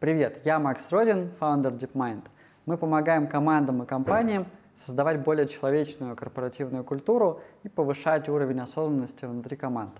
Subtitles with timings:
[0.00, 2.22] Привет, я Макс Родин, фаундер DeepMind.
[2.64, 9.58] Мы помогаем командам и компаниям создавать более человечную корпоративную культуру и повышать уровень осознанности внутри
[9.58, 9.92] команд.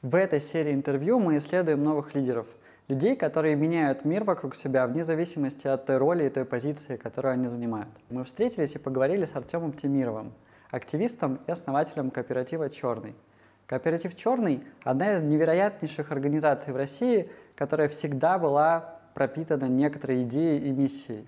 [0.00, 2.46] В этой серии интервью мы исследуем новых лидеров,
[2.88, 7.34] людей, которые меняют мир вокруг себя вне зависимости от той роли и той позиции, которую
[7.34, 7.90] они занимают.
[8.08, 10.32] Мы встретились и поговорили с Артемом Тимировым,
[10.70, 13.14] активистом и основателем кооператива «Черный».
[13.66, 20.70] Кооператив «Черный»— одна из невероятнейших организаций в России, которая всегда была пропитана некоторой идеей и
[20.70, 21.26] миссией.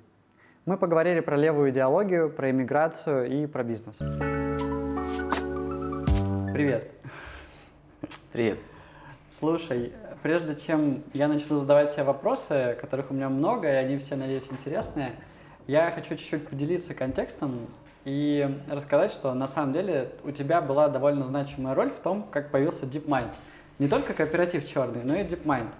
[0.64, 3.96] Мы поговорили про левую идеологию, про иммиграцию и про бизнес.
[6.52, 6.92] Привет.
[8.32, 8.58] Привет.
[9.36, 14.14] Слушай, прежде чем я начну задавать тебе вопросы, которых у меня много, и они все,
[14.14, 15.10] надеюсь, интересные,
[15.66, 17.66] я хочу чуть-чуть поделиться контекстом
[18.04, 22.52] и рассказать, что на самом деле у тебя была довольно значимая роль в том, как
[22.52, 23.32] появился DeepMind.
[23.80, 25.70] Не только кооператив черный, но и DeepMind.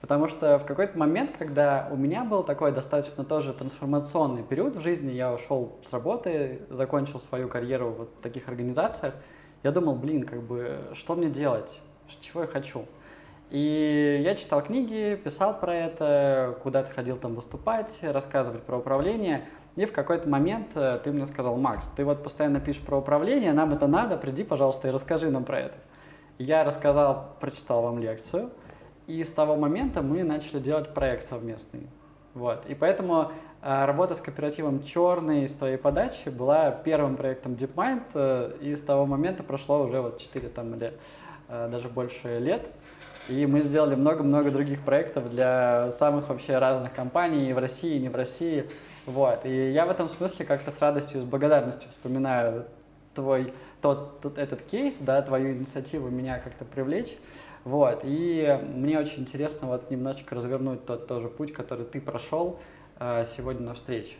[0.00, 4.80] Потому что в какой-то момент, когда у меня был такой достаточно тоже трансформационный период в
[4.80, 9.14] жизни, я ушел с работы, закончил свою карьеру вот таких организациях,
[9.62, 11.80] я думал, блин, как бы, что мне делать,
[12.22, 12.86] чего я хочу.
[13.50, 19.48] И я читал книги, писал про это, куда-то ходил там выступать, рассказывать про управление.
[19.76, 23.52] И в какой-то момент э, ты мне сказал, Макс, ты вот постоянно пишешь про управление,
[23.52, 25.74] нам это надо, приди, пожалуйста, и расскажи нам про это.
[26.38, 28.50] Я рассказал, прочитал вам лекцию,
[29.10, 31.86] и с того момента мы начали делать проект совместный.
[32.34, 32.64] Вот.
[32.68, 38.52] И поэтому э, работа с кооперативом «Черный» с твоей подачи была первым проектом DeepMind, э,
[38.60, 40.94] и с того момента прошло уже вот 4 там, или
[41.48, 42.66] э, даже больше лет.
[43.28, 48.00] И мы сделали много-много других проектов для самых вообще разных компаний и в России, и
[48.00, 48.70] не в России.
[49.06, 49.44] Вот.
[49.44, 52.66] И я в этом смысле как-то с радостью, с благодарностью вспоминаю
[53.14, 57.16] твой тот, тот этот кейс, да, твою инициативу меня как-то привлечь.
[57.64, 62.58] Вот, и мне очень интересно вот немножечко развернуть тот тоже путь, который ты прошел
[62.98, 64.16] э, сегодня на встрече.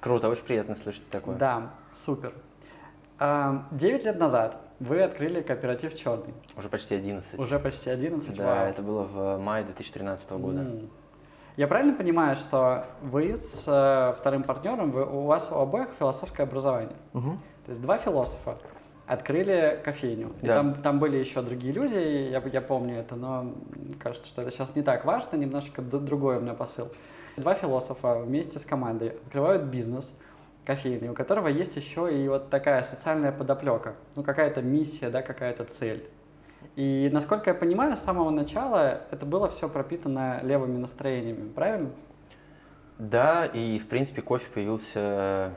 [0.00, 1.36] Круто, очень приятно слышать такое.
[1.36, 2.32] Да, супер.
[3.20, 6.34] Э, девять лет назад вы открыли кооператив «Черный».
[6.56, 7.38] Уже почти 11.
[7.38, 8.66] Уже почти 11, Да, вау.
[8.66, 10.60] это было в мае 2013 года.
[10.60, 10.88] Mm.
[11.56, 16.44] Я правильно понимаю, что вы с э, вторым партнером, вы, у вас у обоих философское
[16.44, 16.96] образование?
[17.12, 17.30] Угу.
[17.66, 18.56] То есть два философа
[19.10, 20.32] открыли кофейню.
[20.40, 23.56] И там, там были еще другие люди, я, я помню это, но
[23.98, 26.92] кажется, что это сейчас не так важно, немножечко другой у меня посыл.
[27.36, 30.16] Два философа вместе с командой открывают бизнес
[30.64, 35.64] кофейный, у которого есть еще и вот такая социальная подоплека, ну какая-то миссия, да, какая-то
[35.64, 36.08] цель.
[36.76, 41.90] И насколько я понимаю, с самого начала это было все пропитано левыми настроениями, правильно?
[42.98, 45.50] Да, и в принципе кофе появился,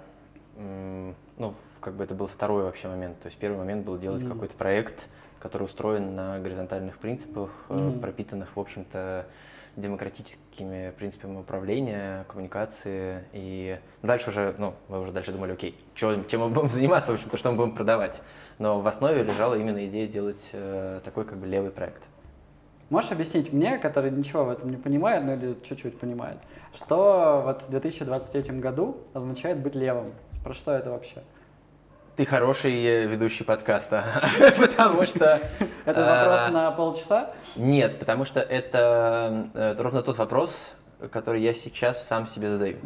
[0.58, 1.54] ну,
[1.84, 3.20] как бы это был второй вообще момент.
[3.20, 4.32] То есть первый момент был делать mm-hmm.
[4.32, 5.08] какой-то проект,
[5.40, 8.00] который устроен на горизонтальных принципах, mm-hmm.
[8.00, 9.26] пропитанных, в общем-то,
[9.76, 13.24] демократическими принципами управления, коммуникации.
[13.34, 17.16] И дальше уже, ну, мы уже дальше думали, окей, чем, чем мы будем заниматься, в
[17.16, 18.22] общем-то, что мы будем продавать.
[18.60, 22.04] Но в основе лежала именно идея делать э, такой как бы левый проект.
[22.90, 26.38] Можешь объяснить мне, который ничего в этом не понимает, ну или чуть-чуть понимает,
[26.76, 30.14] что вот в 2023 году означает быть левым?
[30.44, 31.24] Про что это вообще?
[32.16, 34.04] Ты хороший ведущий подкаста,
[34.60, 35.42] потому что...
[35.84, 37.34] Это вопрос э, на полчаса?
[37.56, 40.76] Нет, потому что это э, ровно тот вопрос,
[41.12, 42.78] который я сейчас сам себе задаю.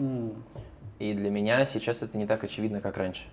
[1.00, 3.24] И для меня сейчас это не так очевидно, как раньше.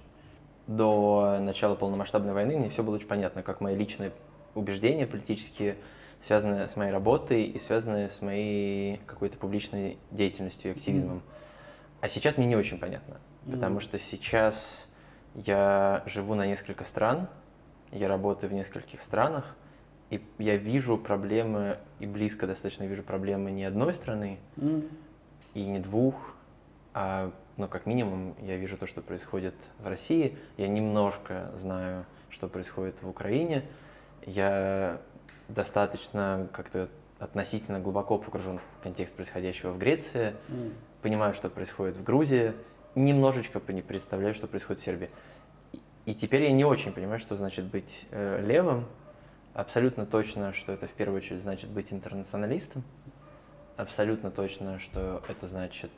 [0.66, 4.10] До начала полномасштабной войны мне все было очень понятно, как мои личные
[4.56, 5.76] убеждения политические,
[6.20, 11.22] связанные с моей работой и связанные с моей какой-то публичной деятельностью и активизмом.
[12.00, 13.18] А сейчас мне не очень понятно,
[13.48, 14.88] потому что сейчас
[15.34, 17.28] я живу на несколько стран,
[17.90, 19.54] я работаю в нескольких странах,
[20.10, 24.88] и я вижу проблемы, и близко достаточно вижу проблемы не одной страны, mm.
[25.54, 26.34] и не двух,
[26.92, 32.48] а, ну, как минимум, я вижу то, что происходит в России, я немножко знаю, что
[32.48, 33.64] происходит в Украине,
[34.26, 35.00] я
[35.48, 36.88] достаточно как-то
[37.18, 40.72] относительно глубоко погружен в контекст происходящего в Греции, mm.
[41.02, 42.52] понимаю, что происходит в Грузии,
[42.94, 45.10] немножечко не представляю, что происходит в Сербии.
[46.06, 48.86] И теперь я не очень понимаю, что значит быть э, левым.
[49.54, 52.82] Абсолютно точно, что это в первую очередь значит быть интернационалистом.
[53.76, 55.90] Абсолютно точно, что это значит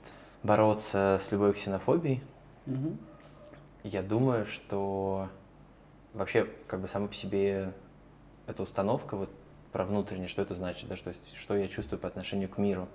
[0.42, 2.22] бороться с любой ксенофобией.
[2.66, 2.96] Угу.
[3.84, 5.28] Я думаю, что
[6.14, 7.72] вообще как бы само по себе
[8.46, 9.30] эта установка вот
[9.72, 12.88] про внутреннее, что это значит, да, что, что я чувствую по отношению к миру.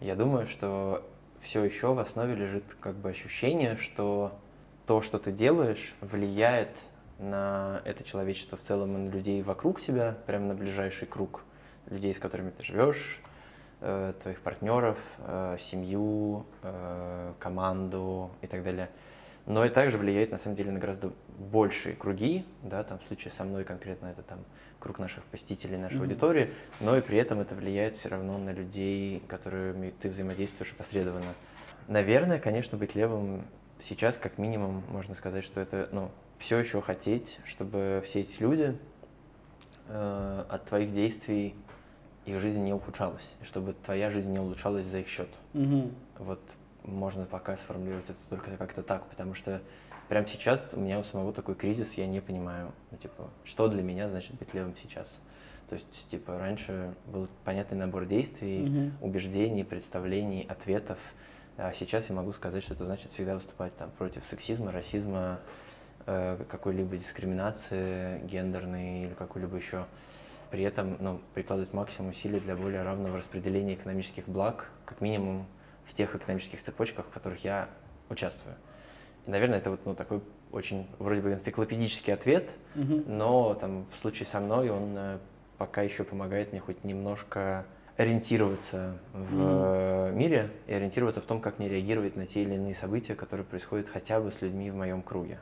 [0.00, 1.04] Я думаю, что
[1.40, 4.32] все еще в основе лежит как бы ощущение, что
[4.86, 6.84] то, что ты делаешь, влияет
[7.18, 11.42] на это человечество в целом и на людей вокруг себя, прямо на ближайший круг
[11.86, 13.20] людей, с которыми ты живешь,
[13.80, 18.88] э, твоих партнеров, э, семью, э, команду и так далее.
[19.46, 23.32] Но и также влияет на самом деле на гораздо большие круги, да, там в случае
[23.32, 24.40] со мной конкретно это там
[24.78, 26.02] круг наших посетителей, нашей mm-hmm.
[26.02, 26.50] аудитории,
[26.80, 31.34] но и при этом это влияет все равно на людей, которыми ты взаимодействуешь опосредованно.
[31.88, 33.44] Наверное, конечно, быть левым
[33.80, 38.76] сейчас как минимум можно сказать, что это, ну, все еще хотеть, чтобы все эти люди
[39.88, 41.54] э, от твоих действий
[42.26, 45.28] их жизнь не ухудшалась, чтобы твоя жизнь не улучшалась за их счет.
[45.54, 45.90] Угу.
[46.18, 46.40] Вот
[46.90, 49.60] можно пока сформулировать это только как-то так, потому что
[50.08, 53.82] прямо сейчас у меня у самого такой кризис, я не понимаю, ну, типа, что для
[53.82, 55.20] меня значит быть левым сейчас.
[55.68, 59.06] То есть, типа, раньше был понятный набор действий, угу.
[59.06, 60.98] убеждений, представлений, ответов,
[61.56, 65.40] а сейчас я могу сказать, что это значит всегда выступать там против сексизма, расизма,
[66.06, 69.84] э, какой-либо дискриминации гендерной или какой-либо еще
[70.50, 75.46] при этом ну, прикладывать максимум усилий для более равного распределения экономических благ, как минимум
[75.86, 77.68] в тех экономических цепочках, в которых я
[78.08, 78.56] участвую.
[79.26, 80.20] И, наверное, это вот ну, такой
[80.52, 83.08] очень вроде бы энциклопедический ответ, mm-hmm.
[83.08, 85.18] но там в случае со мной он э,
[85.58, 87.66] пока еще помогает мне хоть немножко
[87.96, 90.12] ориентироваться в mm-hmm.
[90.12, 93.88] мире и ориентироваться в том, как мне реагировать на те или иные события, которые происходят
[93.88, 95.38] хотя бы с людьми в моем круге.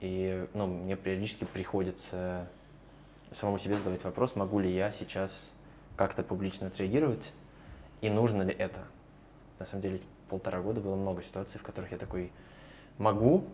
[0.00, 2.48] И ну, мне периодически приходится
[3.32, 5.52] самому себе задавать вопрос, могу ли я сейчас
[5.96, 7.32] как-то публично отреагировать
[8.00, 8.80] и нужно ли это.
[9.58, 12.32] На самом деле полтора года было много ситуаций, в которых я такой
[12.98, 13.44] могу,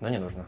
[0.00, 0.46] но не нужно.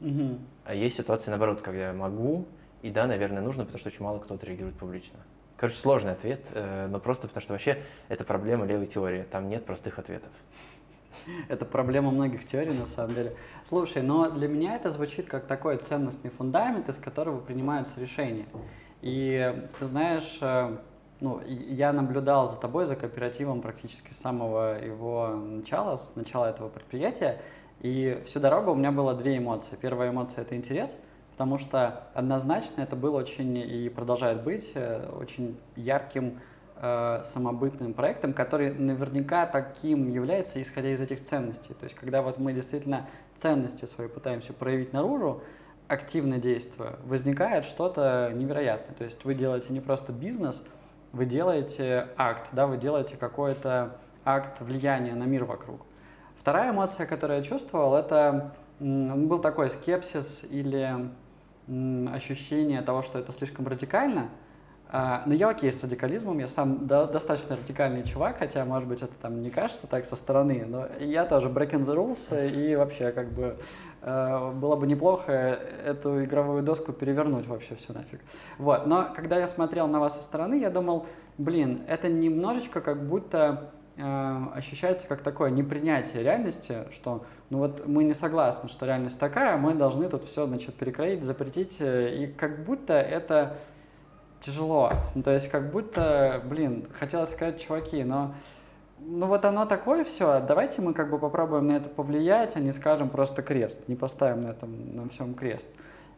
[0.00, 0.38] Угу.
[0.64, 2.46] А есть ситуации наоборот, когда я могу,
[2.82, 5.18] и да, наверное, нужно, потому что очень мало кто отреагирует публично.
[5.56, 9.64] Короче, сложный ответ, э, но просто потому что вообще это проблема левой теории, там нет
[9.64, 10.32] простых ответов.
[11.48, 13.36] Это проблема многих теорий, на самом деле.
[13.68, 18.46] Слушай, но для меня это звучит как такой ценностный фундамент, из которого принимаются решения.
[19.02, 20.78] И ты знаешь, э,
[21.22, 26.68] ну, я наблюдал за тобой, за кооперативом практически с самого его начала, с начала этого
[26.68, 27.40] предприятия,
[27.80, 29.76] и всю дорогу у меня было две эмоции.
[29.80, 30.98] Первая эмоция– это интерес,
[31.30, 36.40] потому что однозначно это был очень и продолжает быть э, очень ярким
[36.76, 41.74] э, самобытным проектом, который наверняка таким является, исходя из этих ценностей.
[41.74, 43.06] То есть, когда вот мы действительно
[43.38, 45.40] ценности свои пытаемся проявить наружу,
[45.86, 48.96] активно действуя, возникает что-то невероятное.
[48.96, 50.64] То есть вы делаете не просто бизнес,
[51.12, 55.82] вы делаете акт, да, вы делаете какой-то акт влияния на мир вокруг.
[56.38, 61.10] Вторая эмоция, которую я чувствовал, это был такой скепсис или
[62.12, 64.28] ощущение того, что это слишком радикально–
[64.92, 69.14] но я окей с радикализмом, я сам до, достаточно радикальный чувак, хотя, может быть, это
[69.22, 73.32] там не кажется так со стороны, но я тоже breaking the rules, и вообще, как
[73.32, 73.56] бы,
[74.02, 78.20] э, было бы неплохо эту игровую доску перевернуть вообще все нафиг.
[78.58, 81.06] Вот, но когда я смотрел на вас со стороны, я думал,
[81.38, 88.04] блин, это немножечко как будто э, ощущается как такое непринятие реальности, что ну вот мы
[88.04, 92.64] не согласны, что реальность такая, мы должны тут все, значит, перекроить, запретить, э, и как
[92.64, 93.56] будто это
[94.42, 94.90] тяжело.
[95.14, 98.34] Ну, то есть как будто, блин, хотелось сказать, чуваки, но
[98.98, 102.72] ну вот оно такое все, давайте мы как бы попробуем на это повлиять, а не
[102.72, 105.66] скажем просто крест, не поставим на этом на всем крест.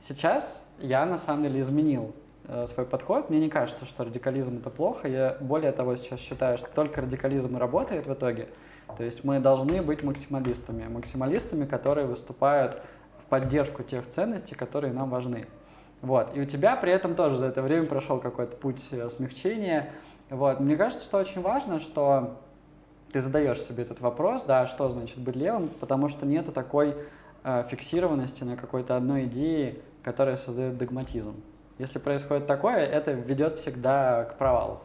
[0.01, 2.15] Сейчас я на самом деле изменил
[2.47, 3.31] э, свой подход.
[3.31, 5.09] Мне не кажется, что радикализм это плохо.
[5.09, 8.49] Я более того сейчас считаю, что только радикализм и работает в итоге.
[8.99, 12.83] То есть мы должны быть максималистами, максималистами, которые выступают
[13.23, 15.47] в поддержку тех ценностей, которые нам важны.
[16.05, 16.37] Вот.
[16.37, 19.91] И у тебя при этом тоже за это время прошел какой-то путь смягчения.
[20.29, 20.61] Вот.
[20.61, 22.41] Мне кажется, что очень важно, что
[23.11, 26.95] ты задаешь себе этот вопрос, да, что значит быть левым, потому что нету такой
[27.43, 31.37] э, фиксированности на какой-то одной идее, которая создает догматизм.
[31.79, 34.81] Если происходит такое, это ведет всегда к провалу.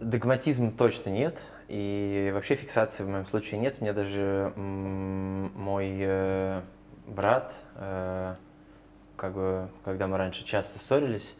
[0.00, 3.80] Догматизма точно нет, и вообще фиксации в моем случае нет.
[3.80, 6.62] Мне даже мой э,
[7.06, 8.34] брат э,
[9.18, 11.34] как бы, когда мы раньше часто ссорились,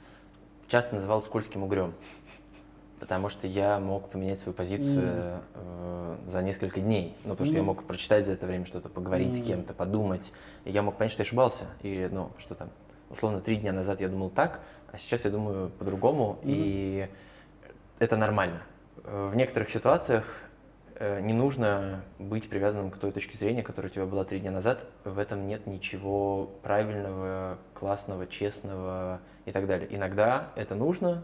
[0.67, 1.95] часто называл скользким угрем.
[3.01, 5.43] Потому что я мог поменять свою позицию mm.
[5.55, 7.17] э, за несколько дней.
[7.23, 7.51] Ну, потому mm.
[7.51, 9.43] что я мог прочитать за это время что-то, поговорить mm.
[9.43, 10.33] с кем-то, подумать.
[10.65, 11.67] И я мог понять, что я ошибался.
[11.83, 12.71] И, ну, что там,
[13.09, 16.41] условно, три дня назад я думал так, а сейчас я думаю по-другому.
[16.43, 16.47] Mm.
[16.47, 17.09] И
[18.01, 18.63] это нормально.
[19.05, 20.48] В некоторых ситуациях Э,
[21.01, 24.85] не нужно быть привязанным к той точке зрения, которая у тебя была три дня назад.
[25.05, 29.89] В этом нет ничего правильного, классного, честного и так далее.
[29.95, 31.23] Иногда это нужно,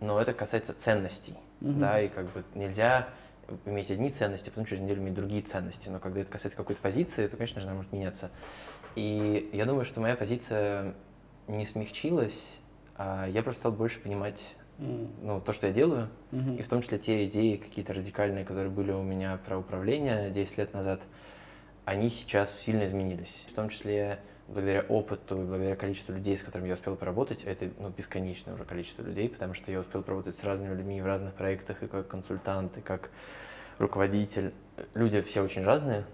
[0.00, 1.34] но это касается ценностей.
[1.60, 1.78] Mm-hmm.
[1.78, 3.08] Да, и как бы нельзя
[3.64, 5.88] иметь одни ценности, потом через неделю иметь другие ценности.
[5.88, 8.30] Но когда это касается какой-то позиции, то, конечно же, она может меняться.
[8.94, 10.94] И я думаю, что моя позиция
[11.48, 12.60] не смягчилась,
[12.96, 15.10] а я просто стал больше понимать mm.
[15.22, 16.58] ну, то, что я делаю, mm-hmm.
[16.58, 20.58] и в том числе те идеи какие-то радикальные, которые были у меня про управление 10
[20.58, 21.00] лет назад,
[21.84, 23.46] они сейчас сильно изменились.
[23.50, 27.50] В том числе благодаря опыту и благодаря количеству людей, с которыми я успел поработать, а
[27.50, 31.06] это ну, бесконечное уже количество людей, потому что я успел поработать с разными людьми в
[31.06, 33.10] разных проектах, и как консультант, и как
[33.78, 34.52] руководитель.
[34.94, 36.04] Люди все очень разные,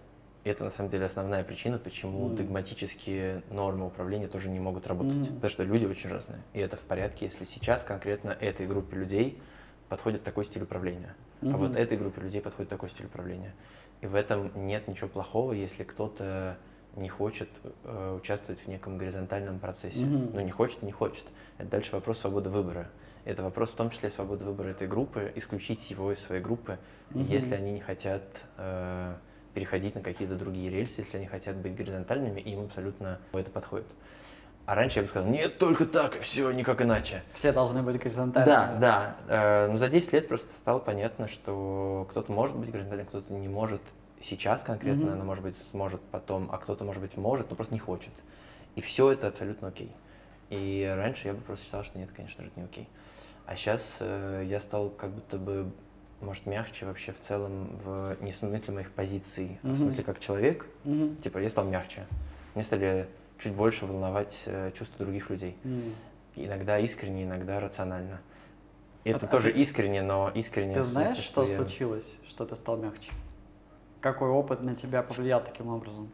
[0.44, 2.36] и это на самом деле основная причина, почему mm.
[2.36, 5.14] догматические нормы управления тоже не могут работать.
[5.14, 5.34] Mm.
[5.34, 6.40] Потому что люди очень разные.
[6.52, 9.40] И это в порядке, если сейчас конкретно этой группе людей
[9.88, 11.14] подходит такой стиль управления.
[11.42, 11.52] Mm-hmm.
[11.52, 13.54] А вот этой группе людей подходит такой стиль управления.
[14.00, 16.56] И в этом нет ничего плохого, если кто-то
[16.96, 17.48] не хочет
[17.84, 20.00] э, участвовать в неком горизонтальном процессе.
[20.00, 20.30] Mm-hmm.
[20.34, 21.24] Ну, не хочет не хочет.
[21.58, 22.88] Это дальше вопрос свободы выбора.
[23.24, 26.78] Это вопрос в том числе свободы выбора этой группы, исключить его из своей группы,
[27.10, 27.24] mm-hmm.
[27.28, 28.24] если они не хотят
[28.56, 29.14] э,
[29.54, 33.86] переходить на какие-то другие рельсы, если они хотят быть горизонтальными, и им абсолютно это подходит.
[34.64, 37.22] А раньше я бы сказал, нет, только так, и все, никак иначе.
[37.34, 38.54] Все должны быть горизонтальными.
[38.54, 39.16] Да, да.
[39.28, 43.48] Э, но за 10 лет просто стало понятно, что кто-то может быть горизонтальным, кто-то не
[43.48, 43.82] может
[44.20, 45.16] сейчас конкретно, mm-hmm.
[45.16, 48.12] но может быть сможет потом, а кто-то может быть может, но просто не хочет.
[48.76, 49.92] И все это абсолютно окей.
[50.50, 52.88] И раньше я бы просто считал, что нет, конечно же, это не окей.
[53.46, 55.72] А сейчас э, я стал как будто бы
[56.22, 59.72] может, мягче вообще в целом, в, не в смысле моих позиций, а mm-hmm.
[59.72, 60.66] в смысле как человек.
[60.84, 61.22] Mm-hmm.
[61.22, 62.06] Типа, я стал мягче.
[62.54, 65.56] Мне стали чуть больше волновать э, чувства других людей.
[65.64, 65.92] Mm-hmm.
[66.36, 68.20] Иногда искренне, иногда рационально.
[69.04, 70.74] И это а, тоже а искренне, но искренне.
[70.74, 71.58] Ты знаешь, смысле, что, что я...
[71.58, 73.10] случилось, что ты стал мягче?
[74.00, 76.10] Какой опыт на тебя повлиял таким образом?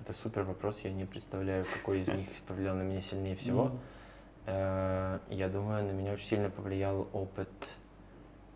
[0.00, 3.72] Это супер вопрос, я не представляю, какой из них повлиял на меня сильнее всего.
[4.46, 5.20] Mm-hmm.
[5.28, 7.48] Я думаю, на меня очень сильно повлиял опыт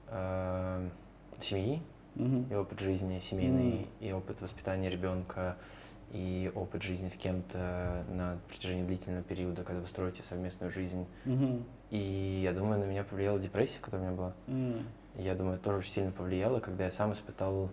[0.08, 0.88] э,
[1.40, 1.82] семьи,
[2.16, 2.52] mm-hmm.
[2.52, 4.08] и опыт жизни семейный, mm-hmm.
[4.08, 5.56] и опыт воспитания ребенка,
[6.12, 11.06] и опыт жизни с кем-то на протяжении длительного периода, когда вы строите совместную жизнь.
[11.24, 11.62] Mm-hmm.
[11.90, 14.32] И я думаю, на меня повлияла депрессия, которая у меня была.
[14.46, 14.82] Mm-hmm.
[15.16, 17.70] Я думаю, тоже очень сильно повлияло, когда я сам испытал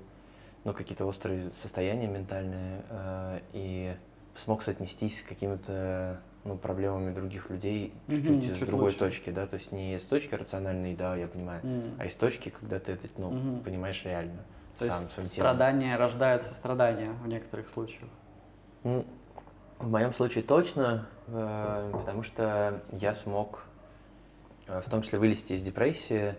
[0.64, 3.96] ну, какие-то острые состояния ментальные э, и
[4.36, 9.00] смог соотнестись с какими-то ну, проблемами других людей чуть-чуть mm-hmm, с другой лучше.
[9.00, 11.96] точки, да, то есть не с точки рациональной, да, я понимаю, mm-hmm.
[12.00, 13.64] а из точки, когда ты это, ну, mm-hmm.
[13.64, 14.44] понимаешь реально.
[14.80, 16.02] То сам, есть страдание телом.
[16.02, 18.10] рождает сострадание в некоторых случаях.
[18.84, 19.06] Ну,
[19.78, 23.64] в моем случае точно, э, потому что я смог
[24.68, 26.36] э, в том числе вылезти из депрессии,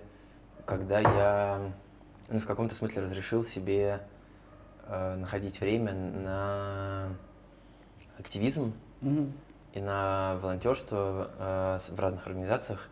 [0.65, 1.73] когда я
[2.29, 4.01] ну, в каком-то смысле разрешил себе
[4.87, 7.09] э, находить время на
[8.19, 8.73] активизм.
[9.03, 9.31] Mm-hmm
[9.73, 12.89] и на волонтерство э, в разных организациях.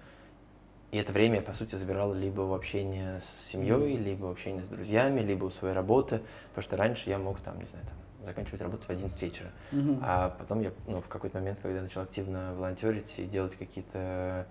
[0.90, 4.68] И это время по сути, забирал либо у общения с семьей, либо у общения с
[4.68, 6.20] друзьями, либо у своей работы.
[6.48, 9.50] Потому что раньше я мог там, не знаю, там, заканчивать работу в 11 вечера.
[9.72, 10.00] Mm-hmm.
[10.02, 14.46] А потом я, ну, в какой-то момент, когда я начал активно волонтерить и делать какие-то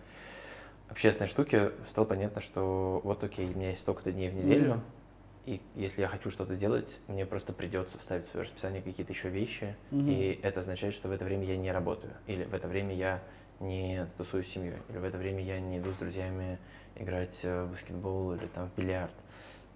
[0.88, 4.99] общественные штуки, стало понятно, что вот окей, у меня есть столько-то дней в неделю, mm-hmm
[5.46, 9.30] и если я хочу что-то делать, мне просто придется вставить в свое расписание какие-то еще
[9.30, 10.10] вещи, mm-hmm.
[10.10, 13.22] и это означает, что в это время я не работаю, или в это время я
[13.60, 16.60] не тусуюсь с семьей, или в это время я не иду с друзьями
[16.96, 19.14] играть в баскетбол или там в бильярд.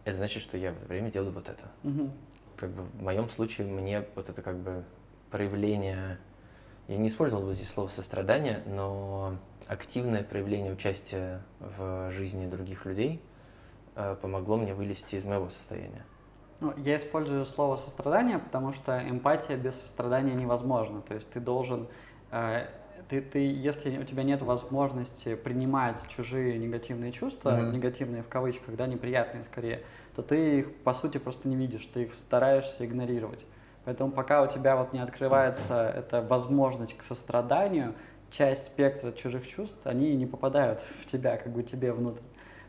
[0.05, 1.72] Это значит, что я в это время делаю вот это.
[1.84, 2.12] Mm-hmm.
[2.58, 4.84] Как бы в моем случае мне вот это как бы
[5.32, 6.20] проявление,
[6.88, 13.22] я не использовал бы здесь слово сострадание, но активное проявление участия в жизни других людей–
[13.33, 13.33] Э,
[14.22, 16.06] помогло мне вылезти из моего состояния.
[16.64, 21.02] Ну, я использую слово сострадание, потому что эмпатия без сострадания невозможна.
[21.02, 21.88] То есть ты должен,
[22.32, 22.68] э,
[23.10, 27.72] ты, ты, если у тебя нет возможности принимать чужие негативные чувства, mm-hmm.
[27.72, 29.84] негативные в кавычках, да, неприятные скорее,
[30.16, 33.46] то ты их по сути просто не видишь, ты их стараешься игнорировать.
[33.84, 37.94] Поэтому пока у тебя вот не открывается эта возможность к состраданию,
[38.32, 42.24] часть спектра чужих чувств, они не попадают в тебя, как бы тебе внутрь.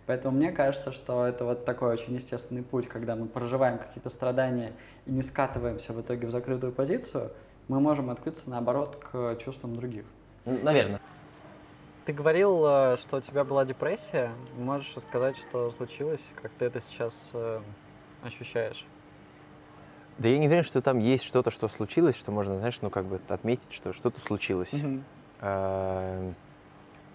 [0.07, 4.73] Поэтому мне кажется, что это вот такой очень естественный путь, когда мы проживаем какие-то страдания
[5.07, 7.31] и не скатываемся в итоге в закрытую позицию,
[7.69, 10.05] мы можем открыться, наоборот, к чувствам других.
[10.45, 11.01] Наверное.
[12.05, 14.31] Ты говорил, э, что у тебя была депрессия.
[14.59, 17.63] Можешь рассказать, что случилось, как ты это сейчас э,
[18.23, 18.85] ощущаешь?
[20.19, 23.07] Да я не уверен, что там есть что-то, что случилось, что можно, знаешь, ну как
[23.07, 24.73] бы отметить, что что-то случилось.
[25.41, 26.35] Mm-hmm.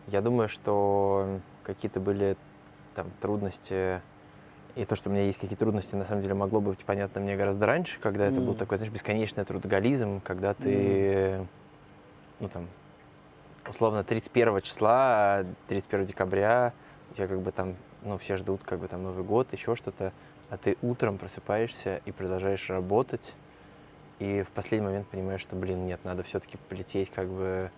[0.07, 2.35] Я думаю, что какие-то были
[2.95, 4.01] там трудности
[4.75, 7.35] и то, что у меня есть какие-то трудности, на самом деле могло быть понятно мне
[7.35, 8.31] гораздо раньше, когда mm.
[8.31, 11.47] это был такой, знаешь, бесконечный трудоголизм, когда ты, mm.
[12.39, 12.67] ну там,
[13.67, 16.73] условно, 31 числа, 31 декабря,
[17.11, 20.13] у тебя как бы там, ну, все ждут как бы там Новый год, еще что-то,
[20.49, 23.33] а ты утром просыпаешься и продолжаешь работать,
[24.19, 27.71] и в последний момент понимаешь, что, блин, нет, надо все-таки полететь как бы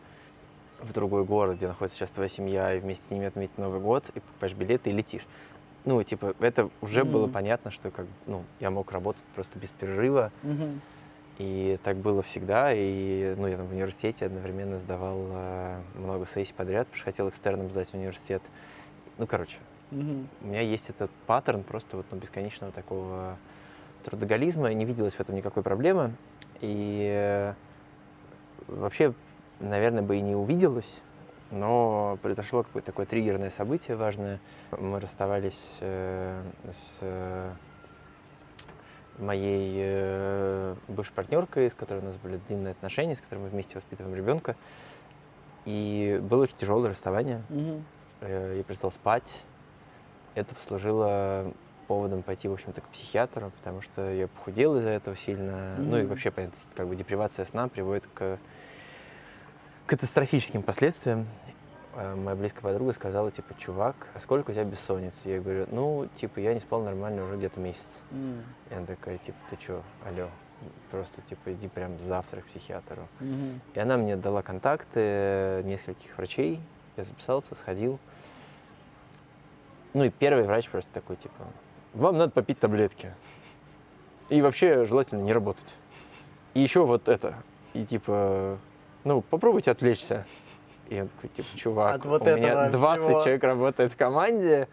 [0.82, 4.06] в другой город, где находится сейчас твоя семья, и вместе с ними отметить Новый год,
[4.16, 5.26] и покупаешь билеты и летишь.
[5.84, 7.12] Ну, типа, это уже mm-hmm.
[7.12, 10.32] было понятно, что как, ну, я мог работать просто без перерыва.
[10.44, 10.80] Mm-hmm.
[11.40, 12.72] И так было всегда.
[12.72, 17.30] И ну, я там в университете одновременно сдавал э, много сессий подряд, потому что хотел
[17.30, 18.44] экстерном сдать университет.
[19.18, 19.58] Ну, короче,
[19.92, 20.26] mm-hmm.
[20.42, 23.38] у меня есть этот паттерн просто вот, ну, бесконечного такого
[24.04, 24.72] трудоголизма.
[24.74, 26.14] Не виделось в этом никакой проблемы.
[26.60, 27.54] И э,
[28.68, 29.14] вообще,
[29.62, 31.01] наверное, бы и не увиделось,
[31.51, 34.39] но произошло какое-то такое триггерное событие важное.
[34.72, 36.41] Мы расставались э,
[36.72, 37.51] с э,
[39.20, 43.75] моей э, бывшей партнеркой, с которой у нас были длинные отношения, с которой мы вместе
[43.75, 44.56] воспитываем ребенка.
[45.65, 47.41] И было очень тяжелое расставание.
[48.22, 49.41] Э, я перестал спать.
[50.36, 51.51] Это послужило
[51.88, 55.51] поводом пойти, в общем-то, к психиатру, потому что я похудел из-за этого сильно.
[55.51, 55.82] Mm-hmm.
[55.82, 58.39] Ну и вообще, понятно, как бы депривация сна приводит к
[59.91, 61.27] катастрофическим последствиям.
[61.95, 65.17] Э, моя близкая подруга сказала, типа, чувак, а сколько у тебя бессонницы?
[65.25, 67.89] Я говорю, ну, типа, я не спал нормально уже где-то месяц.
[68.12, 68.41] Mm.
[68.69, 70.29] И она такая, типа, ты что, алло,
[70.91, 73.01] просто, типа, иди прям завтра к психиатру.
[73.19, 73.60] Mm-hmm.
[73.74, 76.62] И она мне дала контакты нескольких врачей,
[76.95, 78.00] я записался, сходил.
[79.93, 81.43] Ну и первый врач просто такой, типа,
[81.93, 83.13] вам надо попить таблетки.
[84.29, 85.75] И вообще желательно не работать.
[86.53, 87.36] И еще вот это.
[87.74, 88.57] И типа,
[89.03, 90.25] ну, попробуйте отвлечься.
[90.89, 93.20] И он такой, типа, чувак, От вот у меня 20 всего.
[93.22, 94.67] человек работает в команде,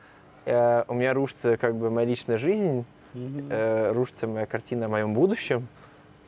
[0.47, 3.47] э, у меня рушится как бы моя личная жизнь, mm-hmm.
[3.51, 5.69] э, рушится моя картина о моем будущем.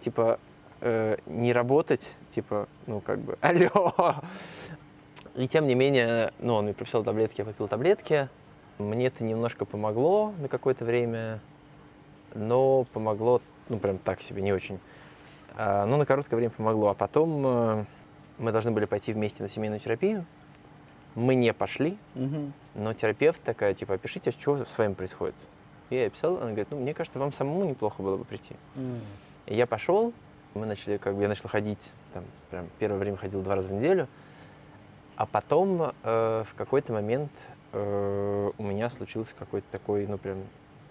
[0.00, 0.38] Типа,
[0.80, 4.22] э, не работать, типа, ну, как бы, алло.
[5.34, 8.28] И тем не менее, ну, он мне прописал таблетки, я попил таблетки.
[8.78, 11.40] Мне это немножко помогло на какое-то время,
[12.34, 14.78] но помогло, ну, прям так себе, не очень.
[15.62, 16.88] А, ну, на короткое время помогло.
[16.88, 17.84] А потом э,
[18.38, 20.24] мы должны были пойти вместе на семейную терапию.
[21.14, 22.52] Мы не пошли, угу.
[22.74, 25.34] но терапевт такая, типа, опишите, что с вами происходит.
[25.90, 28.54] И я описал, она говорит, ну, мне кажется, вам самому неплохо было бы прийти.
[28.76, 29.00] Mm.
[29.46, 30.14] И я пошел,
[30.54, 33.72] мы начали, как бы, я начал ходить, там, прям первое время ходил два раза в
[33.72, 34.06] неделю,
[35.16, 37.32] а потом э, в какой-то момент
[37.72, 40.44] э, у меня случился какой-то такой, ну, прям,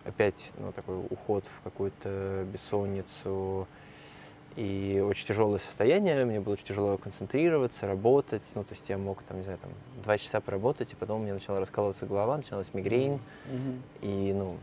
[0.03, 3.67] опять, ну, такой уход в какую-то бессонницу,
[4.55, 9.23] и очень тяжелое состояние, мне было очень тяжело концентрироваться, работать, ну, то есть я мог,
[9.23, 9.71] там, не знаю, там,
[10.03, 13.81] два часа поработать, и потом у меня начала раскалываться голова, началась мигрень, mm-hmm.
[14.01, 14.57] и, ну,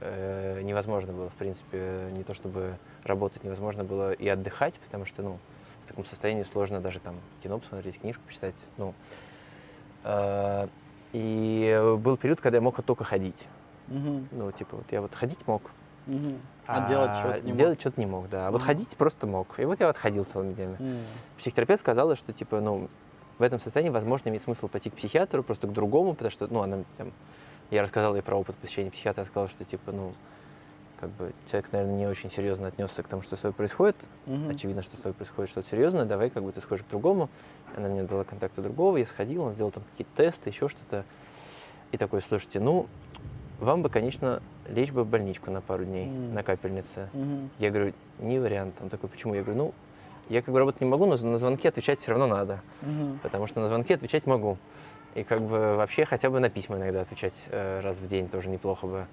[0.00, 5.22] э, невозможно было, в принципе, не то чтобы работать, невозможно было и отдыхать, потому что,
[5.22, 5.38] ну,
[5.84, 8.94] в таком состоянии сложно даже там кино посмотреть, книжку почитать, ну,
[10.04, 10.68] э,
[11.12, 13.46] и был период, когда я мог только ходить,
[13.88, 14.26] mm-hmm.
[14.32, 15.70] ну, типа, вот я вот ходить мог,
[16.06, 16.34] Угу.
[16.66, 18.48] А, а делать что-то не делать что-то не мог, да.
[18.48, 19.58] А вот ходить просто мог.
[19.58, 20.76] И вот я вот ходил целыми днями.
[20.78, 21.02] Mm.
[21.38, 22.88] Психотерапевт сказала, что типа, ну,
[23.38, 26.62] в этом состоянии, возможно, имеет смысл пойти к психиатру, просто к другому, потому что, ну,
[26.62, 27.12] она там,
[27.70, 30.12] я рассказал ей про опыт посещения психиатра, сказала, что типа, ну,
[31.00, 33.96] как бы человек, наверное, не очень серьезно отнесся к тому, что с тобой происходит.
[34.26, 34.50] Mm-hmm.
[34.54, 36.04] Очевидно, что с тобой происходит что-то серьезное.
[36.04, 37.28] Давай, как бы ты сходишь к другому.
[37.76, 41.04] Она мне дала контакты другого, я сходил, он сделал там какие-то тесты, еще что-то.
[41.90, 42.86] И такой, слушайте, ну,
[43.58, 46.32] вам бы, конечно, лечь бы в больничку на пару дней, mm.
[46.32, 47.08] на капельнице.
[47.12, 47.48] Mm-hmm.
[47.58, 48.76] Я говорю, не вариант.
[48.80, 49.34] Он такой, почему?
[49.34, 49.74] Я говорю, ну,
[50.28, 52.60] я как бы работать не могу, но на звонки отвечать все равно надо.
[52.82, 53.18] Mm-hmm.
[53.22, 54.58] Потому что на звонки отвечать могу.
[55.14, 58.48] И как бы вообще хотя бы на письма иногда отвечать э, раз в день тоже
[58.48, 59.06] неплохо бы.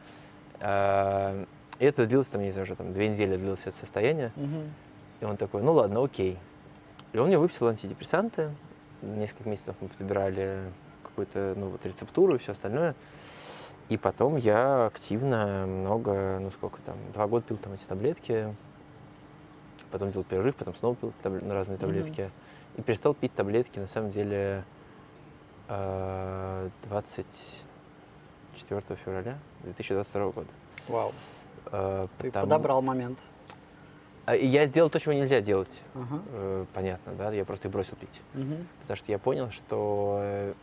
[0.62, 1.46] Э,
[1.80, 4.32] и это длилось, там, не знаю, уже там две недели длилось это состояние.
[4.36, 4.70] Mm-hmm.
[5.22, 6.38] И он такой, ну ладно, окей.
[7.12, 8.52] И он мне выписал антидепрессанты.
[9.02, 10.60] Несколько месяцев мы подбирали
[11.04, 12.96] какую-то ну, вот, рецептуру и все остальное.
[13.90, 18.56] И потом я активно много, ну сколько там, два года пил там эти таблетки,
[19.90, 22.22] потом делал перерыв, потом снова пил таб- разные таблетки.
[22.22, 22.78] Mm-hmm.
[22.78, 24.64] И перестал пить таблетки, на самом деле,
[25.68, 27.64] 24
[28.70, 30.48] э, февраля 2022 года.
[30.88, 31.12] Вау.
[31.72, 32.46] Э, Ты потому...
[32.46, 33.18] подобрал момент.
[34.28, 35.82] А, я сделал то, чего нельзя делать.
[35.96, 36.68] Uh-huh.
[36.74, 37.32] Понятно, да?
[37.32, 38.22] Я просто их бросил пить.
[38.36, 38.64] Uh-huh.
[38.82, 40.54] Потому что я понял, что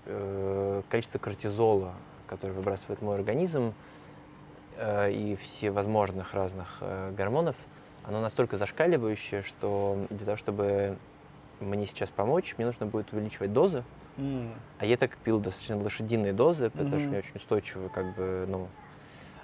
[0.89, 1.93] количество кортизола
[2.27, 3.75] который выбрасывает мой организм,
[4.77, 7.57] э, и всевозможных разных э, гормонов,
[8.05, 10.97] оно настолько зашкаливающее, что для того, чтобы
[11.61, 13.83] мне сейчас помочь, мне нужно будет увеличивать дозы.
[14.17, 14.53] Mm.
[14.79, 16.99] А я так пил достаточно лошадиные дозы, потому mm-hmm.
[16.99, 18.69] что у меня очень устойчивый как бы, ну,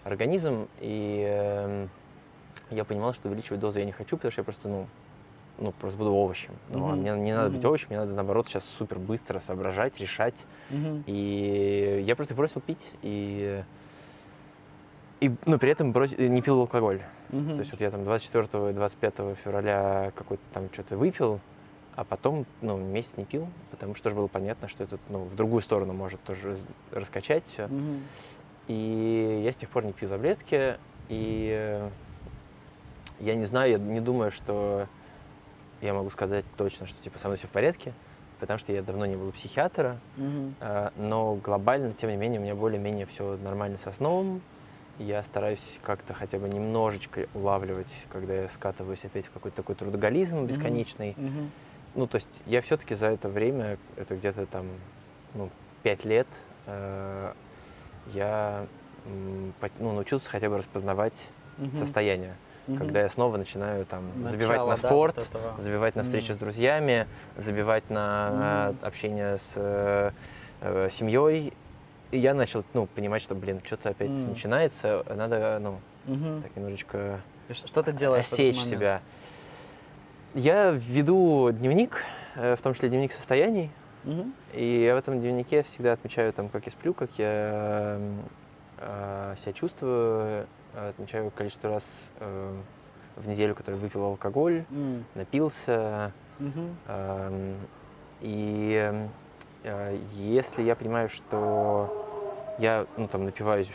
[0.05, 0.68] организм.
[0.81, 1.87] И э,
[2.71, 4.87] я понимал, что увеличивать дозы я не хочу, потому что я просто, ну,
[5.59, 6.55] ну, просто буду овощем.
[6.71, 6.93] Ну, mm-hmm.
[6.93, 7.57] а мне не надо mm-hmm.
[7.57, 10.45] быть овощем, мне надо, наоборот, сейчас супер быстро соображать, решать.
[10.71, 11.05] Mm-hmm.
[11.07, 13.62] И я просто бросил пить, и,
[15.21, 17.03] и ну, при этом бросил, не пил алкоголь.
[17.31, 17.55] Mm-hmm.
[17.55, 21.41] То есть вот я там 24-25 февраля какой-то там что-то выпил,
[21.95, 25.37] а потом, ну, месяц не пил, потому что тоже было понятно, что это, ну, в
[25.37, 26.57] другую сторону может тоже
[26.91, 27.65] раскачать все.
[27.65, 28.01] Mm-hmm.
[28.69, 30.77] И я с тех пор не пью таблетки,
[31.09, 31.81] и
[33.21, 34.87] я не знаю, я не думаю, что
[35.83, 37.92] я могу сказать точно, что типа со мной все в порядке,
[38.40, 40.92] потому что я давно не был у психиатра, mm-hmm.
[40.97, 44.40] но глобально, тем не менее, у меня более-менее все нормально со сном.
[44.99, 50.45] Я стараюсь как-то хотя бы немножечко улавливать, когда я скатываюсь опять в какой-то такой трудоголизм
[50.45, 51.12] бесконечный.
[51.12, 51.49] Mm-hmm.
[51.95, 54.66] Ну, то есть я все-таки за это время, это где-то там,
[55.35, 55.51] ну,
[55.83, 56.29] пять лет,
[56.66, 57.33] э,
[58.12, 58.66] я
[59.05, 61.77] ну, научился хотя бы распознавать mm-hmm.
[61.77, 62.77] состояние угу.
[62.77, 66.35] когда я снова начинаю там Начало, забивать на спорт, да, вот забивать на встречи mm.
[66.35, 68.87] с друзьями, забивать на mm.
[68.87, 70.11] общение с э,
[70.61, 71.53] э, семьей.
[72.11, 74.31] И я начал, ну, понимать, что, блин, что-то опять mm.
[74.31, 76.42] начинается, надо, ну, mm-hmm.
[76.42, 77.20] так немножечко
[77.53, 79.03] что ты делаешь осечь себя.
[80.35, 82.05] Я веду дневник,
[82.37, 83.70] э, в том числе дневник состояний.
[84.05, 84.33] Mm-hmm.
[84.55, 87.98] И я в этом дневнике всегда отмечаю, там, как я сплю, как я
[88.79, 91.85] э, себя чувствую, отмечаю количество раз
[92.21, 92.57] э,
[93.17, 95.03] в неделю, который выпил алкоголь, mm.
[95.15, 96.13] напился.
[96.39, 96.75] Mm-hmm.
[96.89, 97.55] Э,
[98.21, 99.07] и
[99.65, 103.71] э, если я понимаю, что я ну, там, напиваюсь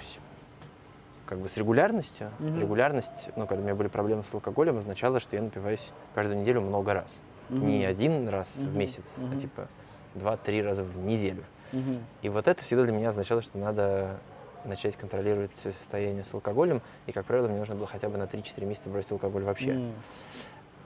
[1.26, 2.60] как бы с регулярностью, mm-hmm.
[2.60, 6.62] регулярность, ну, когда у меня были проблемы с алкоголем, означало, что я напиваюсь каждую неделю
[6.62, 7.18] много раз.
[7.50, 7.66] Mm-hmm.
[7.66, 8.66] Не один раз mm-hmm.
[8.66, 9.36] в месяц, mm-hmm.
[9.36, 9.68] а типа
[10.16, 11.44] два-три раза в неделю.
[11.74, 12.02] Mm-hmm.
[12.24, 14.18] И вот это всегда для меня означало, что надо
[14.68, 18.24] начать контролировать свое состояние с алкоголем, и, как правило, мне нужно было хотя бы на
[18.24, 19.72] 3-4 месяца бросить алкоголь вообще.
[19.72, 19.92] Mm.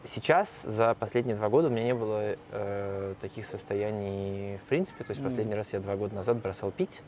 [0.03, 5.03] Сейчас, за последние два года, у меня не было э, таких состояний в принципе.
[5.03, 5.25] То есть mm.
[5.25, 7.01] последний раз я два года назад бросал пить,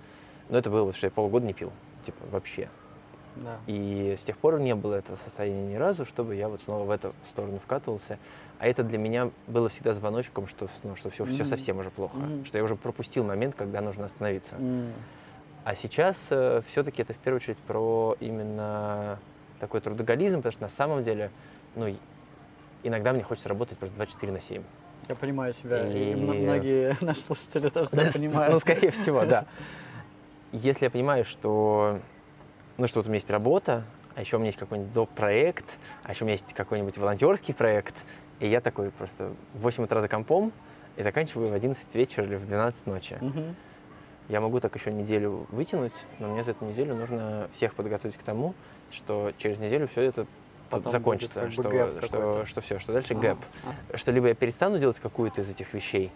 [0.49, 1.71] но это было, вот, что я полгода не пил,
[2.05, 2.69] типа вообще.
[3.35, 3.57] Да.
[3.65, 6.91] И с тех пор не было этого состояния ни разу, чтобы я вот снова в
[6.91, 8.19] эту сторону вкатывался.
[8.59, 11.33] А это для меня было всегда звоночком, что, ну, что все, mm.
[11.33, 12.45] все совсем уже плохо, mm.
[12.45, 14.55] что я уже пропустил момент, когда нужно остановиться.
[14.55, 14.91] Mm.
[15.63, 19.19] А сейчас э, все-таки это в первую очередь про именно
[19.59, 21.31] такой трудоголизм, потому что на самом деле,
[21.75, 21.87] ну,
[22.83, 24.61] иногда мне хочется работать просто 24 на 7.
[25.07, 28.53] Я понимаю себя, и, и многие наши слушатели тоже себя понимают.
[28.53, 29.45] Ну, скорее всего, да.
[30.51, 31.99] Если я понимаю, что,
[32.77, 35.09] ну, что вот у меня есть работа, а еще у меня есть какой-нибудь доп.
[35.09, 35.65] проект,
[36.03, 37.95] а еще у меня есть какой-нибудь волонтерский проект,
[38.39, 40.51] и я такой просто в 8 утра за компом
[40.97, 43.17] и заканчиваю в 11 вечера или в 12 ночи.
[43.21, 43.55] Угу.
[44.29, 48.23] Я могу так еще неделю вытянуть, но мне за эту неделю нужно всех подготовить к
[48.23, 48.53] тому,
[48.91, 50.27] что через неделю все это
[50.69, 53.37] Потом закончится, будет, что, что, что, что все, что дальше а, гэп.
[53.91, 53.97] А.
[53.97, 56.11] Что либо я перестану делать какую-то из этих вещей,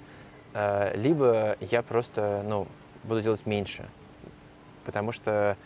[0.54, 2.68] э, либо я просто ну,
[3.04, 3.88] буду делать меньше.
[4.86, 5.58] Потому что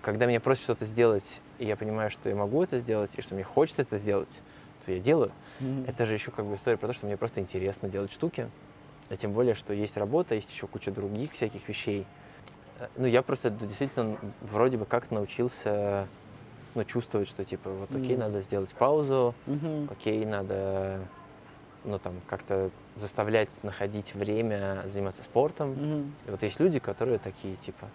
[0.00, 3.34] когда меня просят что-то сделать, и я понимаю, что я могу это сделать, и что
[3.34, 4.40] мне хочется это сделать,
[4.84, 5.32] то я делаю.
[5.60, 5.88] Mm-hmm.
[5.88, 8.48] Это же еще как бы история про то, что мне просто интересно делать штуки.
[9.10, 12.06] А тем более, что есть работа, есть еще куча других всяких вещей.
[12.78, 16.06] Э, ну, я просто действительно вроде бы как научился
[16.74, 18.18] ну, чувствовать, что типа вот окей, mm.
[18.18, 19.92] надо сделать паузу, mm-hmm.
[19.92, 21.00] окей, надо
[21.84, 25.72] ну там как-то заставлять находить время заниматься спортом.
[25.72, 26.10] Mm-hmm.
[26.26, 27.88] И вот есть люди, которые такие типа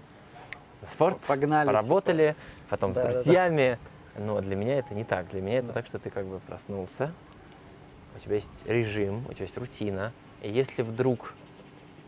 [0.89, 2.69] спорт, Погнали, поработали, типа.
[2.69, 3.77] потом да, с друзьями.
[3.81, 4.25] Да, да.
[4.25, 5.29] Но для меня это не так.
[5.29, 7.11] Для меня это так, что ты как бы проснулся,
[8.15, 10.11] у тебя есть режим, у тебя есть рутина,
[10.43, 11.33] и если вдруг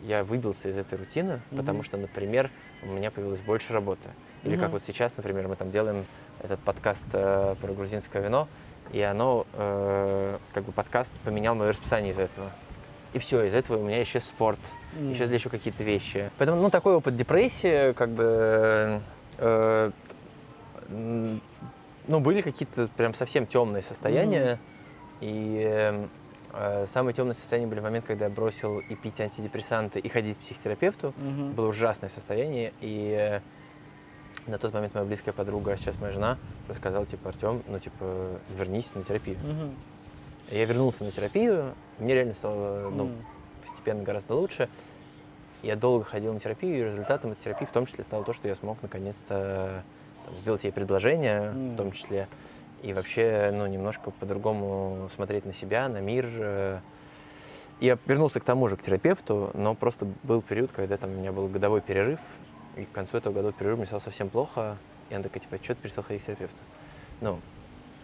[0.03, 1.57] я выбился из этой рутины, mm-hmm.
[1.57, 2.51] потому что, например,
[2.83, 4.09] у меня появилось больше работы,
[4.43, 4.61] или mm-hmm.
[4.61, 6.05] как вот сейчас, например, мы там делаем
[6.43, 8.47] этот подкаст э, про грузинское вино,
[8.91, 12.51] и оно, э, как бы подкаст поменял мое расписание из этого.
[13.13, 14.59] И все, из этого у меня исчез спорт,
[14.95, 15.13] mm.
[15.13, 16.29] исчезли еще какие-то вещи.
[16.37, 19.01] Поэтому, ну, такой опыт депрессии, как бы,
[19.37, 19.91] э,
[20.89, 24.59] ну, были какие-то прям совсем темные состояния,
[25.21, 25.21] mm.
[25.21, 26.07] и э, Э,
[26.87, 30.41] самые темные состояния были в момент, когда я бросил и пить антидепрессанты, и ходить к
[30.41, 31.09] психотерапевту.
[31.09, 31.49] Угу.
[31.55, 32.73] Было ужасное состояние.
[32.81, 33.41] И э,
[34.47, 36.37] на тот момент моя близкая подруга, а сейчас моя жена,
[36.67, 39.37] рассказала, типа, Артем, ну, типа, вернись на терапию.
[39.37, 40.55] Угу.
[40.55, 43.13] Я вернулся на терапию, мне реально стало, ну, угу.
[43.65, 44.69] постепенно гораздо лучше.
[45.63, 48.47] Я долго ходил на терапию, и результатом этой терапии в том числе стало то, что
[48.47, 49.83] я смог наконец-то
[50.39, 51.73] сделать ей предложение, mm.
[51.73, 52.27] в том числе
[52.81, 56.81] и вообще, ну, немножко по-другому смотреть на себя, на мир.
[57.79, 61.31] Я вернулся к тому же, к терапевту, но просто был период, когда там у меня
[61.31, 62.19] был годовой перерыв,
[62.77, 64.77] и к концу этого годового перерыва мне стало совсем плохо,
[65.09, 66.57] и она такая, типа, что ты перестал ходить к терапевту?
[67.21, 67.39] Ну,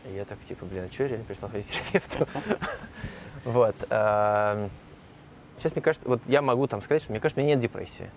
[0.05, 2.27] и я так, типа, блин, а что я реально перестал ходить к терапевту?
[3.43, 3.75] Вот.
[5.61, 8.09] Сейчас, мне кажется, вот я могу там сказать, что мне кажется, у меня нет депрессии.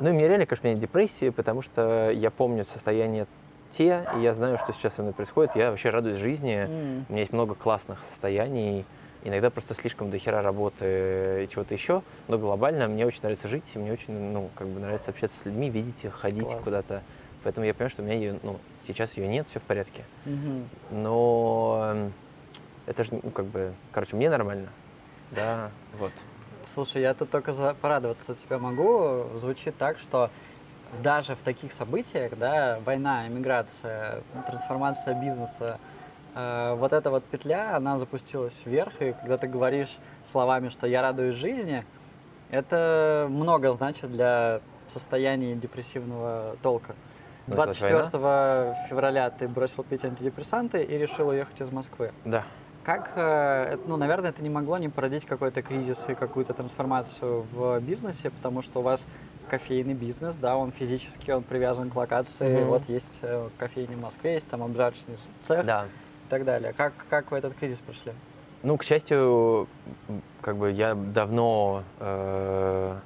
[0.00, 3.26] Ну, и мне реально, кажется, у меня нет депрессии, потому что я помню состояние
[3.72, 5.56] те, и я знаю, что сейчас со мной происходит.
[5.56, 6.66] Я вообще радуюсь жизни.
[6.68, 7.04] Mm.
[7.08, 8.84] У меня есть много классных состояний.
[9.24, 13.78] Иногда просто слишком дохера работы и чего-то еще, но глобально мне очень нравится жить, и
[13.78, 16.60] мне очень, ну, как бы нравится общаться с людьми, видеть их, ходить Класс.
[16.64, 17.02] куда-то.
[17.44, 20.04] Поэтому я понимаю, что у меня ее, ну, сейчас ее нет, все в порядке.
[20.26, 20.98] Угу.
[20.98, 22.10] Но
[22.86, 24.68] это же, ну, как бы, короче, мне нормально,
[25.32, 26.12] да, вот.
[26.66, 27.74] Слушай, я тут только за...
[27.74, 29.24] порадоваться тебя могу.
[29.38, 30.30] Звучит так, что
[31.00, 35.78] даже в таких событиях, да, война, иммиграция, трансформация бизнеса,
[36.34, 41.02] э, вот эта вот петля, она запустилась вверх, и когда ты говоришь словами, что я
[41.02, 41.84] радуюсь жизни,
[42.50, 46.94] это много значит для состояния депрессивного толка.
[47.46, 48.10] 24
[48.88, 52.12] февраля ты бросил пить антидепрессанты и решил уехать из Москвы.
[52.24, 52.44] Да.
[52.84, 57.80] Как, э, ну, наверное, это не могло не породить какой-то кризис и какую-то трансформацию в
[57.80, 59.06] бизнесе, потому что у вас
[59.52, 62.64] кофейный бизнес, да, он физически, он привязан к локации, mm-hmm.
[62.64, 65.84] вот есть э, кофейня в Москве, есть там обжарочный цех да.
[65.84, 66.72] и так далее.
[66.72, 68.14] Как, как вы этот кризис прошли?
[68.62, 69.68] Ну, к счастью,
[70.40, 72.96] как бы я давно э,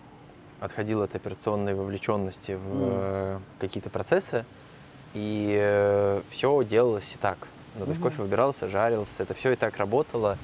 [0.61, 2.91] отходил от операционной вовлеченности в mm.
[2.93, 4.45] э, какие-то процессы,
[5.15, 7.39] и э, все делалось и так.
[7.75, 8.05] Ну, то есть mm-hmm.
[8.05, 10.39] кофе выбирался, жарился, это все и так работало,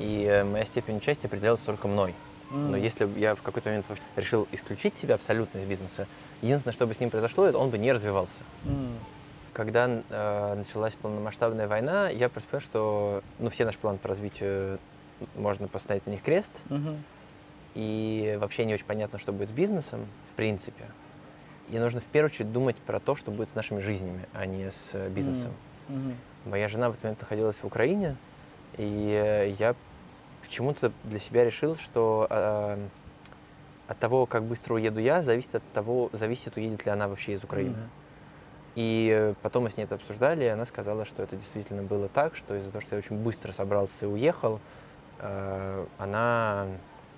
[0.00, 2.12] и моя степень участия определялась только мной.
[2.54, 2.70] Mm.
[2.70, 6.06] Но если я в какой-то момент решил исключить себя абсолютно из бизнеса,
[6.40, 8.42] единственное, что бы с ним произошло, это он бы не развивался.
[8.64, 8.94] Mm.
[9.52, 14.78] Когда э, началась полномасштабная война, я просто понял, что ну, все наши планы по развитию
[15.34, 16.52] можно поставить на них крест.
[16.68, 16.96] Mm-hmm.
[17.76, 20.84] И вообще не очень понятно, что будет с бизнесом, в принципе.
[21.70, 24.70] И нужно в первую очередь думать про то, что будет с нашими жизнями, а не
[24.70, 25.52] с э, бизнесом.
[25.88, 26.14] Mm-hmm.
[26.46, 28.16] Моя жена в этот момент находилась в Украине,
[28.76, 29.74] и я
[30.44, 32.86] почему-то для себя решил, что э,
[33.88, 37.44] от того, как быстро уеду я, зависит от того, зависит, уедет ли она вообще из
[37.44, 37.74] Украины.
[37.76, 38.04] Mm-hmm.
[38.76, 42.34] И потом мы с ней это обсуждали, и она сказала, что это действительно было так,
[42.34, 44.60] что из-за того, что я очень быстро собрался и уехал,
[45.20, 46.66] э, она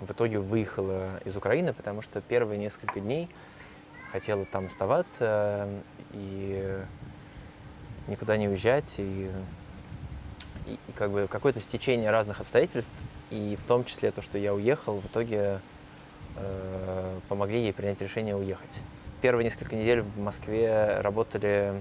[0.00, 3.30] в итоге выехала из Украины, потому что первые несколько дней
[4.12, 5.68] хотела там оставаться
[6.12, 6.78] и
[8.06, 9.30] никуда не уезжать, и,
[10.66, 12.92] и, и как бы какое-то стечение разных обстоятельств
[13.30, 15.60] и в том числе то, что я уехал, в итоге
[16.36, 18.80] э, помогли ей принять решение уехать.
[19.20, 21.74] Первые несколько недель в Москве работали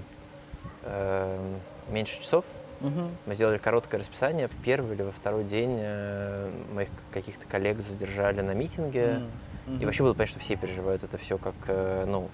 [0.84, 1.56] э,
[1.90, 2.46] меньше часов.
[2.82, 3.10] Угу.
[3.26, 4.48] Мы сделали короткое расписание.
[4.48, 9.22] В первый или во второй день э, моих каких-то коллег задержали на митинге.
[9.68, 9.78] Угу.
[9.82, 12.30] И вообще было понятно, что все переживают это все как, э, ну,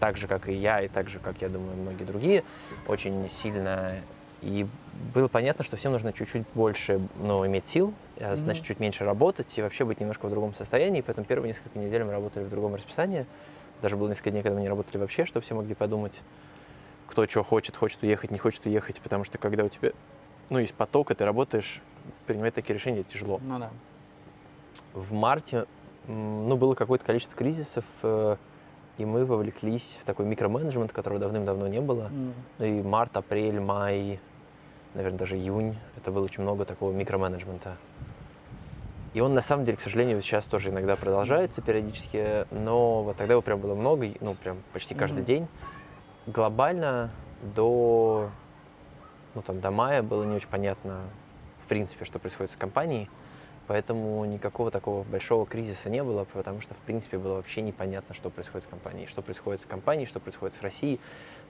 [0.00, 2.44] так же, как и я, и так же, как, я думаю, многие другие,
[2.88, 3.96] очень сильно.
[4.42, 4.66] И
[5.14, 8.36] было понятно, что всем нужно чуть-чуть больше ну, иметь сил, mm-hmm.
[8.36, 11.00] значит, чуть меньше работать и вообще быть немножко в другом состоянии.
[11.00, 13.26] Поэтому первые несколько недель мы работали в другом расписании.
[13.80, 16.20] Даже было несколько дней, когда мы не работали вообще, чтобы все могли подумать,
[17.06, 19.00] кто что хочет, хочет уехать, не хочет уехать.
[19.00, 19.92] Потому что когда у тебя
[20.50, 21.80] ну, есть поток, и ты работаешь,
[22.26, 23.40] принимать такие решения тяжело.
[23.42, 23.70] Ну да.
[24.92, 25.66] В марте
[26.06, 28.36] ну, было какое-то количество кризисов, э,
[28.98, 32.10] и мы вовлеклись в такой микроменеджмент, которого давным-давно не было.
[32.58, 32.68] Mm.
[32.68, 34.20] И март, апрель, май,
[34.94, 37.76] наверное, даже июнь, это было очень много такого микроменеджмента.
[39.14, 43.34] И он, на самом деле, к сожалению, сейчас тоже иногда продолжается периодически, но вот тогда
[43.34, 45.26] его прям было много, ну, прям почти каждый mm-hmm.
[45.26, 45.48] день.
[46.26, 47.10] Глобально
[47.54, 48.30] до,
[49.34, 51.00] ну, там, до мая было не очень понятно,
[51.64, 53.10] в принципе, что происходит с компанией,
[53.66, 58.30] поэтому никакого такого большого кризиса не было, потому что, в принципе, было вообще непонятно, что
[58.30, 61.00] происходит с компанией, что происходит с компанией, что происходит с Россией,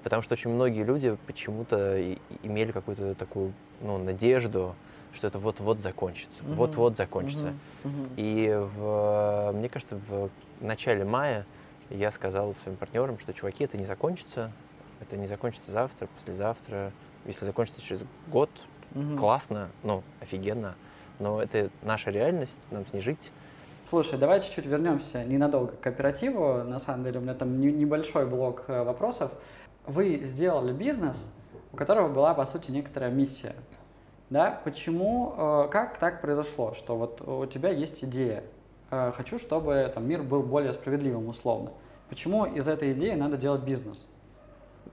[0.02, 2.00] потому что очень многие люди почему-то
[2.42, 4.74] имели какую-то такую, ну, надежду,
[5.14, 6.54] что это вот-вот закончится, mm-hmm.
[6.54, 7.54] вот-вот закончится.
[7.84, 8.12] Mm-hmm.
[8.16, 11.46] И в, мне кажется, в начале мая
[11.90, 14.52] я сказал своим партнерам, что, чуваки, это не закончится,
[15.00, 16.92] это не закончится завтра, послезавтра.
[17.26, 18.50] Если закончится через год,
[18.94, 19.18] mm-hmm.
[19.18, 20.74] классно, ну, офигенно,
[21.18, 23.30] но это наша реальность, нам с ней жить.
[23.88, 26.62] Слушай, давай чуть-чуть вернемся ненадолго к кооперативу.
[26.64, 29.32] На самом деле у меня там небольшой блок э, вопросов.
[29.86, 31.28] Вы сделали бизнес,
[31.72, 33.54] у которого была, по сути, некоторая миссия
[34.32, 38.42] да, почему, э, как так произошло, что вот у тебя есть идея,
[38.90, 41.70] э, хочу, чтобы там, мир был более справедливым условно.
[42.08, 44.08] Почему из этой идеи надо делать бизнес?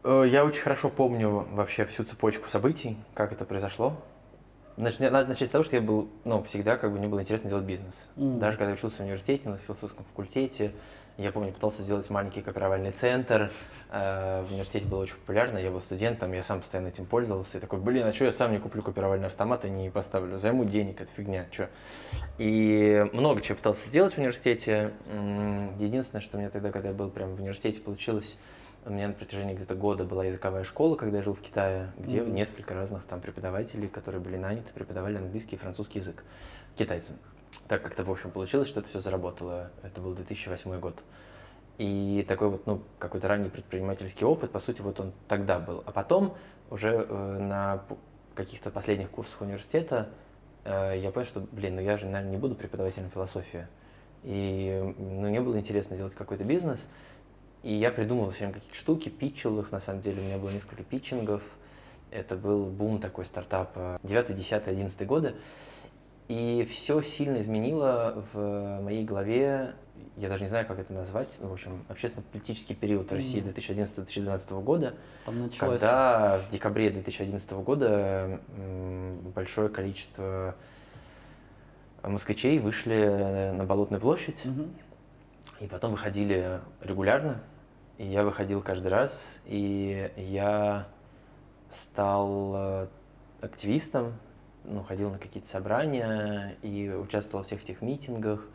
[0.03, 3.93] Я очень хорошо помню вообще всю цепочку событий, как это произошло.
[4.79, 7.93] Начать с того, что я был, ну, всегда как бы мне было интересно делать бизнес.
[8.15, 8.39] Mm.
[8.39, 10.71] Даже когда учился в университете, на философском факультете,
[11.17, 13.51] я помню, пытался сделать маленький копировальный центр.
[13.91, 17.57] Э, в университете было очень популярно, я был студентом, я сам постоянно этим пользовался.
[17.57, 20.39] И такой, блин, а что я сам не куплю копировальный автомат и не поставлю?
[20.39, 21.69] Займу денег, это фигня, что?
[22.37, 24.93] И много чего пытался сделать в университете.
[25.77, 28.37] Единственное, что мне тогда, когда я был прямо в университете, получилось,
[28.89, 32.19] у меня на протяжении где-то года была языковая школа, когда я жил в Китае, где
[32.19, 32.31] mm-hmm.
[32.31, 36.23] несколько разных там преподавателей, которые были наняты, преподавали английский и французский язык.
[36.75, 37.17] китайцам.
[37.67, 39.71] Так как-то, в общем, получилось, что это все заработало.
[39.83, 41.03] Это был 2008 год.
[41.77, 45.83] И такой вот, ну, какой-то ранний предпринимательский опыт, по сути, вот он тогда был.
[45.85, 46.35] А потом
[46.69, 47.83] уже э, на
[48.35, 50.09] каких-то последних курсах университета
[50.65, 53.67] э, я понял, что, блин, ну я же, наверное, не буду преподавателем философии.
[54.23, 56.87] И ну, мне было интересно делать какой-то бизнес.
[57.63, 60.49] И я придумывал все время какие-то штуки, питчил их, на самом деле, у меня было
[60.49, 61.41] несколько питчингов.
[62.11, 65.35] Это был бум такой стартапа 9, 10, 11 годы.
[66.27, 69.73] И все сильно изменило в моей голове,
[70.15, 74.93] я даже не знаю, как это назвать, ну, в общем, общественно-политический период России 2011-2012 года,
[75.25, 75.79] Там началось...
[75.79, 78.39] когда в декабре 2011 года
[79.33, 80.55] большое количество
[82.03, 84.67] москвичей вышли на Болотную площадь, угу.
[85.59, 87.41] И потом выходили регулярно,
[87.97, 90.87] и я выходил каждый раз, и я
[91.69, 92.87] стал э,
[93.41, 94.13] активистом,
[94.63, 98.47] ну, ходил на какие-то собрания и участвовал в всех этих митингах.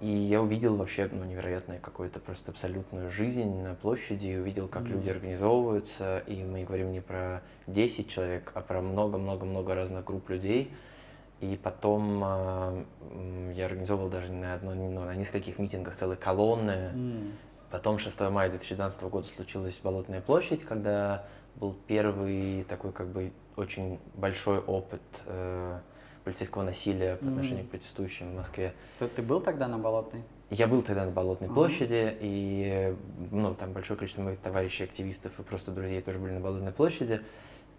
[0.00, 4.82] И я увидел вообще ну, невероятную какую-то просто абсолютную жизнь на площади, и увидел, как
[4.82, 4.88] mm-hmm.
[4.88, 6.18] люди организовываются.
[6.26, 10.72] И мы говорим не про 10 человек, а про много-много-много разных групп людей.
[11.44, 12.84] И потом э,
[13.54, 16.90] я организовывал даже на, одно, ну, на нескольких митингах целые колонны.
[16.94, 17.32] Mm.
[17.70, 21.26] Потом 6 мая 2012 года случилась Болотная площадь, когда
[21.56, 25.78] был первый такой как бы очень большой опыт э,
[26.24, 27.68] полицейского насилия по отношению mm-hmm.
[27.68, 28.72] к протестующим в Москве.
[28.98, 30.22] То ты был тогда на Болотной?
[30.50, 31.54] Я был тогда на Болотной mm-hmm.
[31.54, 32.96] площади, и
[33.30, 37.20] ну, там большое количество моих товарищей, активистов и просто друзей тоже были на Болотной площади.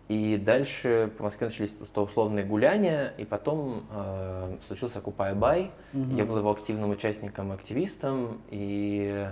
[0.08, 5.72] И дальше по Москве начались условные гуляния, и потом э, случился Occupy Buy.
[5.94, 6.16] Mm-hmm.
[6.16, 9.28] Я был его активным участником, активистом, и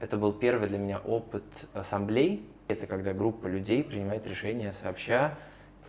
[0.00, 2.48] это был первый для меня опыт ассамблей.
[2.68, 5.36] Это когда группа людей принимает решения сообща,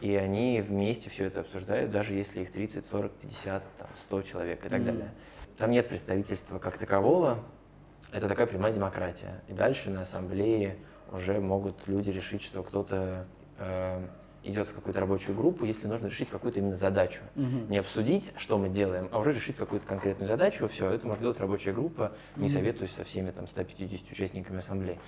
[0.02, 4.66] и они вместе все это обсуждают, даже если их 30, 40, 50, там, 100 человек
[4.66, 4.86] и так mm-hmm.
[4.86, 5.12] далее.
[5.58, 7.40] Там нет представительства как такового,
[8.12, 9.42] это такая прямая демократия.
[9.48, 10.76] И дальше на ассамблее
[11.12, 13.26] уже могут люди решить, что кто-то
[14.44, 17.22] идет в какую-то рабочую группу, если нужно решить какую-то именно задачу.
[17.36, 17.70] Угу.
[17.70, 20.68] Не обсудить, что мы делаем, а уже решить какую-то конкретную задачу.
[20.68, 22.52] Все, это может делать рабочая группа, не угу.
[22.52, 25.00] советуюсь со всеми там 150 участниками ассамблеи.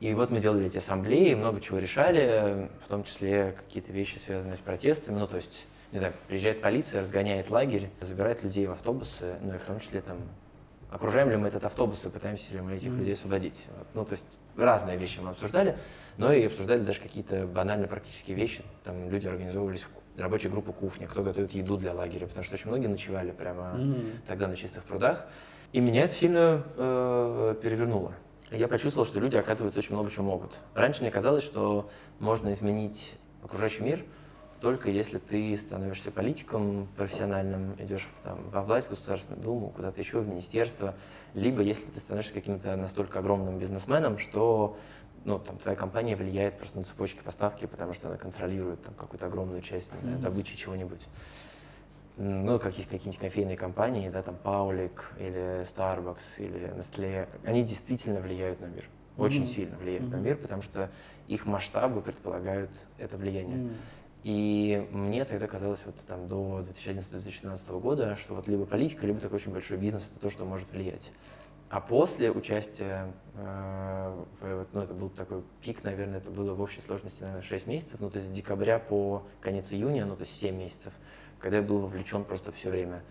[0.00, 4.54] И вот мы делали эти ассамблеи, много чего решали, в том числе какие-то вещи, связанные
[4.54, 5.18] с протестами.
[5.18, 9.58] Ну, то есть, не знаю, приезжает полиция, разгоняет лагерь, забирает людей в автобусы, ну и
[9.58, 10.18] в том числе там
[10.90, 12.98] окружаем ли мы этот автобус и пытаемся ли мы этих mm-hmm.
[12.98, 13.66] людей освободить.
[13.76, 13.86] Вот.
[13.94, 15.76] Ну, то есть разные вещи мы обсуждали,
[16.18, 18.62] но и обсуждали даже какие-то банальные практические вещи.
[18.84, 19.84] Там люди организовывались
[20.16, 23.74] в рабочей группы кухня, кто готовит еду для лагеря, потому что очень многие ночевали прямо
[23.76, 24.10] mm-hmm.
[24.26, 25.26] тогда на чистых прудах.
[25.72, 28.14] И меня это сильно э, перевернуло
[28.50, 30.52] я почувствовал, что люди, оказывается, очень много чего могут.
[30.74, 34.04] Раньше мне казалось, что можно изменить окружающий мир
[34.60, 40.18] только если ты становишься политиком профессиональным, идешь там, во власть, в Государственную Думу, куда-то еще,
[40.18, 40.94] в министерство,
[41.34, 44.76] либо если ты становишься каким-то настолько огромным бизнесменом, что
[45.24, 49.26] ну, там, твоя компания влияет просто на цепочки поставки, потому что она контролирует там, какую-то
[49.26, 51.00] огромную часть, не знаю, добычи чего-нибудь
[52.18, 58.60] ну, каких, какие-нибудь кофейные компании, да, там Паулик или Starbucks или Nestle, они действительно влияют
[58.60, 58.84] на мир,
[59.16, 59.46] очень mm-hmm.
[59.46, 60.16] сильно влияют mm-hmm.
[60.16, 60.90] на мир, потому что
[61.28, 63.58] их масштабы предполагают это влияние.
[63.58, 63.76] Mm-hmm.
[64.24, 69.36] И мне тогда казалось вот там до 2011-2012 года, что вот либо политика, либо такой
[69.36, 71.12] очень большой бизнес это то, что может влиять.
[71.70, 74.24] А после участия, э,
[74.72, 78.10] ну это был такой пик, наверное, это было в общей сложности, наверное, 6 месяцев, ну
[78.10, 80.92] то есть с декабря по конец июня, ну то есть 7 месяцев
[81.38, 83.02] когда я был вовлечен просто все время.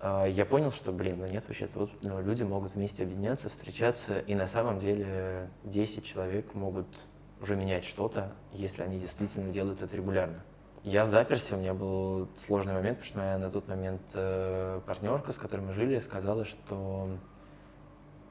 [0.00, 4.20] А, я понял, что, блин, ну нет, вообще-то вот ну, люди могут вместе объединяться, встречаться,
[4.20, 6.86] и на самом деле 10 человек могут
[7.40, 10.42] уже менять что-то, если они действительно делают это регулярно.
[10.82, 15.32] Я заперся, у меня был сложный момент, потому что моя на тот момент э, партнерка,
[15.32, 17.08] с которой мы жили, сказала, что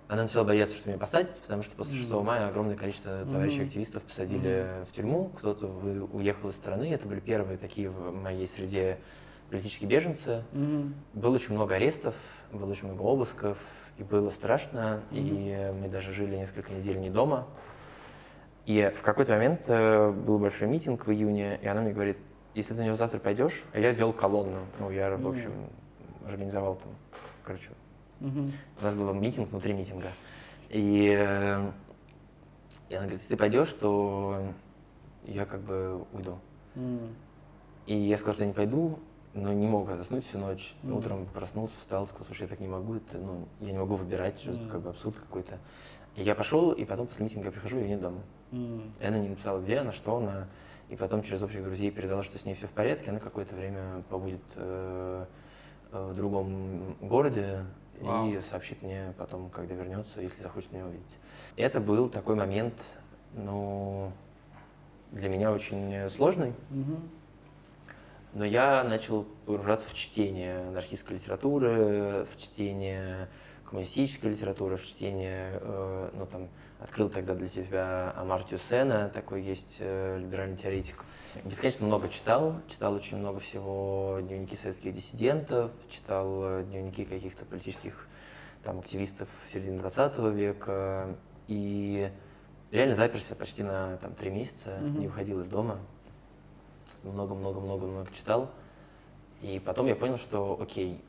[0.08, 4.04] она начала бояться, что меня посадят, потому что после 6 мая огромное количество товарищей активистов
[4.04, 4.86] посадили mm-hmm.
[4.86, 6.94] в тюрьму, кто-то уехал из страны.
[6.94, 9.00] Это были первые такие в моей среде
[9.50, 10.44] политические беженцы.
[10.54, 10.94] Mm-hmm.
[11.14, 12.14] Было очень много арестов,
[12.52, 13.58] было очень много обысков,
[13.98, 15.02] и было страшно.
[15.10, 15.72] Mm-hmm.
[15.72, 17.48] И мы даже жили несколько недель не дома.
[18.68, 22.18] И в какой-то момент э, был большой митинг в июне, и она мне говорит,
[22.56, 25.52] если ты на него завтра пойдешь, а я вел колонну, ну, я, в общем,
[26.26, 26.92] организовал там,
[27.44, 27.70] короче,
[28.22, 28.52] Угу.
[28.80, 30.10] У нас был митинг внутри митинга.
[30.70, 31.72] И, э,
[32.90, 34.42] и она говорит, если ты пойдешь, то
[35.26, 36.38] я как бы уйду.
[36.76, 37.14] Mm.
[37.88, 39.00] И я сказал, что я не пойду,
[39.34, 40.76] но не мог заснуть всю ночь.
[40.84, 40.98] Mm.
[40.98, 44.40] Утром проснулся, встал, сказал, слушай, я так не могу, это, ну, я не могу выбирать,
[44.40, 44.70] что mm.
[44.70, 45.60] как бы абсурд какой-то.
[46.16, 48.22] И я пошел, и потом после митинга я прихожу, ее нет дома.
[48.52, 48.92] Mm.
[49.00, 50.48] И она не написала, где она, что она.
[50.90, 54.04] и потом через общих друзей передала, что с ней все в порядке, она какое-то время
[54.10, 55.26] побудет э,
[55.92, 57.66] в другом городе
[58.02, 58.30] Вау.
[58.30, 61.18] и сообщит мне потом, когда вернется, если захочет меня увидеть.
[61.56, 62.84] Это был такой момент,
[63.34, 64.12] ну,
[65.12, 66.54] для меня очень сложный.
[66.72, 67.00] Угу.
[68.34, 73.30] Но я начал погружаться в чтение анархистской литературы, в чтение
[73.66, 79.78] коммунистической литературы, в чтение, э, ну там, открыл тогда для себя Амартию Сена, такой есть
[79.80, 81.04] э, либеральный теоретик.
[81.44, 88.08] Бесконечно много читал, читал очень много всего, дневники советских диссидентов, читал э, дневники каких-то политических
[88.64, 91.16] там, активистов середины 20 века,
[91.48, 92.10] и
[92.72, 94.98] реально заперся почти на там, три месяца, mm-hmm.
[94.98, 95.80] не выходил из дома,
[97.04, 98.52] много-много-много-много читал,
[99.42, 101.02] и потом я понял, что окей,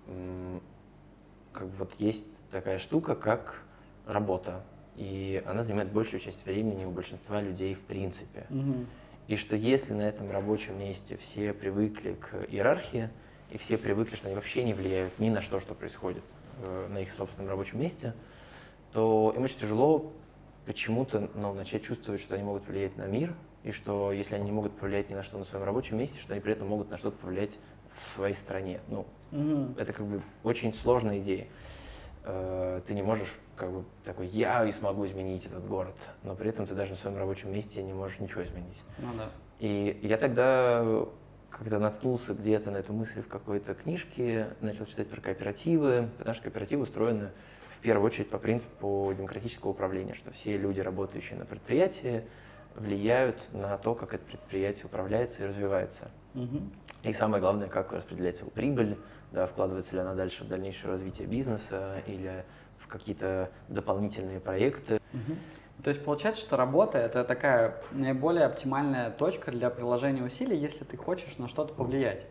[1.52, 3.62] как бы вот есть такая штука, как
[4.06, 4.62] работа,
[4.96, 8.46] и она занимает большую часть времени у большинства людей в принципе.
[8.50, 8.86] Mm-hmm.
[9.28, 13.10] И что если на этом рабочем месте все привыкли к иерархии,
[13.50, 16.22] и все привыкли, что они вообще не влияют ни на что, что происходит
[16.64, 18.14] э, на их собственном рабочем месте,
[18.92, 20.12] то им очень тяжело
[20.64, 24.52] почему-то ну, начать чувствовать, что они могут влиять на мир, и что если они не
[24.52, 26.98] могут повлиять ни на что на своем рабочем месте, что они при этом могут на
[26.98, 27.52] что-то повлиять
[27.94, 28.80] в своей стране.
[28.88, 29.80] Ну, mm-hmm.
[29.80, 31.46] это как бы очень сложная идея.
[32.28, 36.50] Э, ты не можешь как бы такой, я и смогу изменить этот город, но при
[36.50, 38.82] этом ты даже на своем рабочем месте не можешь ничего изменить.
[38.98, 39.28] Ну да.
[39.60, 40.84] И я тогда,
[41.50, 46.42] когда наткнулся где-то на эту мысль в какой-то книжке, начал читать про кооперативы, потому что
[46.42, 47.30] кооперативы устроены
[47.70, 52.24] в первую очередь по принципу демократического управления, что все люди, работающие на предприятии,
[52.74, 56.10] влияют на то, как это предприятие управляется и развивается.
[56.34, 56.60] Угу.
[57.04, 58.98] И самое главное, как распределяется его прибыль,
[59.36, 62.42] да, вкладывается ли она дальше в дальнейшее развитие бизнеса или
[62.78, 64.94] в какие-то дополнительные проекты.
[65.12, 65.82] Угу.
[65.84, 70.96] То есть получается, что работа это такая наиболее оптимальная точка для приложения усилий, если ты
[70.96, 72.24] хочешь на что-то повлиять.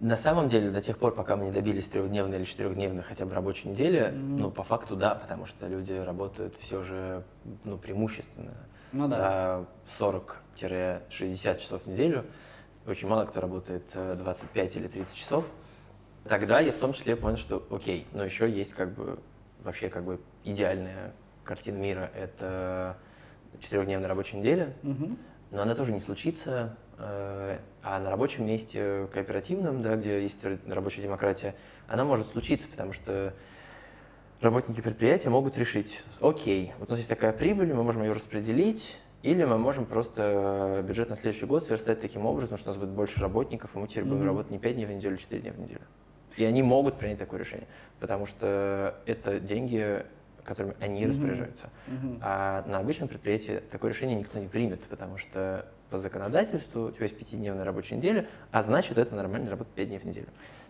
[0.00, 3.32] На самом деле, до тех пор, пока мы не добились трехдневной или четырехдневной хотя бы
[3.34, 4.12] рабочей недели, mm.
[4.12, 7.24] ну, по факту да, потому что люди работают все же,
[7.64, 8.52] ну, преимущественно
[8.92, 9.64] ну, да.
[9.98, 12.26] 40-60 часов в неделю.
[12.86, 15.46] Очень мало кто работает 25 э, или 30 часов.
[16.28, 19.18] Тогда я в том числе понял, что окей, но еще есть как бы
[19.62, 21.12] вообще как бы идеальная
[21.44, 22.10] картина мира.
[22.14, 22.96] Это
[23.60, 25.16] четырехдневная рабочая неделя, угу.
[25.50, 26.76] но она тоже не случится.
[26.98, 31.54] Э, а на рабочем месте кооперативном, да, где есть рабочая демократия,
[31.88, 33.34] она может случиться, потому что
[34.40, 38.98] работники предприятия могут решить, окей, вот у нас есть такая прибыль, мы можем ее распределить,
[39.22, 42.94] или мы можем просто бюджет на следующий год сверстать таким образом, что у нас будет
[42.94, 44.26] больше работников, и мы теперь будем mm-hmm.
[44.26, 45.82] работать не 5 дней в неделю, а 4 дня в неделю.
[46.36, 47.66] И они могут принять такое решение,
[48.00, 50.04] потому что это деньги,
[50.44, 51.08] которыми они mm-hmm.
[51.08, 51.70] распоряжаются.
[51.86, 52.18] Mm-hmm.
[52.22, 57.04] А на обычном предприятии такое решение никто не примет, потому что по законодательству у тебя
[57.04, 60.28] есть пятидневная рабочая неделя, а значит, это нормально работать 5 дней в неделю.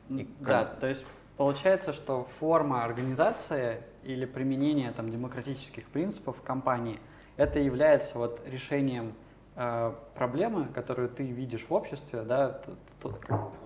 [0.09, 0.81] И да, как...
[0.81, 1.05] то есть
[1.37, 6.99] получается, что форма организации или применение там, демократических принципов в компании,
[7.37, 9.15] это является вот решением
[9.57, 12.61] э, проблемы, которую ты видишь в обществе, да,
[13.03, 13.17] тут,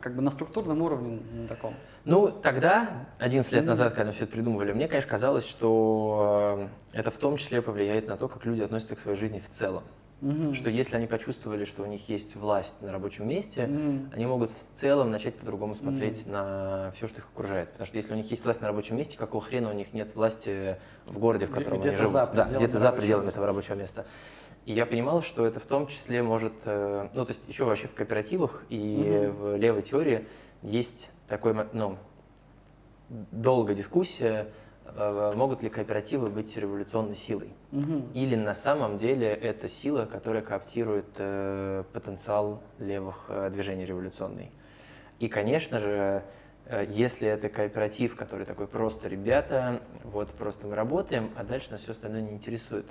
[0.01, 1.75] как бы на структурном уровне на таком.
[2.05, 7.11] Ну, тогда, 11 лет назад, когда все это придумывали, мне, конечно, казалось, что э, это
[7.11, 9.83] в том числе повлияет на то, как люди относятся к своей жизни в целом.
[10.23, 10.53] Угу.
[10.53, 14.13] Что если они почувствовали, что у них есть власть на рабочем месте, угу.
[14.15, 16.33] они могут в целом начать по-другому смотреть угу.
[16.33, 17.71] на все, что их окружает.
[17.71, 20.15] Потому что если у них есть власть на рабочем месте, какого хрена у них нет
[20.15, 20.77] власти
[21.07, 22.13] в городе, в котором где они живут?
[22.13, 24.07] За да, где-то за пределами этого рабочего места.
[24.67, 27.89] И я понимал, что это в том числе может, э, ну, то есть еще вообще
[27.89, 29.37] в кооперативах и угу.
[29.39, 30.27] в левой теории
[30.63, 31.97] есть такой, ну,
[33.09, 34.49] долгая дискуссия,
[34.85, 37.53] э, могут ли кооперативы быть революционной силой.
[37.73, 38.11] Угу.
[38.15, 44.51] Или на самом деле это сила, которая кооптирует э, потенциал левых э, движений революционной.
[45.19, 46.23] И, конечно же,
[46.67, 51.83] э, если это кооператив, который такой просто ребята, вот просто мы работаем, а дальше нас
[51.83, 52.87] все остальное не интересует,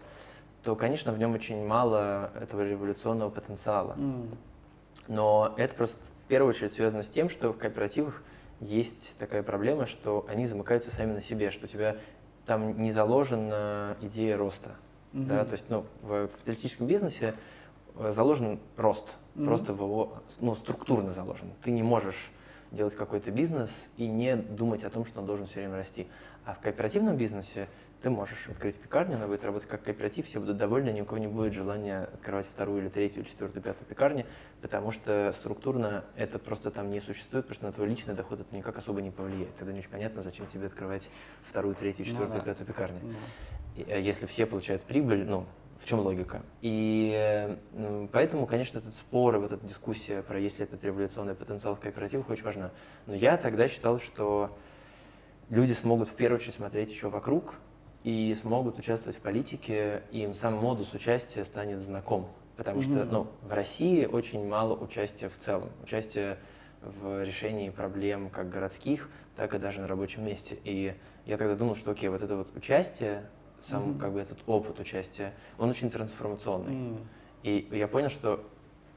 [0.63, 3.93] то, конечно, в нем очень мало этого революционного потенциала.
[3.97, 4.35] Mm.
[5.07, 5.99] Но это просто
[6.29, 8.23] первую очередь связано с тем, что в кооперативах
[8.61, 11.97] есть такая проблема, что они замыкаются сами на себе, что у тебя
[12.45, 14.71] там не заложена идея роста.
[15.13, 15.25] Mm-hmm.
[15.25, 15.45] Да?
[15.45, 17.33] То есть ну, в капиталистическом бизнесе
[17.95, 19.45] э, заложен рост, mm-hmm.
[19.45, 21.51] просто в его, ну, структурно заложен.
[21.63, 22.31] Ты не можешь
[22.71, 26.07] делать какой-то бизнес и не думать о том, что он должен все время расти.
[26.45, 27.67] А в кооперативном бизнесе
[28.01, 31.17] ты можешь открыть пекарню, она будет работать как кооператив, все будут довольны, ни у кого
[31.17, 34.25] не будет желания открывать вторую или третью, или четвертую, пятую пекарню,
[34.61, 38.55] потому что структурно это просто там не существует, потому что на твой личный доход это
[38.55, 39.55] никак особо не повлияет.
[39.57, 41.09] Тогда не очень понятно, зачем тебе открывать
[41.43, 42.51] вторую, третью, ну четвертую, ну, да.
[42.51, 42.99] пятую пекарню.
[43.03, 43.13] Ну.
[43.75, 45.45] И, а если все получают прибыль, ну,
[45.81, 46.41] в чем логика.
[46.61, 47.57] И
[48.11, 51.79] поэтому, конечно, этот спор и вот эта дискуссия про есть ли этот революционный потенциал в
[51.79, 52.71] кооперативах очень важна.
[53.05, 54.57] Но я тогда считал, что
[55.49, 57.55] люди смогут в первую очередь смотреть еще вокруг
[58.09, 62.27] и смогут участвовать в политике, им сам модус участия станет знаком.
[62.57, 62.95] Потому mm-hmm.
[62.95, 65.69] что ну, в России очень мало участия в целом.
[65.83, 66.39] Участия
[66.81, 70.57] в решении проблем как городских, так и даже на рабочем месте.
[70.63, 70.95] И
[71.27, 73.25] я тогда думал, что окей, вот это вот участие,
[73.61, 73.99] сам mm-hmm.
[73.99, 76.73] как бы этот опыт участия, он очень трансформационный.
[76.73, 76.99] Mm-hmm.
[77.43, 78.43] И я понял, что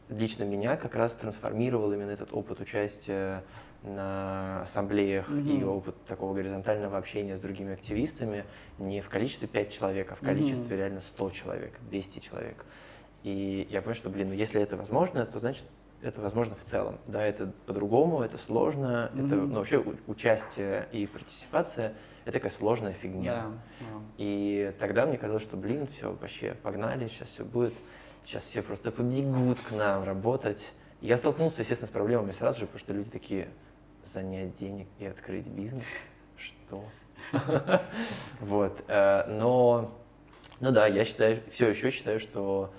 [0.08, 3.44] лично меня как раз трансформировал именно этот опыт участия
[3.82, 5.60] на ассамблеях mm-hmm.
[5.60, 8.44] и опыт такого горизонтального общения с другими активистами
[8.78, 10.78] не в количестве 5 человек, а в количестве mm-hmm.
[10.78, 12.64] реально 100 человек, 200 человек.
[13.22, 15.64] И я понял, что, блин, ну если это возможно, то значит
[16.00, 16.98] это возможно в целом.
[17.06, 19.26] Да, это по-другому, это сложно, mm-hmm.
[19.26, 23.34] это ну, вообще участие и партиципация это такая сложная фигня.
[23.34, 24.00] Да, да.
[24.18, 27.74] И тогда мне казалось, что, блин, все, вообще, погнали, сейчас все будет,
[28.24, 30.72] сейчас все просто побегут к нам работать.
[31.00, 33.48] Я столкнулся, естественно, с проблемами сразу же, потому что люди такие,
[34.12, 35.84] занять денег и открыть бизнес?
[36.36, 36.84] Что?
[38.40, 38.82] Вот.
[38.88, 39.92] Э, но,
[40.60, 42.72] ну да, я считаю, все еще считаю, что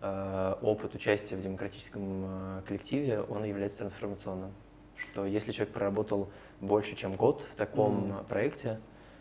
[0.00, 4.52] э, опыт участия в демократическом э, коллективе, он является трансформационным.
[4.96, 6.30] Что если человек проработал
[6.60, 8.26] больше, чем год в таком mm.
[8.28, 8.80] проекте,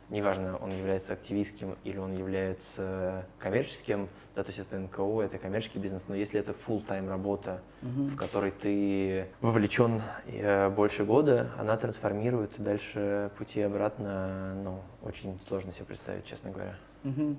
[0.09, 5.79] неважно, он является активистским или он является коммерческим, да, то есть это НКО, это коммерческий
[5.79, 8.09] бизнес, но если это full-time работа, mm-hmm.
[8.09, 15.71] в которой ты вовлечен э, больше года, она трансформирует дальше пути обратно, ну, очень сложно
[15.71, 16.75] себе представить, честно говоря.
[17.03, 17.35] Mm-hmm.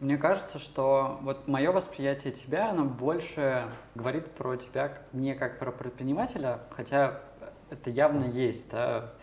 [0.00, 3.64] Мне кажется, что вот мое восприятие тебя, оно больше
[3.94, 7.22] говорит про тебя не как про предпринимателя, хотя
[7.70, 9.14] это явно есть, да,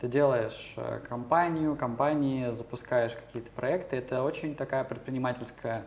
[0.00, 3.96] ты делаешь э, компанию, компании, запускаешь какие-то проекты.
[3.96, 5.84] Это очень такая предпринимательская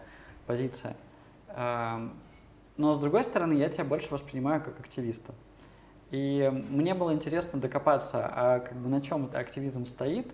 [0.48, 0.96] позиция.
[1.50, 2.14] Эм,
[2.78, 5.34] но с другой стороны, я тебя больше воспринимаю как активиста.
[6.10, 10.28] И мне было интересно докопаться, а как бы на чем этот активизм стоит,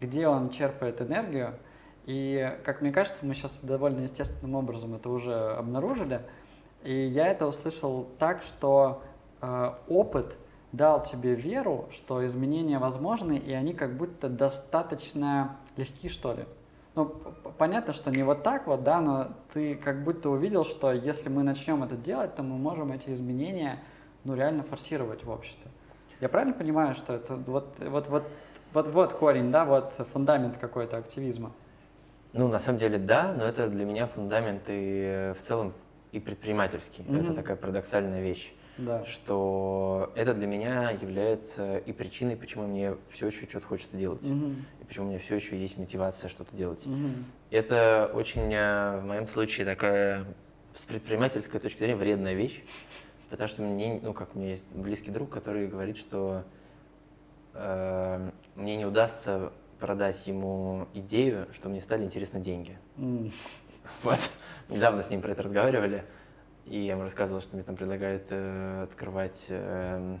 [0.00, 1.54] где он черпает энергию.
[2.04, 6.22] И, как мне кажется, мы сейчас довольно естественным образом это уже обнаружили.
[6.84, 9.02] И я это услышал так, что
[9.42, 10.36] э, опыт–
[10.76, 16.44] дал тебе веру, что изменения возможны, и они как будто достаточно легки, что ли.
[16.96, 17.04] Ну,
[17.58, 21.42] понятно, что не вот так вот, да, но ты как будто увидел, что если мы
[21.42, 23.82] начнем это делать, то мы можем эти изменения,
[24.24, 25.70] ну, реально форсировать в обществе.
[26.22, 28.24] Я правильно понимаю, что это вот, вот, вот,
[28.72, 31.52] вот, вот корень, да, вот фундамент какой-то активизма?
[32.32, 35.74] Ну, на самом деле, да, но это для меня фундамент и в целом
[36.12, 37.04] и предпринимательский.
[37.04, 37.20] Mm-hmm.
[37.20, 39.04] Это такая парадоксальная вещь да.
[39.04, 44.52] что это для меня является и причиной, почему мне все еще что-то хочется делать, угу.
[44.86, 46.84] Почему у меня все еще есть мотивация что-то делать.
[46.86, 47.10] Угу.
[47.50, 50.24] Это очень э, в моем случае такая
[50.74, 52.62] с предпринимательской точки зрения вредная вещь,
[53.30, 56.44] потому что мне, ну как у меня есть близкий друг, который говорит, что
[57.54, 62.78] э, мне не удастся продать ему идею, что мне стали интересны деньги.
[62.96, 63.32] Mm.
[64.02, 64.18] Вот.
[64.68, 66.04] Недавно с ним про это разговаривали.
[66.66, 70.18] И я ему рассказывал, что мне там предлагают э, открывать э,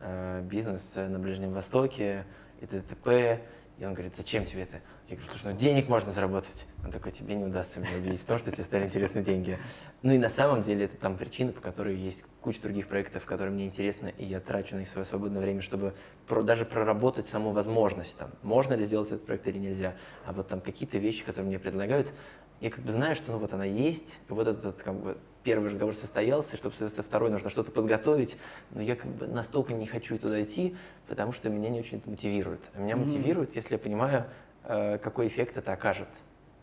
[0.00, 2.26] э, бизнес на Ближнем Востоке
[2.60, 3.40] и т.д.
[3.80, 4.82] И он говорит, зачем тебе это?
[5.08, 6.66] Я говорю, слушай, ну денег можно заработать.
[6.84, 9.58] Он такой, тебе не удастся меня убедить в том, что тебе стали интересны деньги.
[10.02, 13.54] Ну и на самом деле это там причина, по которой есть куча других проектов, которые
[13.54, 15.94] мне интересны, и я трачу на них свое свободное время, чтобы
[16.28, 19.94] про, даже проработать саму возможность, там, можно ли сделать этот проект или нельзя.
[20.26, 22.12] А вот там какие-то вещи, которые мне предлагают,
[22.60, 25.94] я как бы знаю, что ну вот она есть, вот этот как бы первый разговор
[25.94, 28.36] состоялся, чтобы со второй нужно что-то подготовить,
[28.70, 30.76] но я как бы настолько не хочу туда идти,
[31.08, 32.60] потому что меня не очень это мотивирует.
[32.74, 33.04] А меня mm-hmm.
[33.04, 34.24] мотивирует, если я понимаю,
[34.64, 36.08] э, какой эффект это окажет.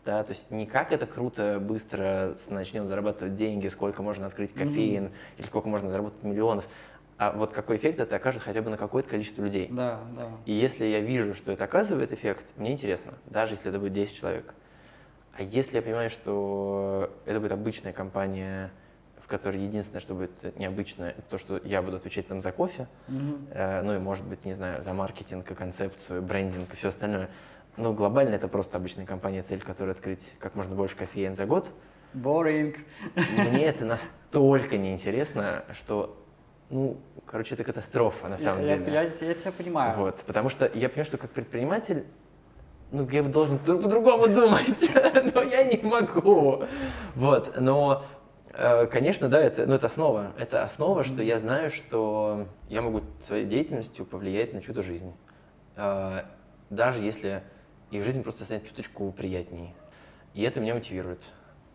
[0.04, 5.06] Да, то есть не как это круто, быстро начнем зарабатывать деньги, сколько можно открыть кофеин,
[5.06, 5.38] mm-hmm.
[5.38, 6.66] или сколько можно заработать миллионов,
[7.18, 9.68] а вот какой эффект это окажет хотя бы на какое-то количество людей.
[9.70, 10.30] Да, да.
[10.46, 14.16] И если я вижу, что это оказывает эффект, мне интересно, даже если это будет 10
[14.16, 14.54] человек.
[15.38, 18.72] А если я понимаю, что это будет обычная компания,
[19.22, 22.88] в которой единственное, что будет необычно, это то, что я буду отвечать там за кофе,
[23.06, 23.52] mm-hmm.
[23.52, 27.30] э, ну и, может быть, не знаю, за маркетинг и концепцию, брендинг и все остальное.
[27.76, 31.70] Но глобально это просто обычная компания, цель которой открыть как можно больше кофеен за год.
[32.14, 32.76] Boring.
[33.14, 36.20] Мне это настолько неинтересно, что
[36.68, 38.92] ну, короче, это катастрофа на самом я, деле.
[38.92, 39.96] Я, я, я тебя понимаю.
[39.98, 42.04] Вот, потому что я понимаю, что как предприниматель
[42.90, 44.90] ну, я должен по-другому думать,
[45.34, 46.64] но я не могу.
[47.14, 48.04] Вот, но,
[48.54, 50.32] э, конечно, да, это, ну, это основа.
[50.38, 55.12] Это основа, что я знаю, что я могу своей деятельностью повлиять на чью-то жизнь.
[55.76, 56.22] Э,
[56.70, 57.42] даже если
[57.90, 59.74] их жизнь просто станет чуточку приятнее.
[60.34, 61.20] И это меня мотивирует.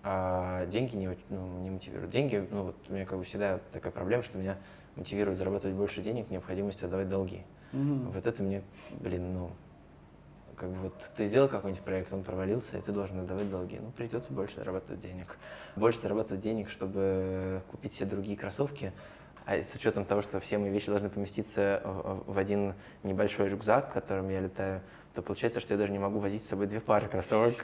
[0.04, 2.12] а деньги не, ну, не мотивируют.
[2.12, 4.58] Деньги, ну вот у меня как бы всегда такая проблема, что меня
[4.96, 7.44] мотивирует зарабатывать больше денег, необходимость отдавать долги.
[7.72, 8.12] Mm-hmm.
[8.12, 8.62] Вот это мне,
[9.00, 9.52] блин, ну,
[10.64, 13.80] как бы вот ты сделал какой-нибудь проект, он провалился, и ты должен отдавать долги.
[13.82, 15.38] Ну, придется больше зарабатывать денег.
[15.76, 18.94] Больше зарабатывать денег, чтобы купить все другие кроссовки,
[19.46, 23.94] а с учетом того, что все мои вещи должны поместиться в один небольшой рюкзак, в
[23.94, 24.80] котором я летаю,
[25.14, 27.56] то получается, что я даже не могу возить с собой две пары кроссовок.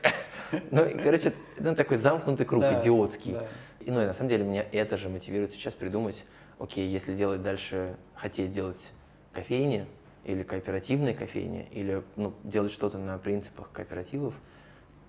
[0.72, 3.38] Ну, короче, это такой замкнутый круг, идиотский.
[3.82, 6.26] И, ну, и на самом деле меня это же мотивирует сейчас придумать,
[6.58, 8.92] окей, если делать дальше, хотеть делать
[9.32, 9.86] кофейни,
[10.26, 14.34] или кооперативной кофейни, или ну, делать что-то на принципах кооперативов,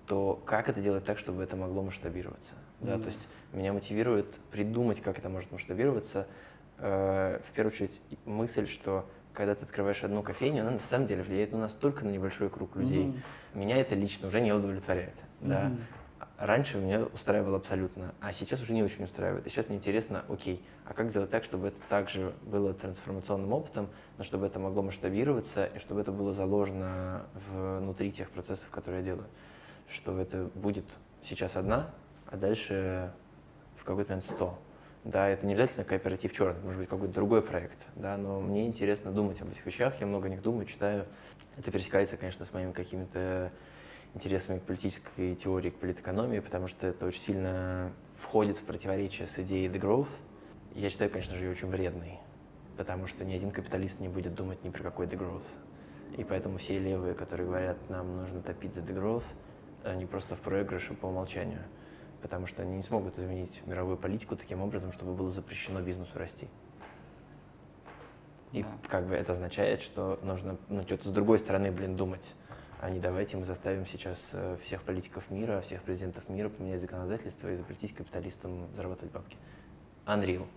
[0.07, 2.53] то как это делать так, чтобы это могло масштабироваться?
[2.53, 2.85] Mm-hmm.
[2.85, 6.27] Да, то есть меня мотивирует придумать, как это может масштабироваться.
[6.79, 11.23] Э, в первую очередь мысль, что когда ты открываешь одну кофейню, она на самом деле
[11.23, 13.05] влияет ну, настолько на небольшой круг людей.
[13.05, 13.59] Mm-hmm.
[13.59, 15.15] Меня это лично уже не удовлетворяет.
[15.41, 15.47] Mm-hmm.
[15.47, 15.71] Да?
[16.37, 19.45] Раньше меня устраивало абсолютно, а сейчас уже не очень устраивает.
[19.45, 23.89] И сейчас мне интересно, окей, а как сделать так, чтобы это также было трансформационным опытом,
[24.17, 29.05] но чтобы это могло масштабироваться и чтобы это было заложено внутри тех процессов, которые я
[29.05, 29.27] делаю.
[29.87, 30.85] Что это будет
[31.21, 31.91] сейчас одна,
[32.27, 33.13] а дальше
[33.75, 34.57] в какой-то момент сто.
[35.03, 39.11] Да, это не обязательно кооператив черный, может быть какой-то другой проект, да, но мне интересно
[39.11, 41.07] думать об этих вещах, я много о них думаю, читаю.
[41.57, 43.51] Это пересекается, конечно, с моими какими-то
[44.13, 49.39] интересами к политической теории, к политэкономии, потому что это очень сильно входит в противоречие с
[49.39, 50.09] идеей The Growth.
[50.75, 52.19] Я считаю, конечно же, ее очень вредной,
[52.77, 55.43] потому что ни один капиталист не будет думать ни про какой The Growth.
[56.17, 59.25] И поэтому все левые, которые говорят, нам нужно топить за The Growth,
[59.83, 61.63] они просто в проигрыше по умолчанию
[62.21, 66.47] потому что они не смогут изменить мировую политику таким образом, чтобы было запрещено бизнесу расти.
[68.51, 68.69] И да.
[68.87, 72.33] как бы это означает, что нужно ну, что-то с другой стороны, блин, думать.
[72.79, 77.51] А не давайте мы заставим сейчас э, всех политиков мира, всех президентов мира поменять законодательство
[77.51, 79.37] и запретить капиталистам зарабатывать бабки.
[80.05, 80.47] Unreal.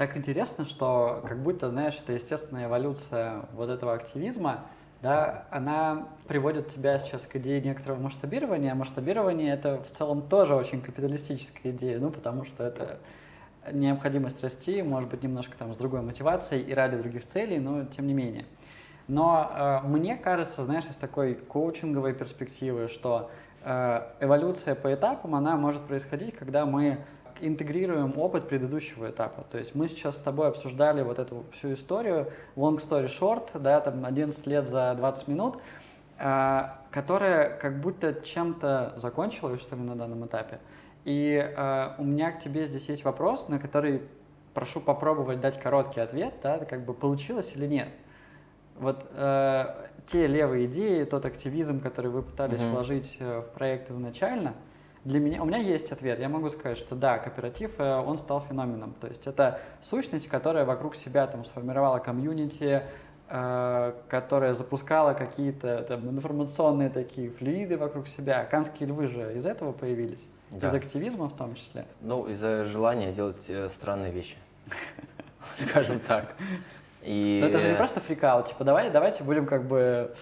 [0.00, 4.64] Так интересно, что как будто, знаешь, это естественная эволюция вот этого активизма,
[5.02, 8.74] да, она приводит тебя сейчас к идее некоторого масштабирования.
[8.74, 12.98] Масштабирование— это в целом тоже очень капиталистическая идея, ну, потому что это
[13.70, 18.06] необходимость расти, может быть, немножко там с другой мотивацией и ради других целей, но тем
[18.06, 18.46] не менее.
[19.06, 23.30] Но э, мне кажется, знаешь, из такой коучинговой перспективы, что
[23.62, 27.04] э, эволюция по этапам, она может происходить, когда мы
[27.40, 29.44] интегрируем опыт предыдущего этапа.
[29.50, 33.80] То есть мы сейчас с тобой обсуждали вот эту всю историю, long story short, да,
[33.80, 35.58] там 11 лет за 20 минут,
[36.18, 40.60] э, которая как будто чем-то закончилась, что ли, на данном этапе.
[41.04, 44.02] И э, у меня к тебе здесь есть вопрос, на который
[44.54, 47.88] прошу попробовать дать короткий ответ, да, как бы получилось или нет.
[48.78, 52.70] Вот э, те левые идеи, тот активизм, который вы пытались mm-hmm.
[52.70, 54.54] вложить в проект изначально–
[55.04, 56.18] для меня, у меня есть ответ.
[56.18, 58.94] Я могу сказать, что да, кооператив, э, он стал феноменом.
[59.00, 62.82] То есть это сущность, которая вокруг себя там сформировала комьюнити,
[63.28, 68.44] э, которая запускала какие-то там, информационные такие флюиды вокруг себя.
[68.44, 70.68] Канские львы же из этого появились, да.
[70.68, 71.86] из активизма в том числе.
[72.02, 74.36] Ну, из-за желания делать э, странные вещи,
[75.56, 76.34] скажем так.
[77.02, 77.38] И...
[77.40, 80.14] Но это же не просто freak out, типа давай, давайте будем как бы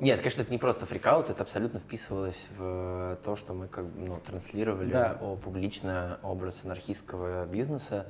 [0.00, 3.84] нет, конечно, это не просто freak out, это абсолютно вписывалось в то, что мы как
[3.96, 5.18] ну, транслировали да.
[5.20, 8.06] о публично образ анархистского бизнеса.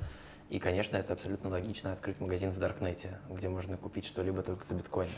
[0.49, 4.75] И, конечно, это абсолютно логично открыть магазин в Даркнете, где можно купить что-либо только за
[4.75, 5.09] биткоин.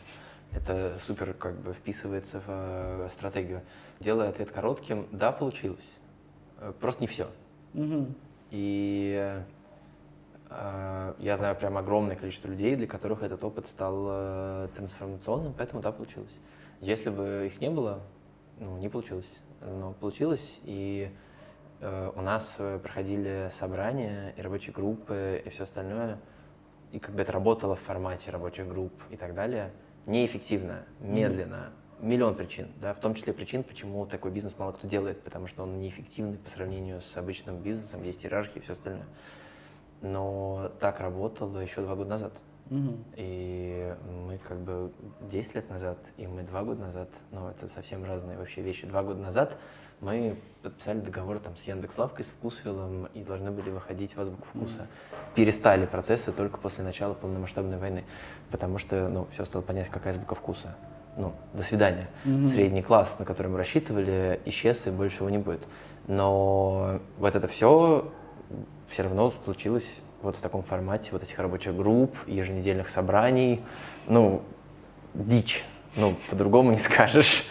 [0.51, 3.61] Это супер как бы вписывается в э, стратегию.
[3.99, 5.89] Делая ответ коротким, да, получилось.
[6.59, 7.27] Э, просто не все.
[7.73, 8.07] Угу.
[8.51, 9.41] И
[10.49, 15.81] э, я знаю прям огромное количество людей, для которых этот опыт стал э, трансформационным, поэтому
[15.81, 16.33] да, получилось.
[16.83, 18.01] Если бы их не было,
[18.59, 19.29] ну, не получилось.
[19.61, 21.09] Но получилось, и
[21.79, 26.19] э, у нас э, проходили собрания и рабочие группы и все остальное,
[26.91, 29.71] и как бы это работало в формате рабочих групп и так далее,
[30.07, 31.71] неэффективно, медленно,
[32.01, 32.05] mm-hmm.
[32.05, 35.63] миллион причин, да, в том числе причин, почему такой бизнес мало кто делает, потому что
[35.63, 39.05] он неэффективный по сравнению с обычным бизнесом, есть иерархия и все остальное.
[40.01, 42.33] Но так работало еще два года назад.
[42.69, 42.97] Угу.
[43.17, 43.93] И
[44.27, 44.91] мы как бы
[45.31, 48.87] 10 лет назад, и мы два года назад, ну это совсем разные вообще вещи.
[48.87, 49.57] Два года назад
[49.99, 54.81] мы подписали договор там с Яндекс.Лавкой, с Вкусвиллом и должны были выходить в азбуку вкуса.
[54.81, 54.87] Mm.
[55.35, 58.03] Перестали процессы только после начала полномасштабной войны,
[58.51, 60.75] потому что, ну, все стало понятно, какая азбука вкуса.
[61.15, 62.09] Ну, до свидания.
[62.25, 62.45] Mm-hmm.
[62.45, 65.61] Средний класс, на который мы рассчитывали, исчез, и больше его не будет.
[66.07, 68.11] Но вот это все
[68.89, 73.61] все равно случилось вот в таком формате вот этих рабочих групп, еженедельных собраний.
[74.07, 74.41] Ну,
[75.13, 75.63] дичь.
[75.95, 77.45] Ну, по-другому не скажешь.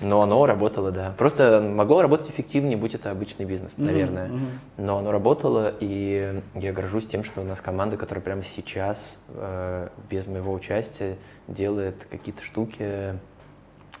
[0.00, 1.12] Но оно работало, да.
[1.18, 4.28] Просто могло работать эффективнее, будь это обычный бизнес, наверное.
[4.28, 4.48] Mm-hmm.
[4.76, 9.88] Но оно работало, и я горжусь тем, что у нас команда, которая прямо сейчас, э,
[10.08, 11.16] без моего участия,
[11.48, 13.18] делает какие-то штуки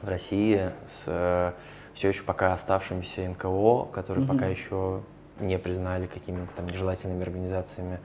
[0.00, 1.52] в России с э,
[1.94, 4.28] все еще пока оставшимися НКО, которые mm-hmm.
[4.28, 5.00] пока еще
[5.40, 7.98] не признали какими-то там нежелательными организациями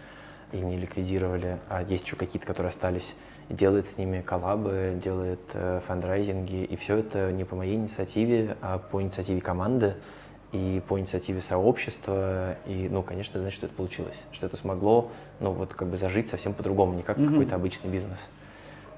[0.52, 3.16] и не ликвидировали, а есть еще какие-то, которые остались
[3.50, 8.78] делает с ними коллабы, делает э, фандрайзинги, и все это не по моей инициативе, а
[8.78, 9.96] по инициативе команды
[10.52, 15.52] и по инициативе сообщества, и, ну, конечно, значит, что это получилось, что это смогло, ну,
[15.52, 17.30] вот как бы зажить совсем по-другому, не как mm-hmm.
[17.30, 18.20] какой-то обычный бизнес.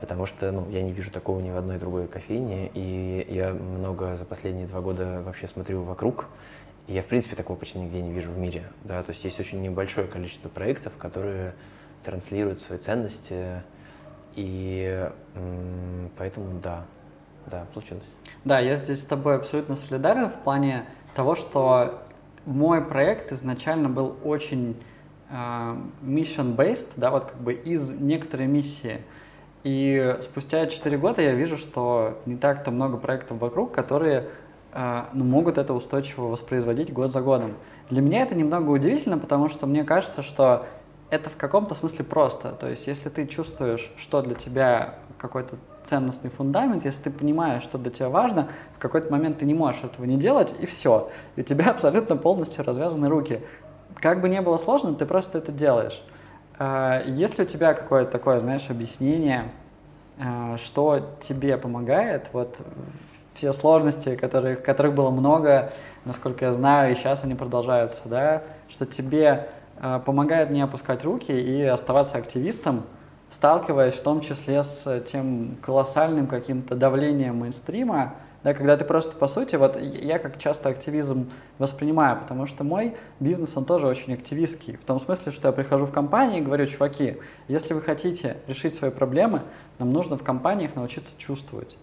[0.02, 4.18] Потому что, ну, я не вижу такого ни в одной другой кофейне, и я много
[4.18, 6.26] за последние два года вообще смотрю вокруг,
[6.88, 9.62] я, в принципе, такого почти нигде не вижу в мире, да, то есть есть очень
[9.62, 11.54] небольшое количество проектов, которые
[12.04, 13.64] транслируют свои ценности,
[14.36, 15.10] и
[16.18, 16.86] поэтому да,
[17.48, 18.04] да, получилось.
[18.44, 22.02] Да, я здесь с тобой абсолютно солидарен в плане того, что
[22.46, 24.78] мой проект изначально был очень
[25.32, 29.02] uh, mission-based, да, вот как бы из некоторой миссии.
[29.64, 34.30] И спустя 4 года я вижу, что не так-то много проектов вокруг, которые
[34.76, 37.56] uh, ну, могут это устойчиво воспроизводить год за годом.
[37.90, 40.68] Для меня это немного удивительно, потому что мне кажется, что
[41.10, 42.52] это в каком-то смысле просто.
[42.52, 45.56] То есть, если ты чувствуешь, что для тебя какой-то
[45.86, 49.84] ценностный фундамент, если ты понимаешь, что для тебя важно, в какой-то момент ты не можешь
[49.84, 51.10] этого не делать, и все.
[51.36, 53.42] И у тебя абсолютно полностью развязаны руки.
[53.96, 56.04] Как бы не было сложно, ты просто это делаешь.
[56.58, 59.46] А, если у тебя какое-то такое, знаешь, объяснение,
[60.20, 62.58] а, что тебе помогает, вот
[63.36, 65.72] все сложности, которых, которых было много,
[66.06, 71.32] насколько я знаю, и сейчас они продолжаются, да, что тебе Э, помогает не опускать руки
[71.32, 72.84] и оставаться активистом,
[73.30, 79.28] сталкиваясь в том числе с тем колоссальным каким-то давлением мейнстрима, да, когда ты просто, по
[79.28, 84.78] сути, вот я как часто активизм воспринимаю, потому что мой бизнес, он тоже очень активистский,
[84.78, 87.18] в том смысле, что я прихожу в компании и говорю, чуваки,
[87.48, 89.42] если вы хотите решить свои проблемы,
[89.80, 91.76] нам нужно в компаниях научиться чувствовать.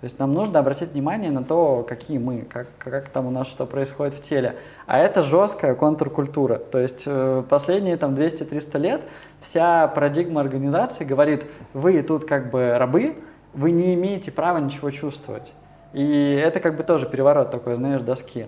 [0.00, 3.46] То есть нам нужно обратить внимание на то, какие мы, как, как там у нас
[3.48, 4.56] что происходит в теле.
[4.86, 6.56] А это жесткая контркультура.
[6.56, 9.02] То есть э, последние там 200-300 лет
[9.42, 11.44] вся парадигма организации говорит,
[11.74, 13.18] вы тут как бы рабы,
[13.52, 15.52] вы не имеете права ничего чувствовать.
[15.92, 18.46] И это как бы тоже переворот такой, знаешь, доски.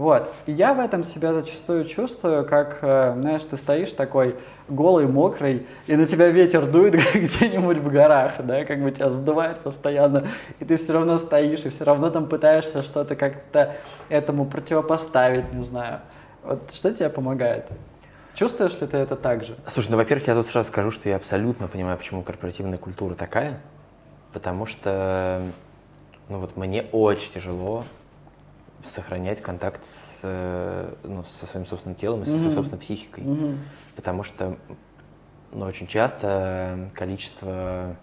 [0.00, 0.32] Вот.
[0.46, 4.34] И я в этом себя зачастую чувствую, как, э, знаешь, ты стоишь такой
[4.66, 9.58] голый, мокрый, и на тебя ветер дует где-нибудь в горах, да, как бы тебя сдувает
[9.58, 10.26] постоянно,
[10.58, 13.76] и ты все равно стоишь, и все равно там пытаешься что-то как-то
[14.08, 16.00] этому противопоставить, не знаю.
[16.44, 17.66] Вот что тебе помогает?
[18.32, 19.54] Чувствуешь ли ты это так же?
[19.66, 23.60] Слушай, ну, во-первых, я тут сразу скажу, что я абсолютно понимаю, почему корпоративная культура такая,
[24.32, 25.42] потому что,
[26.30, 27.84] ну вот мне очень тяжело
[28.84, 33.24] сохранять контакт с, э, ну, со своим собственным телом и со своей собственной психикой.
[33.24, 33.58] Mm-hmm.
[33.96, 34.56] Потому что
[35.52, 37.96] ну, очень часто количество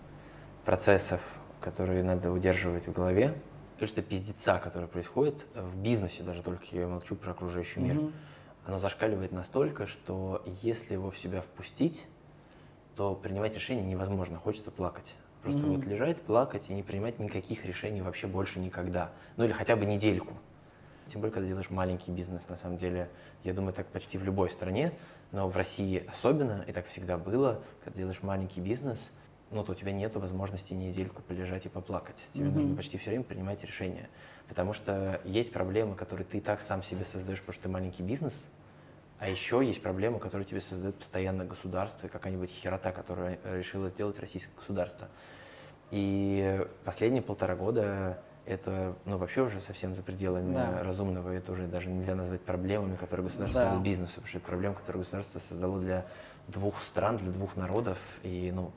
[0.65, 1.21] процессов,
[1.61, 3.35] которые надо удерживать в голове,
[3.77, 8.13] количество пиздеца, которое происходит в бизнесе, даже только я молчу про окружающий мир, mm-hmm.
[8.65, 12.05] оно зашкаливает настолько, что если его в себя впустить,
[12.95, 15.15] то принимать решения невозможно, хочется плакать.
[15.43, 15.75] Просто mm-hmm.
[15.75, 19.11] вот лежать, плакать и не принимать никаких решений вообще больше никогда.
[19.37, 20.33] Ну или хотя бы недельку.
[21.07, 23.09] Тем более, когда делаешь маленький бизнес, на самом деле,
[23.43, 24.93] я думаю, так почти в любой стране,
[25.31, 29.11] но в России особенно, и так всегда было, когда делаешь маленький бизнес,
[29.51, 32.17] ну, то у тебя нет возможности недельку полежать и поплакать.
[32.33, 32.51] Тебе mm-hmm.
[32.51, 34.09] нужно почти все время принимать решения.
[34.49, 38.03] Потому что есть проблемы, которые ты и так сам себе создаешь, потому что ты маленький
[38.03, 38.43] бизнес,
[39.19, 44.19] а еще есть проблемы, которые тебе создает постоянно государство и какая-нибудь херота, которая решила сделать
[44.19, 45.07] российское государство.
[45.89, 50.81] И последние полтора года это ну, вообще уже совсем за пределами да.
[50.83, 51.31] разумного.
[51.31, 53.65] Это уже даже нельзя назвать проблемами, которые государство да.
[53.65, 56.05] создало бизнесу, потому что это проблема, которую государство создало для
[56.47, 57.97] двух стран, для двух народов.
[58.23, 58.71] И ну,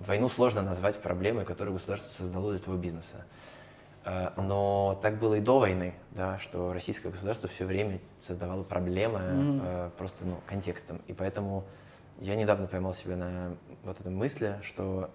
[0.00, 3.24] войну сложно назвать проблемой, которую государство создало для твоего бизнеса.
[4.04, 9.20] А, но так было и до войны, да, что российское государство все время создавало проблемы
[9.20, 9.90] mm-hmm.
[9.98, 11.00] просто ну, контекстом.
[11.06, 11.64] И поэтому
[12.18, 15.10] я недавно поймал себя на вот этой мысли, что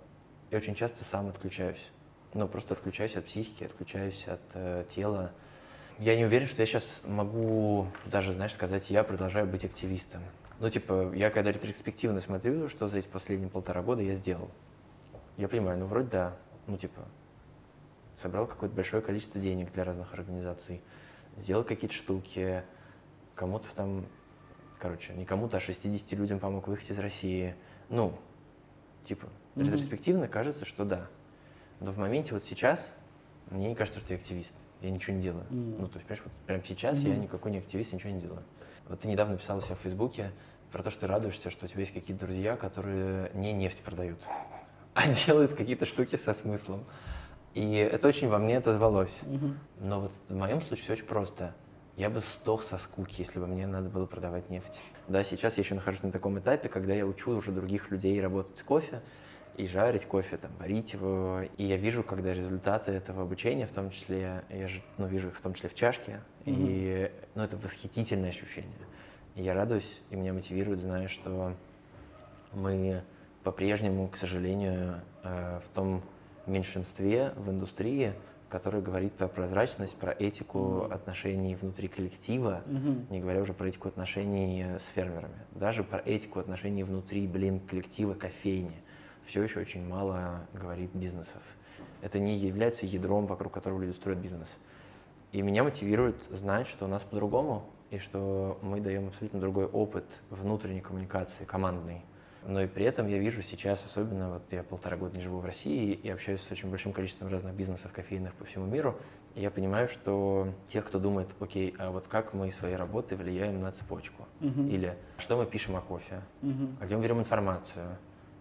[0.49, 1.91] я очень часто сам отключаюсь
[2.33, 5.31] ну, просто отключаюсь от психики, отключаюсь от э, тела.
[5.99, 10.21] Я не уверен, что я сейчас могу даже, знаешь, сказать, я продолжаю быть активистом.
[10.59, 14.49] Ну, типа, я когда ретроспективно смотрю, что за эти последние полтора года я сделал,
[15.37, 17.01] я понимаю, ну, вроде да, ну, типа,
[18.15, 20.81] собрал какое-то большое количество денег для разных организаций,
[21.37, 22.63] сделал какие-то штуки,
[23.35, 24.05] кому-то там,
[24.79, 27.55] короче, не кому-то, а 60 людям помог выехать из России.
[27.89, 28.17] Ну,
[29.05, 31.07] типа, ретроспективно кажется, что да.
[31.79, 32.93] Но в моменте вот сейчас
[33.49, 34.53] мне не кажется, что я активист.
[34.81, 35.45] я ничего не делаю.
[35.49, 35.77] Mm.
[35.79, 37.09] Ну, то есть, понимаешь, вот прямо сейчас mm-hmm.
[37.09, 38.43] я никакой не активист, ничего не делаю.
[38.87, 40.31] Вот ты недавно писал у себя в Фейсбуке
[40.71, 44.19] про то, что ты радуешься, что у тебя есть какие-то друзья, которые не нефть продают,
[44.93, 46.83] а делают какие-то штуки со смыслом.
[47.53, 49.17] И это очень во мне отозвалось.
[49.23, 49.53] Mm-hmm.
[49.81, 51.53] Но вот в моем случае все очень просто.
[51.95, 54.79] Я бы сдох со скуки, если бы мне надо было продавать нефть.
[55.07, 58.57] Да, сейчас я еще нахожусь на таком этапе, когда я учу уже других людей работать
[58.57, 59.01] с кофе
[59.57, 61.41] и жарить кофе, там, варить его.
[61.57, 65.37] И я вижу, когда результаты этого обучения, в том числе, я же, ну, вижу их
[65.37, 66.55] в том числе в чашке, mm-hmm.
[66.57, 68.71] и, ну, это восхитительное ощущение.
[69.35, 71.53] И я радуюсь, и меня мотивирует, зная, что
[72.53, 73.03] мы
[73.43, 76.03] по-прежнему, к сожалению, э, в том
[76.45, 78.13] меньшинстве в индустрии,
[78.49, 80.93] который говорит про прозрачность, про этику mm-hmm.
[80.93, 83.05] отношений внутри коллектива, mm-hmm.
[83.09, 88.13] не говоря уже про этику отношений с фермерами, даже про этику отношений внутри, блин, коллектива
[88.13, 88.83] кофейни.
[89.27, 91.41] Все еще очень мало говорит бизнесов.
[92.01, 94.49] Это не является ядром, вокруг которого люди строят бизнес.
[95.33, 100.05] И меня мотивирует знать, что у нас по-другому, и что мы даем абсолютно другой опыт
[100.29, 102.01] внутренней коммуникации, командной
[102.47, 105.45] но и при этом я вижу сейчас, особенно вот я полтора года не живу в
[105.45, 108.95] России и общаюсь с очень большим количеством разных бизнесов кофейных по всему миру,
[109.35, 113.61] и я понимаю, что те, кто думает, окей, а вот как мы своей работой влияем
[113.61, 114.69] на цепочку, uh-huh.
[114.69, 116.85] или что мы пишем о кофе, uh-huh.
[116.85, 117.97] где мы берем информацию,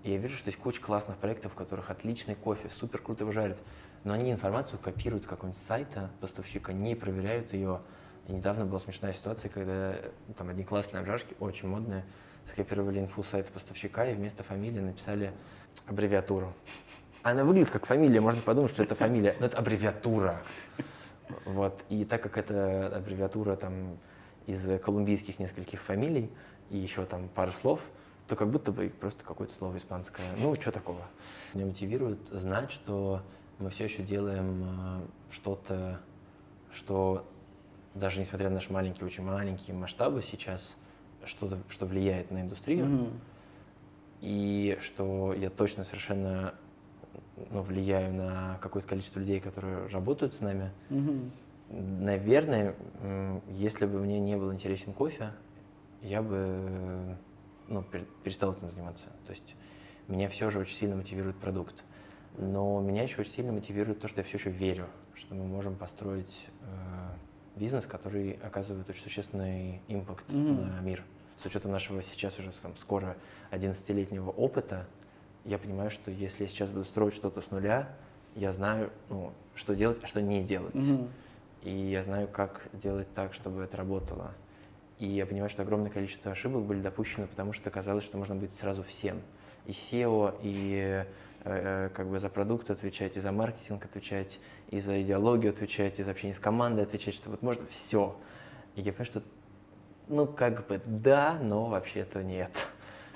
[0.06, 3.32] и я вижу, что есть куча классных проектов, в которых отличный кофе, супер круто его
[3.32, 3.58] жарят,
[4.04, 7.80] но они информацию копируют с какого-нибудь сайта поставщика, не проверяют ее.
[8.28, 9.96] И недавно была смешная ситуация, когда
[10.38, 12.04] там одни классные обжарки, очень модные,
[12.46, 15.32] скопировали инфу сайта поставщика и вместо фамилии написали
[15.86, 16.54] аббревиатуру.
[17.24, 20.40] Она выглядит как фамилия, можно подумать, что это фамилия, но это аббревиатура.
[21.44, 21.82] Вот.
[21.88, 23.98] И так как это аббревиатура там,
[24.46, 26.30] из колумбийских нескольких фамилий
[26.70, 27.80] и еще там пару слов,
[28.28, 30.26] то как будто бы просто какое-то слово испанское.
[30.38, 31.02] Ну, что такого?
[31.54, 33.22] Меня мотивирует знать, что
[33.58, 35.00] мы все еще делаем э,
[35.30, 36.00] что-то,
[36.72, 37.26] что
[37.94, 40.76] даже несмотря на наши маленькие, очень маленькие масштабы сейчас,
[41.24, 43.10] что-то, что влияет на индустрию, mm-hmm.
[44.20, 46.54] и что я точно совершенно
[47.50, 50.70] ну, влияю на какое-то количество людей, которые работают с нами.
[50.90, 51.30] Mm-hmm.
[52.00, 52.74] Наверное,
[53.48, 55.32] если бы мне не был интересен кофе,
[56.02, 57.16] я бы
[57.68, 57.84] ну,
[58.22, 59.06] перестал этим заниматься.
[59.26, 59.54] То есть
[60.08, 61.84] меня все же очень сильно мотивирует продукт.
[62.38, 65.76] Но меня еще очень сильно мотивирует то, что я все еще верю, что мы можем
[65.76, 70.76] построить э, бизнес, который оказывает очень существенный импакт mm-hmm.
[70.76, 71.02] на мир
[71.38, 73.16] с учетом нашего сейчас уже там, скоро
[73.50, 74.86] 11-летнего опыта,
[75.44, 77.88] я понимаю, что если я сейчас буду строить что-то с нуля,
[78.34, 80.74] я знаю, ну, что делать, а что не делать.
[80.74, 81.08] Mm-hmm.
[81.62, 84.34] И я знаю, как делать так, чтобы это работало.
[84.98, 88.54] И я понимаю, что огромное количество ошибок были допущены, потому что казалось, что можно быть
[88.54, 89.20] сразу всем.
[89.66, 91.04] И SEO, и э,
[91.44, 94.38] э, как бы за продукт отвечать, и за маркетинг отвечать,
[94.70, 98.16] и за идеологию отвечать, и за общение с командой отвечать, что вот можно все.
[98.74, 99.22] И я понимаю, что
[100.08, 102.50] ну, как бы да, но вообще-то нет.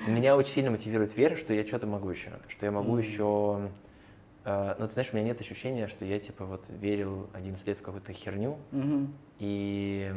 [0.07, 3.07] Меня очень сильно мотивирует вера, что я что-то могу еще, что я могу mm-hmm.
[3.07, 3.71] еще...
[4.45, 7.79] Э, ну, ты знаешь, у меня нет ощущения, что я, типа, вот верил 11 лет
[7.79, 9.07] в какую-то херню, mm-hmm.
[9.39, 10.15] и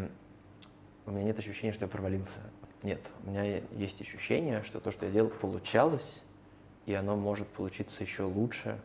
[1.06, 2.40] у меня нет ощущения, что я провалился.
[2.82, 6.22] Нет, у меня есть ощущение, что то, что я делал, получалось,
[6.86, 8.80] и оно может получиться еще лучше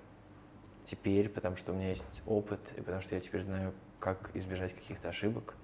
[0.87, 4.75] теперь, потому что у меня есть опыт, и потому что я теперь знаю, как избежать
[4.75, 5.55] каких-то ошибок.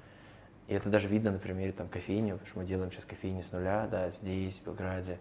[0.67, 3.53] И это даже видно на примере там, кофейни, потому что мы делаем сейчас кофейни с
[3.53, 5.19] нуля, да, здесь, в Белграде.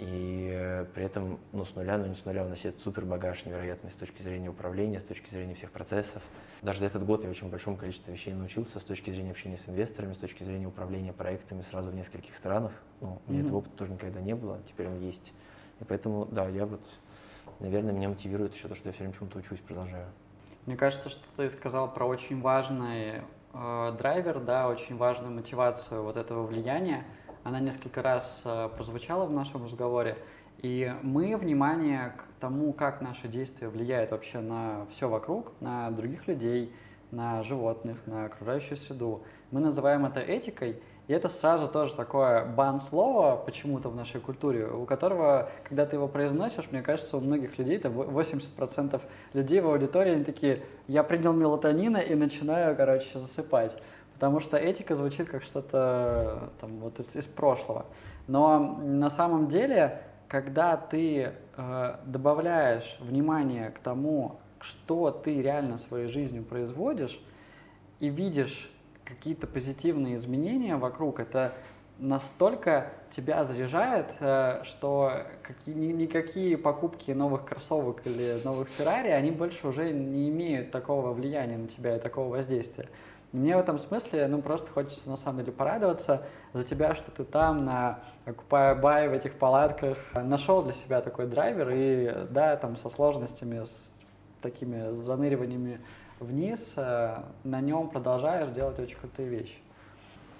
[0.00, 3.44] И при этом, ну, с нуля, но не с нуля, у нас есть супер багаж
[3.44, 6.22] невероятный с точки зрения управления, с точки зрения всех процессов.
[6.62, 9.68] Даже за этот год я очень большому количеству вещей научился с точки зрения общения с
[9.68, 12.72] инвесторами, с точки зрения управления проектами сразу в нескольких странах.
[13.02, 13.46] Ну, у меня mm-hmm.
[13.46, 15.34] этого опыта тоже никогда не было, теперь он есть.
[15.80, 16.80] И поэтому, да, я вот,
[17.58, 20.06] наверное, меня мотивирует еще то, что я все время чему-то учусь, продолжаю.
[20.64, 23.22] Мне кажется, что ты сказал про очень важный
[23.52, 27.04] э, драйвер, да, очень важную мотивацию вот этого влияния.
[27.42, 30.18] Она несколько раз э, прозвучала в нашем разговоре.
[30.58, 36.28] И мы внимание к тому, как наши действия влияют вообще на все вокруг, на других
[36.28, 36.74] людей,
[37.10, 43.34] на животных, на окружающую среду, мы называем это этикой, и это сразу тоже такое бан-слово
[43.36, 47.78] почему-то в нашей культуре, у которого, когда ты его произносишь, мне кажется, у многих людей,
[47.78, 49.00] это 80%
[49.32, 53.76] людей в аудитории, они такие, я принял мелатонина и начинаю, короче, засыпать.
[54.20, 57.86] Потому что этика звучит как что-то там, вот из, из прошлого.
[58.26, 66.08] Но на самом деле, когда ты э, добавляешь внимание к тому, что ты реально своей
[66.08, 67.18] жизнью производишь,
[67.98, 68.70] и видишь
[69.06, 71.54] какие-то позитивные изменения вокруг, это
[71.98, 79.66] настолько тебя заряжает, э, что какие, никакие покупки новых кроссовок или новых Феррари, они больше
[79.66, 82.90] уже не имеют такого влияния на тебя и такого воздействия.
[83.32, 87.24] Мне в этом смысле, ну, просто хочется на самом деле порадоваться за тебя, что ты
[87.24, 92.76] там на Окупая Бай в этих палатках нашел для себя такой драйвер и, да, там
[92.76, 94.02] со сложностями, с
[94.42, 95.80] такими заныриваниями
[96.18, 99.58] вниз, э, на нем продолжаешь делать очень крутые вещи.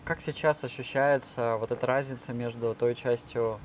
[0.05, 3.61] Как сейчас ощущается вот эта разница между той частью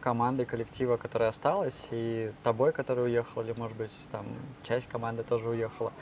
[0.00, 4.26] команды, коллектива, которая осталась, и тобой, который уехал, или, может быть, там
[4.62, 5.92] часть команды тоже уехала?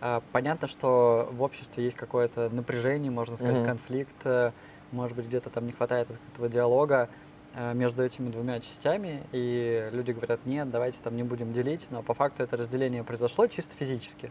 [0.00, 3.66] А, понятно, что в обществе есть какое-то напряжение, можно сказать, mm-hmm.
[3.66, 4.52] конфликт, э,
[4.92, 7.08] может быть, где-то там не хватает этого диалога
[7.54, 12.02] э, между этими двумя частями, и люди говорят, нет, давайте там не будем делить, но
[12.02, 14.30] по факту это разделение произошло чисто физически.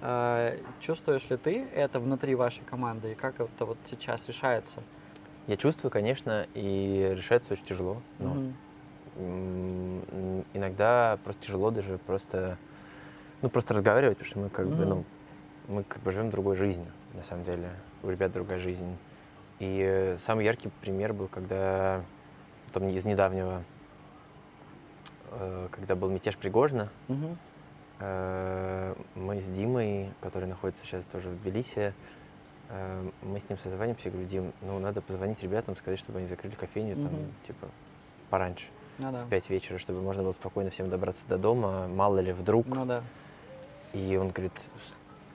[0.00, 4.82] А, чувствуешь ли ты это внутри вашей команды и как это вот сейчас решается?
[5.46, 8.02] Я чувствую, конечно, и решается очень тяжело.
[8.18, 8.52] Но
[9.16, 10.44] mm-hmm.
[10.52, 12.58] иногда просто тяжело даже просто,
[13.42, 14.76] ну, просто разговаривать, потому что мы как mm-hmm.
[14.76, 15.04] бы, ну,
[15.68, 17.70] мы как бы живем другой жизнью, на самом деле.
[18.02, 18.96] У ребят другая жизнь.
[19.58, 22.02] И самый яркий пример был, когда
[22.66, 23.62] потом из недавнего,
[25.32, 27.36] э, когда был мятеж Пригожина, mm-hmm
[28.00, 31.92] Э, мы с Димой, который находится сейчас тоже в Тбилиси,
[32.68, 36.28] э, мы с ним созваниваемся, я говорю, Дим, ну надо позвонить ребятам, сказать, чтобы они
[36.28, 37.24] закрыли кофейню, там, угу.
[37.46, 37.68] типа,
[38.30, 38.66] пораньше,
[38.98, 39.24] ну, да.
[39.24, 42.66] в 5 вечера, чтобы можно было спокойно всем добраться до дома, мало ли вдруг.
[42.66, 43.02] Ну да.
[43.92, 44.52] И он говорит,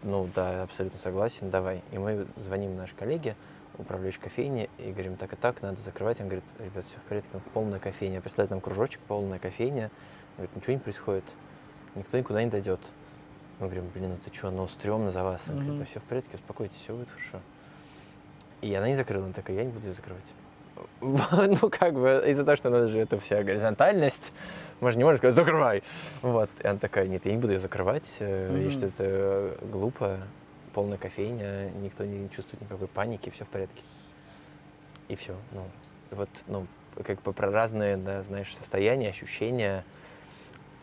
[0.04, 1.82] ну да, абсолютно согласен, давай.
[1.91, 3.36] И мы звоним нашей коллеге,
[3.78, 6.22] управляющей кофейни, и говорим, так и так, надо закрывать.
[6.22, 8.22] Он говорит, ребят, все в порядке, полная кофейня.
[8.22, 9.91] Представляет нам кружочек, полная кофейня.
[10.38, 11.26] Он говорит, ничего не происходит
[11.95, 12.80] никто никуда не дойдет.
[13.60, 15.43] Мы говорим, блин, ну ты что, ну стрёмно за вас.
[15.47, 17.39] Он говорит, да все в порядке, успокойтесь, все будет хорошо.
[18.62, 20.24] И она не закрыла, она такая, я не буду ее закрывать.
[21.02, 24.34] ну, как бы, из-за того, что у нас же это вся горизонтальность,
[24.82, 25.84] мы же не можем сказать, закрывай.
[26.22, 28.68] Вот, и она такая, нет, я не буду ее закрывать, mm-hmm.
[28.68, 30.20] и что это глупо,
[30.74, 33.82] полная кофейня, никто не чувствует никакой паники, все в порядке.
[35.08, 35.68] И все, ну,
[36.12, 36.68] вот, ну,
[37.04, 39.84] как бы про разные, да, знаешь, состояния, ощущения,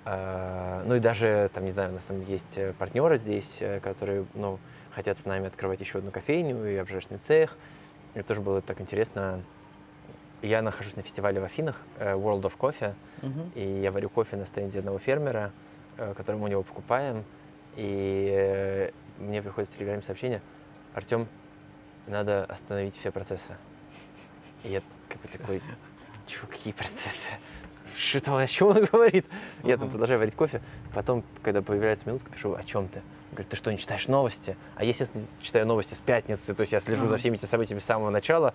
[0.05, 3.81] а, ну и даже, там, не знаю, у нас там есть э, партнеры здесь, э,
[3.81, 4.59] которые, ну,
[4.93, 7.57] хотят с нами открывать еще одну кофейню и обжарочный цех.
[8.15, 9.43] Это тоже было так интересно.
[10.43, 13.53] Я нахожусь на фестивале в Афинах, э, World of Coffee, uh-huh.
[13.55, 15.53] и я варю кофе на стенде одного фермера,
[15.97, 17.25] который мы у него покупаем.
[17.77, 20.41] И мне приходит в Телеграме сообщение,
[20.95, 21.29] Артем,
[22.07, 23.55] надо остановить все процессы.
[24.65, 25.63] И я как бы такой,
[26.27, 27.33] чё, какие процессы?
[27.97, 29.27] что о чем он говорит?
[29.27, 29.69] Uh-huh.
[29.69, 30.61] Я там продолжаю варить кофе.
[30.95, 33.01] Потом, когда появляется минутка, пишу, о чем ты?
[33.01, 34.57] Он говорит, ты что, не читаешь новости?
[34.77, 37.09] А я, естественно, читаю новости с пятницы, то есть я слежу uh-huh.
[37.09, 38.55] за всеми этими событиями с самого начала.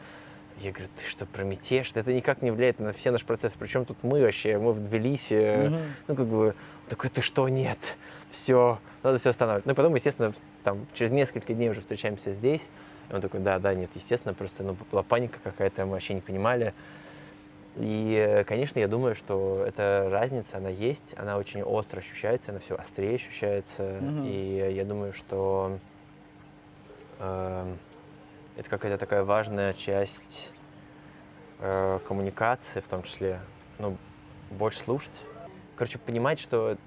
[0.59, 1.91] Я говорю, ты что, прометешь?
[1.95, 3.57] Это никак не влияет на все наши процессы.
[3.59, 5.33] Причем тут мы вообще, мы в Тбилиси.
[5.33, 5.83] Uh-huh.
[6.07, 6.55] Ну, как бы,
[6.87, 7.97] такой, ты что, нет,
[8.31, 9.65] все, надо все останавливать.
[9.65, 10.33] Ну, и потом, естественно,
[10.63, 12.69] там, через несколько дней уже встречаемся здесь.
[13.09, 16.21] И он такой, да, да, нет, естественно, просто ну, была паника какая-то, мы вообще не
[16.21, 16.73] понимали.
[17.77, 22.75] И, конечно, я думаю, что эта разница, она есть, она очень остро ощущается, она все
[22.75, 23.83] острее ощущается.
[23.83, 24.29] Mm-hmm.
[24.29, 25.77] И я думаю, что
[27.19, 27.73] э,
[28.57, 30.51] это какая-то такая важная часть
[31.59, 33.39] э, коммуникации, в том числе,
[33.79, 33.97] ну,
[34.51, 35.21] больше слушать.
[35.75, 36.77] Короче, понимать, что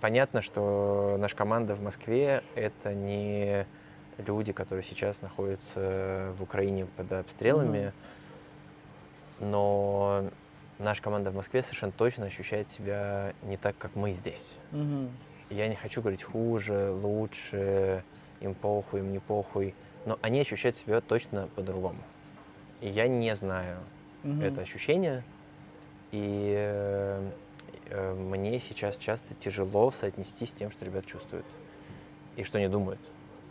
[0.00, 3.66] понятно, что наша команда в Москве— это не
[4.18, 8.16] люди, которые сейчас находятся в Украине под обстрелами, mm-hmm
[9.40, 10.24] но
[10.78, 14.56] наша команда в Москве совершенно точно ощущает себя не так, как мы здесь.
[14.72, 15.10] Угу.
[15.50, 18.02] Я не хочу говорить хуже, лучше,
[18.40, 19.74] им похуй, им не похуй,
[20.06, 21.98] но они ощущают себя точно по-другому.
[22.80, 23.78] И я не знаю
[24.24, 24.40] угу.
[24.40, 25.22] это ощущение,
[26.12, 27.30] и э,
[27.90, 31.46] э, мне сейчас часто тяжело соотнести с тем, что ребят чувствуют
[32.36, 33.00] и что они думают.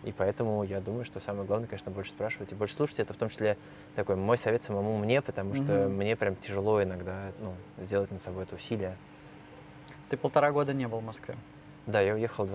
[0.03, 2.99] И поэтому я думаю, что самое главное, конечно, больше спрашивать и больше слушать.
[2.99, 3.57] Это в том числе
[3.95, 5.89] такой мой совет самому мне, потому что mm-hmm.
[5.89, 8.95] мне прям тяжело иногда ну, сделать над собой это усилие.
[10.09, 11.35] Ты полтора года не был в Москве?
[11.87, 12.45] Да, я уехал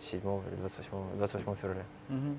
[0.00, 1.84] 27 или 28, 28 февраля.
[2.08, 2.38] Угу.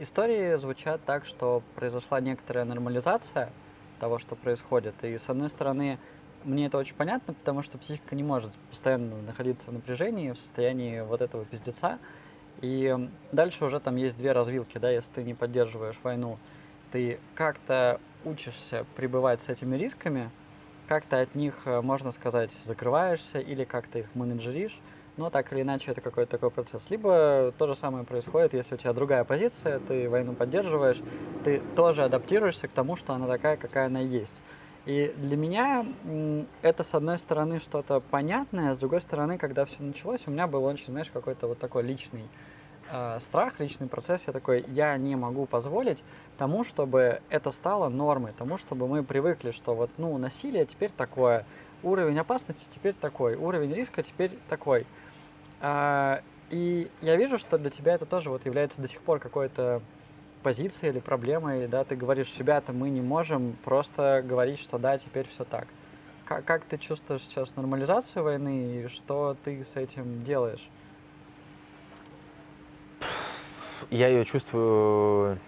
[0.00, 3.50] Истории звучат так, что произошла некоторая нормализация
[3.98, 4.94] того, что происходит.
[5.02, 5.98] И с одной стороны,
[6.44, 11.00] мне это очень понятно, потому что психика не может постоянно находиться в напряжении, в состоянии
[11.00, 11.98] вот этого пиздеца.
[12.60, 16.38] И дальше уже там есть две развилки, да, если ты не поддерживаешь войну,
[16.90, 20.30] ты как-то учишься пребывать с этими рисками,
[20.88, 24.80] как-то от них, э, можно сказать, закрываешься или как-то их менеджеришь,
[25.18, 26.88] но так или иначе это какой-то такой процесс.
[26.90, 30.98] Либо то же самое происходит, если у тебя другая позиция, ты войну поддерживаешь,
[31.44, 34.40] ты тоже адаптируешься к тому, что она такая, какая она есть.
[34.86, 35.84] И для меня
[36.62, 40.46] это, с одной стороны, что-то понятное, а с другой стороны, когда все началось, у меня
[40.46, 42.24] был очень, знаешь, какой-то вот такой личный
[42.90, 44.24] э, страх, личный процесс.
[44.26, 46.02] Я такой, я не могу позволить
[46.38, 51.44] тому, чтобы это стало нормой, тому, чтобы мы привыкли, что вот, ну, насилие теперь такое,
[51.82, 54.86] уровень опасности теперь такой, уровень риска теперь такой.
[55.60, 59.82] А, и я вижу, что для тебя это тоже вот является до сих пор какой-то
[60.42, 64.98] позиция или проблема, или да, ты говоришь, ребята, мы не можем просто говорить, что да,
[64.98, 65.66] теперь все так.
[66.24, 70.68] Как, как ты чувствуешь сейчас нормализацию войны и что ты с этим делаешь?
[73.90, 75.38] Я ее чувствую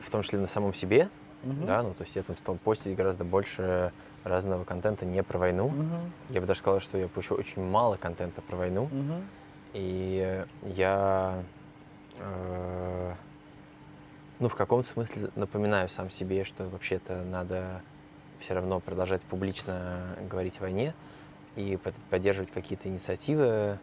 [0.00, 1.08] в том числе на самом себе,
[1.42, 1.66] угу.
[1.66, 3.92] да, ну то есть я там стал постить гораздо больше
[4.24, 5.66] разного контента не про войну.
[5.66, 5.96] Угу.
[6.30, 8.84] Я бы даже сказал, что я пущу очень мало контента про войну.
[8.84, 9.22] Угу.
[9.74, 11.42] И я
[12.18, 13.14] Э,
[14.38, 17.82] ну, в каком-то смысле напоминаю сам себе, что вообще-то надо
[18.40, 20.94] все равно продолжать публично говорить о войне
[21.54, 21.78] и
[22.10, 23.78] поддерживать какие-то инициативы.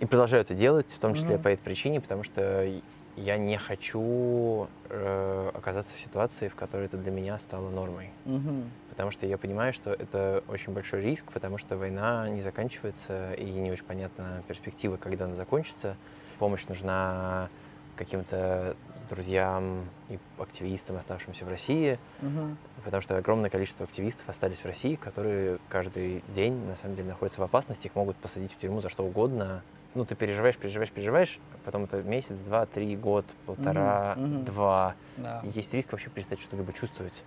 [0.00, 1.42] И продолжаю это делать, в том числе mm-hmm.
[1.42, 2.80] по этой причине, потому что
[3.16, 8.10] я не хочу э, оказаться в ситуации, в которой это для меня стало нормой.
[8.24, 8.64] Mm-hmm.
[8.90, 13.44] Потому что я понимаю, что это очень большой риск, потому что война не заканчивается, и
[13.44, 15.96] не очень понятна перспектива, когда она закончится
[16.42, 17.48] помощь нужна
[17.94, 18.74] каким-то
[19.08, 22.56] друзьям и активистам, оставшимся в России, угу.
[22.84, 27.40] потому что огромное количество активистов остались в России, которые каждый день на самом деле находятся
[27.40, 29.62] в опасности, их могут посадить в тюрьму за что угодно.
[29.94, 34.42] Ну, ты переживаешь, переживаешь, переживаешь, потом это месяц, два, три, год, полтора, угу.
[34.44, 34.94] два.
[35.18, 35.42] Да.
[35.44, 37.22] есть риск вообще перестать что-либо чувствовать.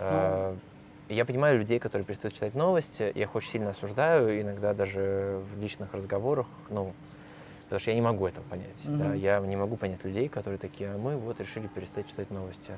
[0.00, 0.56] Ну.
[1.08, 5.60] Я понимаю людей, которые перестают читать новости, я их очень сильно осуждаю, иногда даже в
[5.60, 6.92] личных разговорах, ну,
[7.72, 8.84] Потому что я не могу этого понять.
[8.84, 8.96] Mm-hmm.
[8.98, 9.14] Да?
[9.14, 12.74] Я не могу понять людей, которые такие, а мы вот решили перестать читать новости.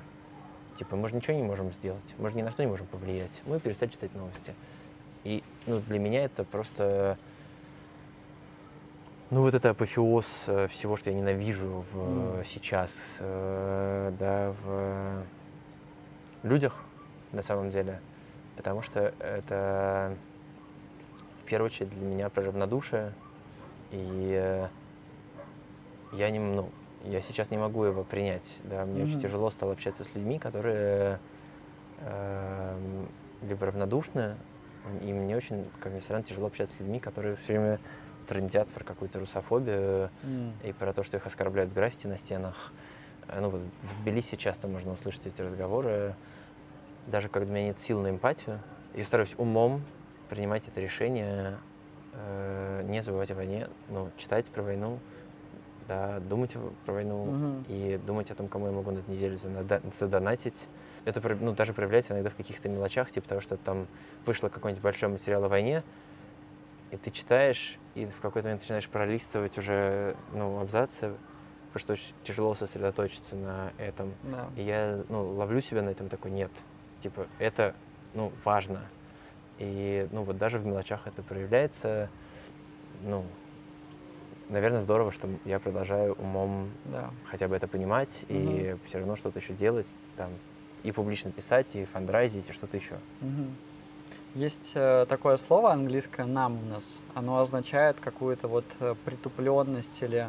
[0.79, 3.43] Типа, мы же ничего не можем сделать, мы же ни на что не можем повлиять.
[3.45, 4.55] Мы перестать читать новости.
[5.25, 7.18] И ну, для меня это просто
[9.31, 12.45] ну, вот это апофеоз э, всего, что я ненавижу в, mm.
[12.45, 15.22] сейчас, э, да, в
[16.43, 16.75] людях,
[17.33, 18.01] на самом деле.
[18.57, 20.14] Потому что это,
[21.43, 23.12] в первую очередь, для меня про равнодушие.
[23.91, 24.68] И э,
[26.12, 26.70] я не, ну,
[27.05, 28.59] я сейчас не могу его принять.
[28.64, 29.05] Да, мне mm-hmm.
[29.07, 31.18] очень тяжело стало общаться с людьми, которые
[32.01, 32.79] э,
[33.43, 34.37] либо равнодушны,
[35.01, 37.81] и мне очень, как ни странно, тяжело общаться с людьми, которые все время
[38.25, 40.53] трендят про какую-то русофобию mm.
[40.64, 42.72] и про то, что их оскорбляют граффити на стенах.
[43.29, 46.14] Э, ну, вот в Тбилиси часто можно услышать эти разговоры.
[47.07, 48.61] Даже когда у меня нет сил на эмпатию,
[48.95, 49.83] я стараюсь умом
[50.29, 51.59] принимать это решение,
[52.12, 54.99] э, не забывать о войне, ну, читать про войну,
[55.87, 56.57] да, думать
[56.87, 57.64] про войну угу.
[57.68, 60.66] и думать о том, кому я могу на этой неделе задонатить.
[61.05, 63.87] Это ну, даже проявляется иногда в каких-то мелочах, типа того, что там
[64.25, 65.83] вышло какой-нибудь большой материал о войне,
[66.95, 71.14] и ты читаешь, и в какой-то момент начинаешь пролистывать уже ну, абзацы,
[71.72, 74.14] потому что очень тяжело сосредоточиться на этом.
[74.22, 74.49] Да.
[74.57, 76.53] И я ну, ловлю себя на этом такой, нет,
[77.03, 77.74] типа, это
[78.14, 78.82] ну, важно.
[79.59, 82.09] И ну, вот даже в мелочах это проявляется,
[83.03, 83.24] ну,
[84.49, 87.11] наверное, здорово, что я продолжаю умом да.
[87.24, 88.38] хотя бы это понимать угу.
[88.38, 89.86] и все равно что-то еще делать,
[90.16, 90.30] там,
[90.84, 92.95] и публично писать, и фандрайзить, и что-то еще.
[93.20, 93.74] Угу.
[94.35, 96.85] Есть э, такое слово английское numbness.
[97.14, 100.29] Оно означает какую-то вот э, притупленность или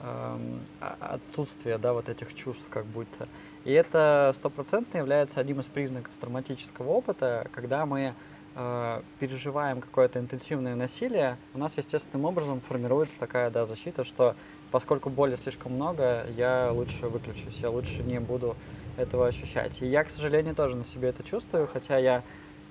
[0.00, 0.38] э,
[0.80, 3.28] отсутствие, да, вот этих чувств как будто.
[3.64, 8.14] И это стопроцентно является одним из признаков травматического опыта, когда мы
[8.56, 14.34] э, переживаем какое-то интенсивное насилие, у нас естественным образом формируется такая да, защита, что
[14.70, 18.56] поскольку боли слишком много, я лучше выключусь, я лучше не буду
[18.96, 19.80] этого ощущать.
[19.82, 22.22] И я, к сожалению, тоже на себе это чувствую, хотя я,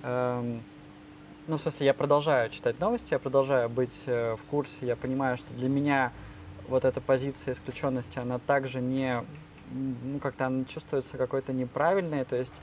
[0.03, 0.61] эм,
[1.47, 5.37] ну, в смысле, я продолжаю читать новости, я продолжаю быть э, в курсе, я понимаю,
[5.37, 6.11] что для меня
[6.67, 9.17] вот эта позиция исключенности, она также не,
[9.71, 12.61] ну, как-то она чувствуется какой-то неправильной, то есть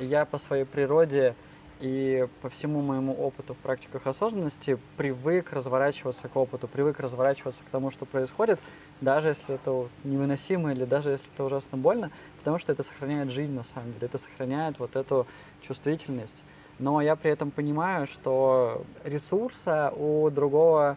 [0.00, 1.34] я по своей природе
[1.80, 7.66] и по всему моему опыту в практиках осознанности привык разворачиваться к опыту, привык разворачиваться к
[7.66, 8.60] тому, что происходит,
[9.00, 13.52] даже если это невыносимо или даже если это ужасно больно, потому что это сохраняет жизнь
[13.52, 15.26] на самом деле, это сохраняет вот эту
[15.60, 16.42] чувствительность.
[16.82, 20.96] Но я при этом понимаю, что ресурса у другого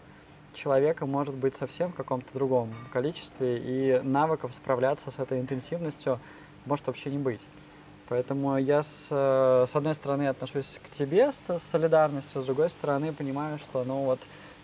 [0.56, 6.20] человека может быть совсем в каком-то другом количестве, и навыков справляться с этой интенсивностью
[6.66, 7.42] может вообще не быть.
[8.10, 12.72] Поэтому я, с, э, с одной стороны, отношусь к тебе с, с солидарностью, с другой
[12.72, 14.20] стороны, понимаю, что ну вот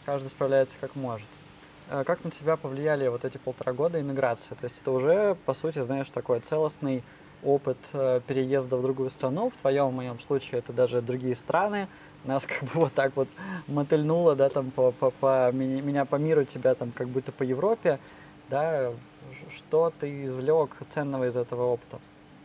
[0.07, 1.27] каждый справляется как может.
[1.87, 4.55] А как на тебя повлияли вот эти полтора года иммиграции?
[4.55, 7.03] То есть это уже, по сути, знаешь, такой целостный
[7.43, 9.49] опыт э, переезда в другую страну.
[9.49, 11.87] В твоем, в моем случае, это даже другие страны.
[12.25, 13.27] Нас как бы вот так вот
[13.67, 17.99] мотыльнуло, да, там по, по, по меня по миру, тебя там как будто по Европе.
[18.49, 18.91] Да,
[19.55, 21.99] что ты извлек ценного из этого опыта?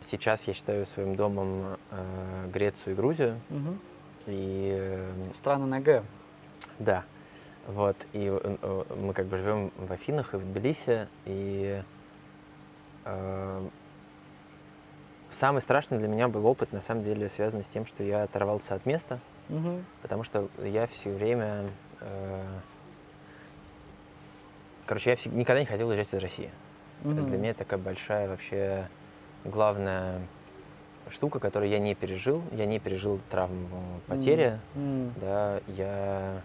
[0.09, 3.40] Сейчас я считаю своим домом э, Грецию и Грузию.
[3.51, 3.78] Угу.
[4.27, 6.05] И, э, Страны на Г.
[6.78, 7.05] Да.
[7.66, 11.82] Вот, и э, мы как бы живем в Афинах и в Тбилиси, и
[13.05, 13.68] э,
[15.31, 18.74] самый страшный для меня был опыт, на самом деле, связанный с тем, что я оторвался
[18.74, 19.82] от места, угу.
[20.03, 21.65] потому что я все время,
[22.01, 22.43] э,
[24.86, 26.51] короче, я всегда, никогда не хотел уезжать из России.
[27.05, 27.12] Угу.
[27.12, 28.89] Для меня это такая большая вообще
[29.44, 30.20] главная
[31.11, 32.43] штука, которую я не пережил.
[32.53, 35.12] Я не пережил травму потери, mm.
[35.20, 36.43] да, я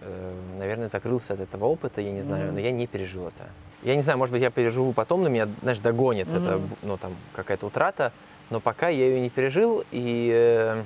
[0.00, 2.52] Э, наверное, закрылся от этого опыта, я не знаю, mm-hmm.
[2.52, 3.48] но я не пережил это.
[3.82, 6.44] Я не знаю, может быть, я переживу потом, но меня, знаешь, догонит mm-hmm.
[6.44, 8.12] это, ну, там, какая-то утрата,
[8.50, 10.84] но пока я ее не пережил, и э,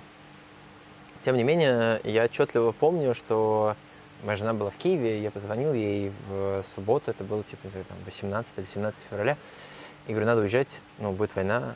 [1.25, 3.75] тем не менее, я отчетливо помню, что
[4.23, 7.87] моя жена была в Киеве, я позвонил ей в субботу, это было, типа, не знаю,
[7.89, 9.37] там, 18 или 17 февраля,
[10.07, 11.75] и говорю, надо уезжать, ну, будет война,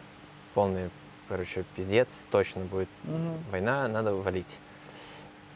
[0.55, 0.91] полный,
[1.29, 3.51] короче, пиздец, точно будет mm-hmm.
[3.51, 4.59] война, надо валить.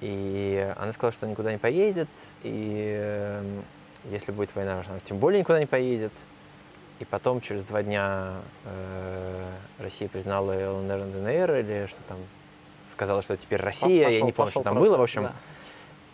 [0.01, 2.09] И она сказала, что никуда не поедет,
[2.43, 3.61] и э,
[4.11, 6.13] если будет война, она тем более никуда не поедет.
[6.99, 8.35] И потом, через два дня,
[8.65, 12.19] э, Россия признала ЛНР и ДНР, или что там,
[12.93, 15.23] сказала, что теперь Россия, пошел, я не помню, что там процесс, было, в общем.
[15.25, 15.33] Да.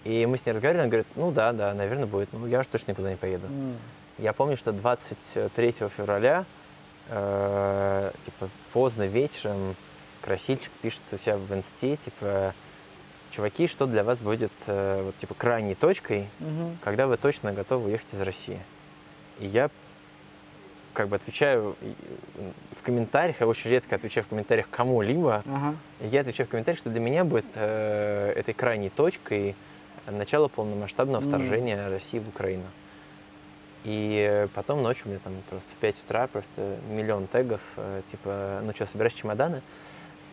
[0.04, 2.68] И мы с ней разговаривали, она говорит, ну да, да, наверное, будет, ну я же
[2.68, 3.46] точно никуда не поеду.
[3.48, 3.76] Mm.
[4.18, 6.44] Я помню, что 23 февраля,
[7.08, 9.76] э, типа, поздно вечером,
[10.22, 12.54] Красильчик пишет у себя в инсте, типа,
[13.30, 16.76] чуваки, что для вас будет э, вот, типа крайней точкой, угу.
[16.82, 18.60] когда вы точно готовы уехать из России.
[19.40, 19.70] И я
[20.92, 21.76] как бы отвечаю
[22.72, 25.76] в комментариях, я очень редко отвечаю в комментариях кому-либо, ага.
[26.00, 29.54] я отвечаю в комментариях, что для меня будет э, этой крайней точкой
[30.10, 31.90] начало полномасштабного вторжения mm.
[31.90, 32.64] России в Украину.
[33.84, 38.72] И потом ночью мне там просто в 5 утра просто миллион тегов, э, типа, ну
[38.74, 39.62] что, собираешь чемоданы?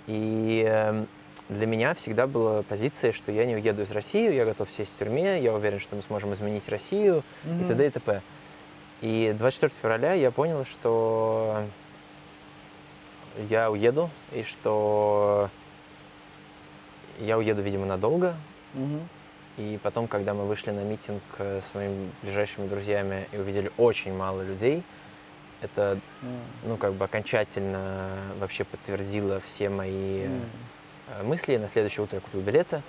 [0.08, 1.06] И э,
[1.50, 4.98] для меня всегда была позиция, что я не уеду из России, я готов сесть в
[4.98, 7.64] тюрьме, я уверен, что мы сможем изменить Россию mm-hmm.
[7.64, 7.88] и т.д.
[7.88, 8.22] и т.п.
[9.02, 11.64] И 24 февраля я понял, что
[13.50, 15.50] я уеду, и что
[17.20, 18.36] я уеду, видимо, надолго.
[18.74, 19.02] Mm-hmm.
[19.58, 24.42] И потом, когда мы вышли на митинг с моими ближайшими друзьями и увидели очень мало
[24.42, 24.84] людей,
[25.62, 26.40] это, mm.
[26.66, 28.10] ну, как бы окончательно
[28.40, 30.75] вообще подтвердило все мои mm Э,
[31.24, 31.58] мысли.
[31.58, 32.82] На следующее утро я купил билеты.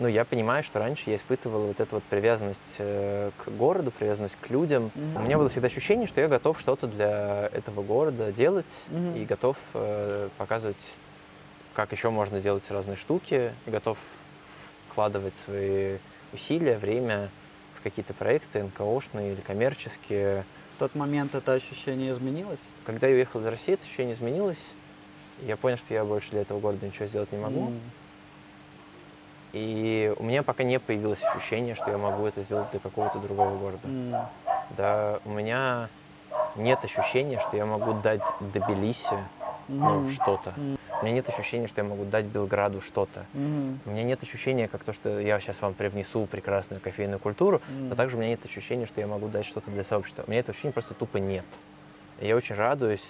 [0.00, 4.36] Ну, я понимаю, что раньше я испытывал вот эту вот привязанность э, к городу, привязанность
[4.40, 4.90] к людям.
[4.94, 5.18] Mm-hmm.
[5.18, 9.22] У меня было всегда ощущение, что я готов что-то для этого города делать mm-hmm.
[9.22, 10.84] и готов э, показывать,
[11.74, 13.96] как еще можно делать разные штуки, и готов
[14.90, 15.98] вкладывать свои
[16.32, 17.28] усилия, время
[17.78, 20.44] в какие-то проекты НКОшные или коммерческие.
[20.74, 22.58] В тот момент это ощущение изменилось?
[22.84, 24.72] Когда я уехал из России, это ощущение изменилось.
[25.44, 27.68] Я понял, что я больше для этого города ничего сделать не могу.
[27.68, 27.80] Mm.
[29.52, 33.56] И у меня пока не появилось ощущение, что я могу это сделать для какого-то другого
[33.56, 33.86] города.
[33.86, 34.26] Mm.
[34.76, 35.88] Да, у меня
[36.56, 39.18] нет ощущения, что я могу дать Тбилиси
[39.68, 40.54] ну, что-то.
[40.56, 40.78] Mm.
[41.00, 43.26] У меня нет ощущения, что я могу дать Белграду что-то.
[43.34, 43.78] Mm.
[43.84, 47.88] У меня нет ощущения, как то, что я сейчас вам привнесу прекрасную кофейную культуру, mm.
[47.90, 50.24] но также у меня нет ощущения, что я могу дать что-то для сообщества.
[50.26, 51.44] У меня это ощущение просто тупо нет.
[52.20, 53.04] И я очень радуюсь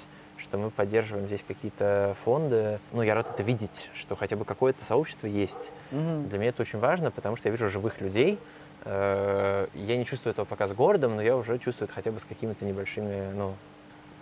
[0.45, 2.79] что мы поддерживаем здесь какие-то фонды.
[2.93, 5.73] Ну, я рад это видеть, что хотя бы какое-то сообщество есть.
[5.91, 6.29] Mm-hmm.
[6.29, 8.39] Для меня это очень важно, потому что я вижу живых людей.
[8.85, 12.21] Э, я не чувствую этого пока с городом, но я уже чувствую это хотя бы
[12.21, 13.55] с какими-то небольшими ну,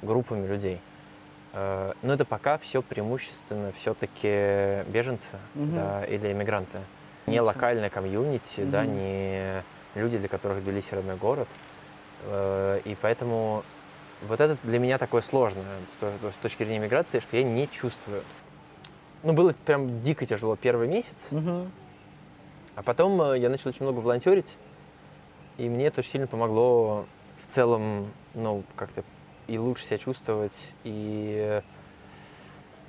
[0.01, 0.81] группами людей.
[1.53, 5.75] Э, но это пока все преимущественно все-таки беженцы mm-hmm.
[5.75, 6.79] да, или иммигранты.
[7.27, 8.71] Не локальная комьюнити, mm-hmm.
[8.71, 9.63] да, не
[9.97, 11.49] люди, для которых Тбилиси родной город.
[12.27, 13.65] Э, и поэтому
[14.29, 18.23] вот это для меня такое сложное с точки зрения миграции, что я не чувствую.
[19.23, 21.15] Ну, было прям дико тяжело первый месяц.
[21.31, 21.69] Угу.
[22.75, 24.57] А потом э, я начал очень много волонтерить,
[25.59, 27.07] и мне это очень сильно помогло
[27.43, 29.05] в целом, ну, как-то
[29.47, 31.61] и лучше себя чувствовать, и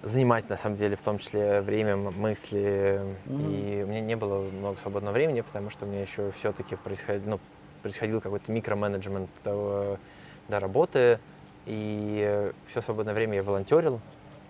[0.01, 3.01] занимать, на самом деле, в том числе время, мысли.
[3.25, 3.79] Mm-hmm.
[3.79, 7.29] И у меня не было много свободного времени, потому что у меня еще все-таки происходил,
[7.29, 7.39] ну,
[7.81, 9.97] происходил какой-то микроменеджмент того,
[10.47, 11.19] до работы,
[11.65, 13.99] и все свободное время я волонтерил.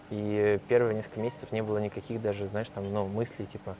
[0.10, 3.76] И первые несколько месяцев не было никаких даже, знаешь, там, ну, мыслей, типа,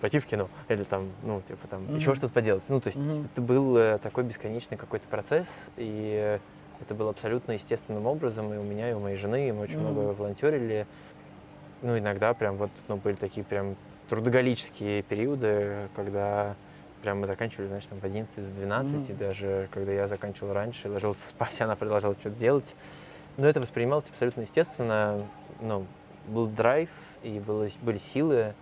[0.00, 1.96] пойти в кино или там, ну, типа там mm-hmm.
[1.96, 2.62] еще что-то поделать.
[2.68, 3.26] Ну, то есть mm-hmm.
[3.32, 6.38] это был э, такой бесконечный какой-то процесс, и
[6.80, 9.74] это было абсолютно естественным образом, и у меня, и у моей жены, и мы очень
[9.74, 9.80] mm-hmm.
[9.80, 10.86] много волонтерили.
[11.82, 13.76] Ну, иногда прям вот, ну, были такие прям
[14.08, 16.54] трудоголические периоды, когда
[17.02, 19.10] прям мы заканчивали, знаешь, там в 11-12, mm-hmm.
[19.10, 22.74] и даже когда я заканчивал раньше, ложился спать, она продолжала что-то делать.
[23.36, 25.22] Но это воспринималось абсолютно естественно,
[25.60, 25.86] ну,
[26.26, 26.90] был драйв,
[27.22, 28.54] и было, были силы,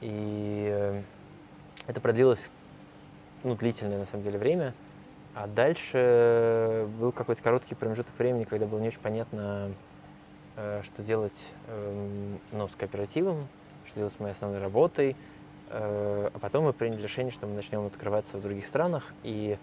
[0.00, 1.02] и э,
[1.86, 2.48] это продлилось
[3.44, 4.74] ну, длительное на самом деле время.
[5.34, 9.70] А дальше был какой-то короткий промежуток времени, когда было не очень понятно,
[10.56, 13.46] э, что делать эм, ну, с кооперативом,
[13.86, 15.16] что делать с моей основной работой.
[15.70, 19.12] Э, а потом мы приняли решение, что мы начнем открываться в других странах.
[19.22, 19.56] И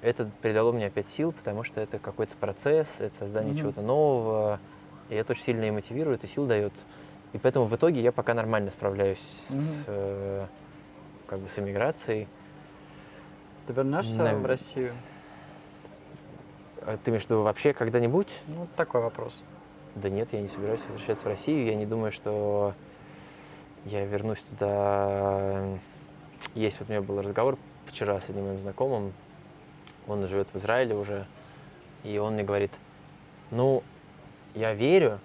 [0.00, 3.58] это придало мне опять сил, потому что это какой-то процесс, это создание mm-hmm.
[3.58, 4.60] чего-то нового.
[5.08, 6.72] И это очень сильно и мотивирует, и сил дает.
[7.32, 9.18] И поэтому в итоге я пока нормально справляюсь
[9.48, 9.60] mm-hmm.
[9.60, 10.46] с, э,
[11.26, 12.28] как бы с эмиграцией.
[13.66, 14.34] Ты вернешься На...
[14.34, 14.94] в Россию?
[16.82, 18.28] А ты имеешь в виду вообще когда-нибудь?
[18.48, 19.40] Ну, такой вопрос.
[19.94, 21.66] Да нет, я не собираюсь возвращаться в Россию.
[21.66, 22.74] Я не думаю, что
[23.84, 25.78] я вернусь туда.
[26.54, 29.12] Есть вот у меня был разговор вчера с одним моим знакомым.
[30.06, 31.26] Он живет в Израиле уже.
[32.04, 32.72] И он мне говорит,
[33.50, 33.82] ну,
[34.54, 35.20] я верю,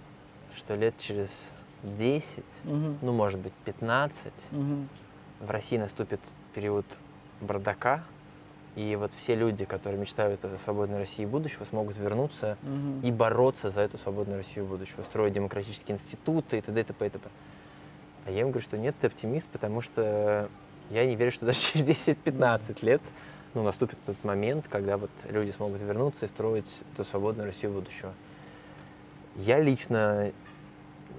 [0.56, 1.52] что лет через
[1.84, 2.98] 10, угу.
[3.02, 4.88] ну, может быть, 15, угу.
[5.40, 6.20] в России наступит
[6.54, 6.86] период
[7.42, 8.04] бардака,
[8.76, 13.08] и вот все люди, которые мечтают о свободной России будущего, смогут вернуться угу.
[13.08, 16.82] и бороться за эту свободную Россию будущего, строить демократические институты и т.д.
[16.82, 17.08] и т.п.
[17.08, 17.30] и т.п.
[18.28, 20.50] А я им говорю, что нет, ты оптимист, потому что
[20.90, 23.02] я не верю, что даже через 10-15 лет
[23.54, 28.14] ну, наступит этот момент, когда вот люди смогут вернуться и строить эту свободную Россию будущего.
[29.38, 30.34] Я лично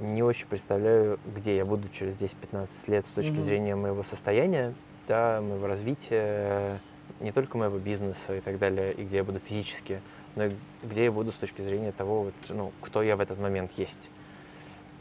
[0.01, 3.41] не очень представляю, где я буду через 10-15 лет с точки mm-hmm.
[3.43, 4.75] зрения моего состояния,
[5.09, 6.79] да, моего развития,
[7.21, 10.03] не только моего бизнеса и так далее, и где я буду физически,
[10.37, 10.53] но и
[10.85, 14.11] где я буду с точки зрения того, вот, ну, кто я в этот момент есть.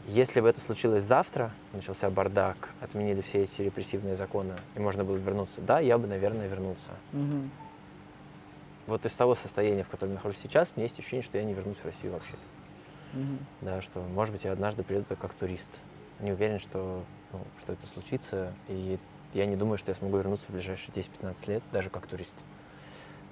[0.08, 5.16] Если бы это случилось завтра, начался бардак, отменили все эти репрессивные законы, и можно было
[5.16, 6.92] вернуться, да, я бы, наверное, вернулся.
[7.12, 7.48] Mm-hmm.
[8.86, 11.44] Вот из того состояния, в котором я нахожусь сейчас, у меня есть ощущение, что я
[11.44, 12.32] не вернусь в Россию вообще.
[13.12, 13.38] Mm-hmm.
[13.60, 15.82] Да, что, может быть, я однажды приеду как турист.
[16.20, 17.04] Не уверен, что,
[17.34, 18.98] ну, что это случится, и
[19.34, 22.34] я не думаю, что я смогу вернуться в ближайшие 10-15 лет, даже как турист.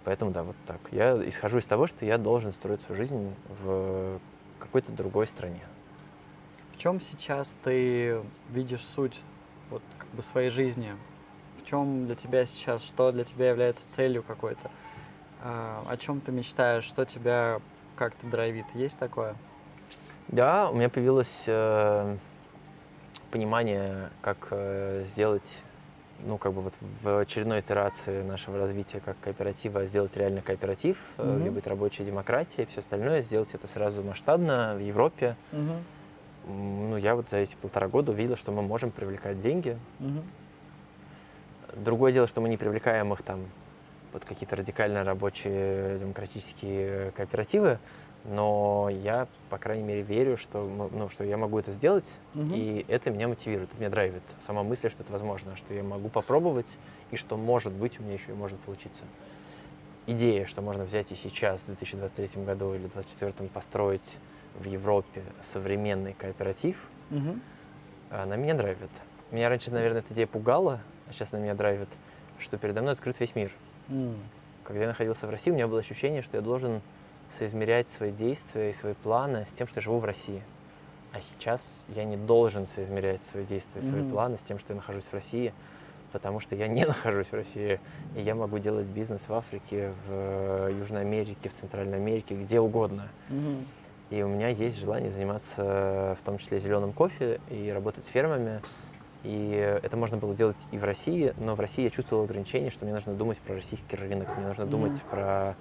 [0.05, 0.81] Поэтому, да, вот так.
[0.93, 4.20] Я исхожу из того, что я должен строить свою жизнь в
[4.59, 5.62] какой-то другой стране.
[6.77, 8.20] В чем сейчас ты
[8.51, 9.19] видишь суть
[9.70, 10.94] вот, как бы своей жизни?
[11.62, 14.70] В чем для тебя сейчас, что для тебя является целью какой-то?
[15.43, 16.85] А, о чем ты мечтаешь?
[16.85, 17.61] Что тебя
[17.97, 18.66] как-то драйвит?
[18.74, 19.36] Есть такое?
[20.28, 22.16] Да, у меня появилось э,
[23.31, 25.62] понимание, как э, сделать,
[26.27, 31.40] ну, как бы вот в очередной итерации нашего развития как кооператива сделать реально кооператив, mm-hmm.
[31.40, 35.36] где будет рабочая демократия и все остальное, сделать это сразу масштабно в Европе.
[35.53, 35.78] Mm-hmm.
[36.47, 39.77] Ну, я вот за эти полтора года увидел, что мы можем привлекать деньги.
[39.98, 40.23] Mm-hmm.
[41.85, 43.40] Другое дело, что мы не привлекаем их там
[44.12, 47.78] под какие-то радикально рабочие демократические кооперативы,
[48.24, 52.55] но я, по крайней мере, верю, что, ну, что я могу это сделать, угу.
[52.55, 54.23] и это меня мотивирует, это меня драйвит.
[54.40, 56.78] Сама мысль, что это возможно, что я могу попробовать,
[57.10, 59.05] и что, может быть, у меня еще и может получиться.
[60.06, 64.18] Идея, что можно взять и сейчас, в 2023 году или 2024 построить
[64.59, 67.39] в Европе современный кооператив, угу.
[68.11, 68.91] она меня драйвит.
[69.31, 71.89] Меня раньше, наверное, эта идея пугала, а сейчас она меня драйвит,
[72.39, 73.51] что передо мной открыт весь мир.
[73.89, 74.16] Mm.
[74.65, 76.81] Когда я находился в России, у меня было ощущение, что я должен
[77.39, 80.43] соизмерять свои действия и свои планы с тем, что я живу в России.
[81.12, 84.11] А сейчас я не должен соизмерять свои действия и свои mm-hmm.
[84.11, 85.53] планы с тем, что я нахожусь в России,
[86.12, 87.81] потому что я не нахожусь в России.
[88.15, 93.09] И я могу делать бизнес в Африке, в Южной Америке, в Центральной Америке, где угодно.
[93.31, 93.65] Mm-hmm.
[94.11, 98.61] И у меня есть желание заниматься в том числе зеленым кофе и работать с фермами.
[99.24, 102.85] И это можно было делать и в России, но в России я чувствовал ограничение, что
[102.85, 104.69] мне нужно думать про российский рынок, мне нужно mm-hmm.
[104.69, 105.57] думать про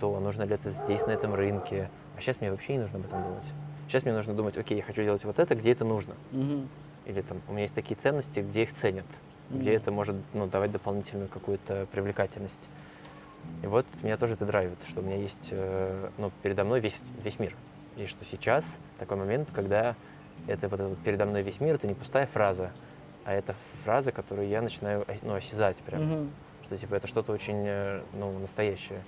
[0.00, 1.90] то, нужно ли это здесь, на этом рынке.
[2.16, 3.44] А сейчас мне вообще не нужно об этом думать.
[3.88, 6.14] Сейчас мне нужно думать, окей, я хочу делать вот это, где это нужно.
[6.32, 6.66] Угу.
[7.06, 9.04] Или там у меня есть такие ценности, где их ценят,
[9.50, 9.58] угу.
[9.58, 12.70] где это может ну, давать дополнительную какую-то привлекательность.
[13.62, 17.02] И вот меня тоже это драйвит, что у меня есть э, ну, передо мной весь,
[17.22, 17.54] весь мир.
[17.96, 19.94] И что сейчас такой момент, когда
[20.46, 22.70] это вот этот передо мной весь мир, это не пустая фраза,
[23.24, 23.54] а это
[23.84, 26.02] фраза, которую я начинаю ну, осязать прям.
[26.02, 26.26] Угу.
[26.64, 29.02] Что типа это что-то очень э, ну, настоящее.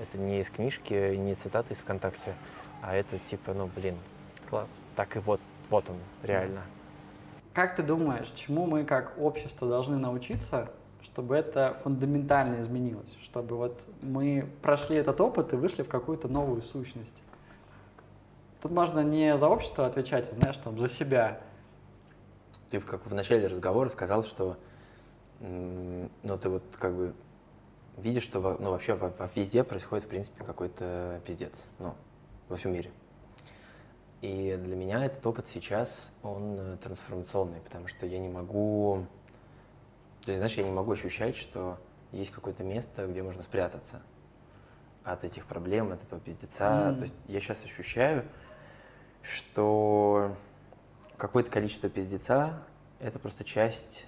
[0.00, 2.34] Это не из книжки, не цитаты из ВКонтакте,
[2.80, 3.96] а это типа, ну, блин,
[4.50, 4.68] Класс.
[4.96, 5.40] Так и вот,
[5.70, 6.62] вот он, реально.
[7.54, 10.70] Как ты думаешь, чему мы как общество должны научиться,
[11.02, 16.62] чтобы это фундаментально изменилось, чтобы вот мы прошли этот опыт и вышли в какую-то новую
[16.62, 17.14] сущность?
[18.60, 21.40] Тут можно не за общество отвечать, а, знаешь, там, за себя.
[22.70, 24.56] Ты в, как в начале разговора сказал, что
[25.40, 27.14] ну, ты вот как бы
[27.96, 31.64] видишь, что ну, вообще во, во, везде происходит, в принципе, какой-то пиздец.
[31.78, 31.94] Ну,
[32.48, 32.90] во всем мире.
[34.20, 39.06] И для меня этот опыт сейчас, он э, трансформационный, потому что я не могу...
[40.26, 41.78] То есть, знаешь, я не могу ощущать, что
[42.12, 44.02] есть какое-то место, где можно спрятаться
[45.04, 46.64] от этих проблем, от этого пиздеца.
[46.64, 46.96] Mm.
[46.96, 48.26] То есть я сейчас ощущаю,
[49.22, 50.36] что
[51.16, 52.62] какое-то количество пиздеца—
[53.00, 54.06] это просто часть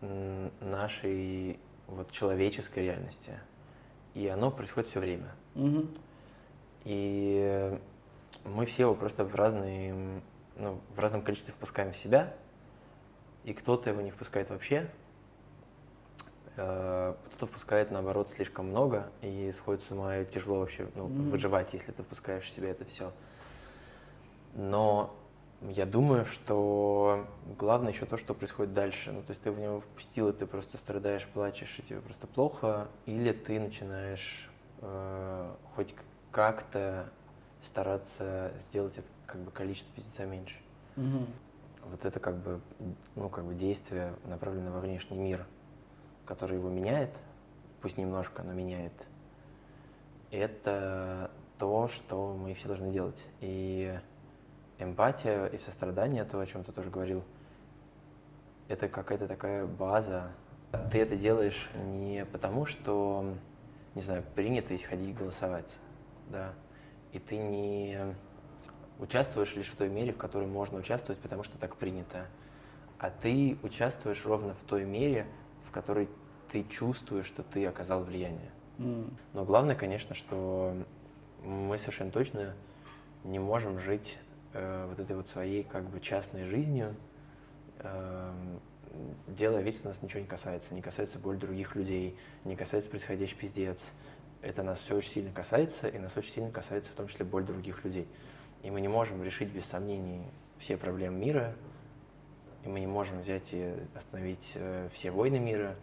[0.00, 3.32] нашей вот человеческой реальности.
[4.14, 5.28] И оно происходит все время.
[5.54, 6.00] Mm-hmm.
[6.84, 7.78] И
[8.44, 10.22] мы все его просто в разные,
[10.56, 12.34] ну, в разном количестве впускаем в себя,
[13.44, 14.90] и кто-то его не впускает вообще,
[16.56, 21.30] э, кто-то впускает, наоборот, слишком много, и сходит с ума, и тяжело вообще ну, mm-hmm.
[21.30, 23.12] выживать, если ты впускаешь в себя это все.
[24.56, 25.14] Но
[25.60, 27.26] я думаю, что
[27.58, 29.12] главное еще то, что происходит дальше.
[29.12, 32.26] Ну, то есть ты в него впустил, и ты просто страдаешь, плачешь, и тебе просто
[32.26, 34.48] плохо, или ты начинаешь
[34.80, 35.94] э, хоть
[36.30, 37.10] как-то
[37.62, 40.56] стараться сделать это как бы количество пиздеца меньше.
[40.96, 41.26] Угу.
[41.90, 42.60] Вот это как бы,
[43.14, 45.46] ну, как бы действие, направленное во внешний мир,
[46.24, 47.10] который его меняет,
[47.82, 49.06] пусть немножко, но меняет,
[50.30, 53.26] это то, что мы все должны делать.
[53.40, 53.98] И
[54.78, 57.22] эмпатия и сострадание, то, о чем ты тоже говорил,
[58.68, 60.30] это какая-то такая база.
[60.90, 63.34] Ты это делаешь не потому, что,
[63.94, 65.72] не знаю, принято ходить голосовать,
[66.28, 66.52] да,
[67.12, 68.14] и ты не
[68.98, 72.26] участвуешь лишь в той мере, в которой можно участвовать, потому что так принято,
[72.98, 75.26] а ты участвуешь ровно в той мере,
[75.66, 76.08] в которой
[76.50, 78.50] ты чувствуешь, что ты оказал влияние.
[78.78, 79.12] Mm.
[79.32, 80.74] Но главное, конечно, что
[81.42, 82.54] мы совершенно точно
[83.24, 84.18] не можем жить
[84.56, 86.88] э, вот этой вот своей как бы частной жизнью,
[87.80, 88.32] э,
[89.28, 93.36] делая вид, что нас ничего не касается, не касается боль других людей, не касается происходящий
[93.36, 93.92] пиздец,
[94.42, 97.44] это нас все очень сильно касается, и нас очень сильно касается в том числе боль
[97.44, 98.08] других людей.
[98.62, 100.22] И мы не можем решить без сомнений
[100.58, 101.54] все проблемы мира,
[102.64, 105.76] и мы не можем взять и остановить э, все войны мира,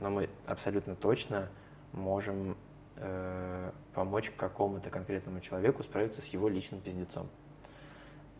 [0.00, 1.48] но мы абсолютно точно
[1.92, 2.56] можем
[2.96, 7.28] э, помочь какому-то конкретному человеку справиться с его личным пиздецом.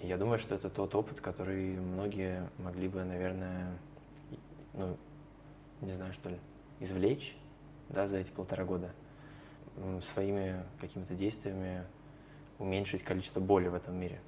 [0.00, 3.70] И я думаю, что это тот опыт, который многие могли бы, наверное,
[4.74, 4.96] ну,
[5.82, 6.38] не знаю, что ли,
[6.80, 7.36] извлечь,
[7.88, 8.90] да, за эти полтора года
[10.02, 11.84] своими какими-то действиями
[12.58, 14.20] уменьшить количество боли в этом мире.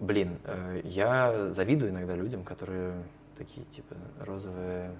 [0.00, 3.02] Блин, э, я завидую иногда людям, которые
[3.36, 4.92] такие, типа, розовые,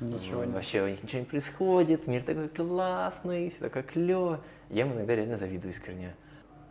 [0.00, 0.52] Ничего не.
[0.52, 4.40] Вообще у них ничего не происходит, мир такой классный, все такое клево.
[4.70, 6.16] Я им иногда реально завидую искренне.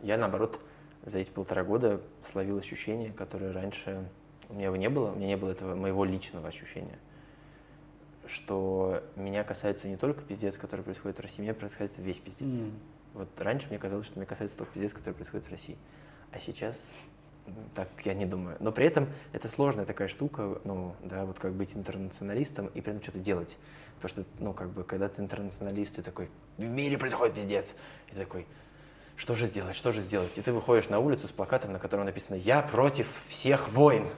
[0.02, 0.58] Я, наоборот,
[1.04, 4.08] за эти полтора года словил ощущение, которое раньше
[4.48, 6.98] у меня его не было, у меня не было этого моего личного ощущения
[8.30, 12.60] что меня касается не только пиздец, который происходит в России, меня касается весь пиздец.
[12.60, 12.72] Mm.
[13.14, 15.76] Вот раньше мне казалось, что меня касается только пиздец, который происходит в России.
[16.32, 16.76] А сейчас
[17.74, 18.56] так я не думаю.
[18.60, 22.92] Но при этом это сложная такая штука, ну, да, вот как быть интернационалистом и при
[22.92, 23.56] этом что-то делать.
[24.00, 27.74] Потому что, ну, как бы, когда ты интернационалист, ты такой, в мире происходит пиздец.
[28.12, 28.46] И такой,
[29.20, 30.38] что же сделать, что же сделать?
[30.38, 34.08] И ты выходишь на улицу с плакатом, на котором написано «Я против всех войн»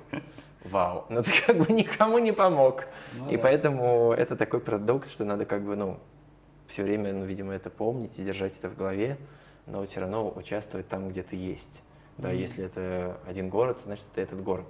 [0.62, 2.85] вау, но ты как бы никому не помог.
[3.15, 3.43] Ну, и да.
[3.43, 5.99] поэтому это такой парадокс, что надо как бы, ну,
[6.69, 9.19] все время, ну, видимо, это помнить и держать это в голове,
[9.66, 11.83] но все равно участвовать там, где ты есть.
[12.16, 12.37] Да, mm-hmm.
[12.37, 14.69] если это один город, значит, это этот город.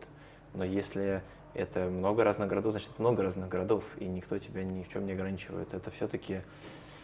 [0.55, 1.23] Но если
[1.53, 5.13] это много разных городов, значит, много разных городов, и никто тебя ни в чем не
[5.13, 5.75] ограничивает.
[5.75, 6.41] Это все-таки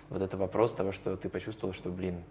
[0.09, 2.25] вот это вопрос того, что ты почувствовал, что, блин,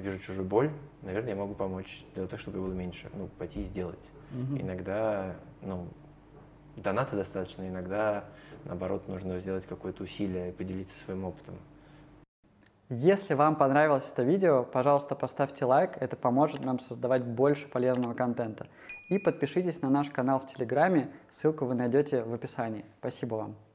[0.00, 0.70] вижу чужую боль,
[1.02, 3.08] наверное, я могу помочь сделать так, чтобы было меньше.
[3.14, 4.10] Ну, пойти и сделать.
[4.32, 4.60] Угу.
[4.60, 5.86] Иногда, ну,
[6.76, 8.24] доната достаточно, иногда,
[8.64, 11.56] наоборот, нужно сделать какое-то усилие и поделиться своим опытом.
[12.92, 18.66] Если вам понравилось это видео, пожалуйста, поставьте лайк, это поможет нам создавать больше полезного контента.
[19.10, 22.84] И подпишитесь на наш канал в Телеграме, ссылку вы найдете в описании.
[22.98, 23.69] Спасибо вам.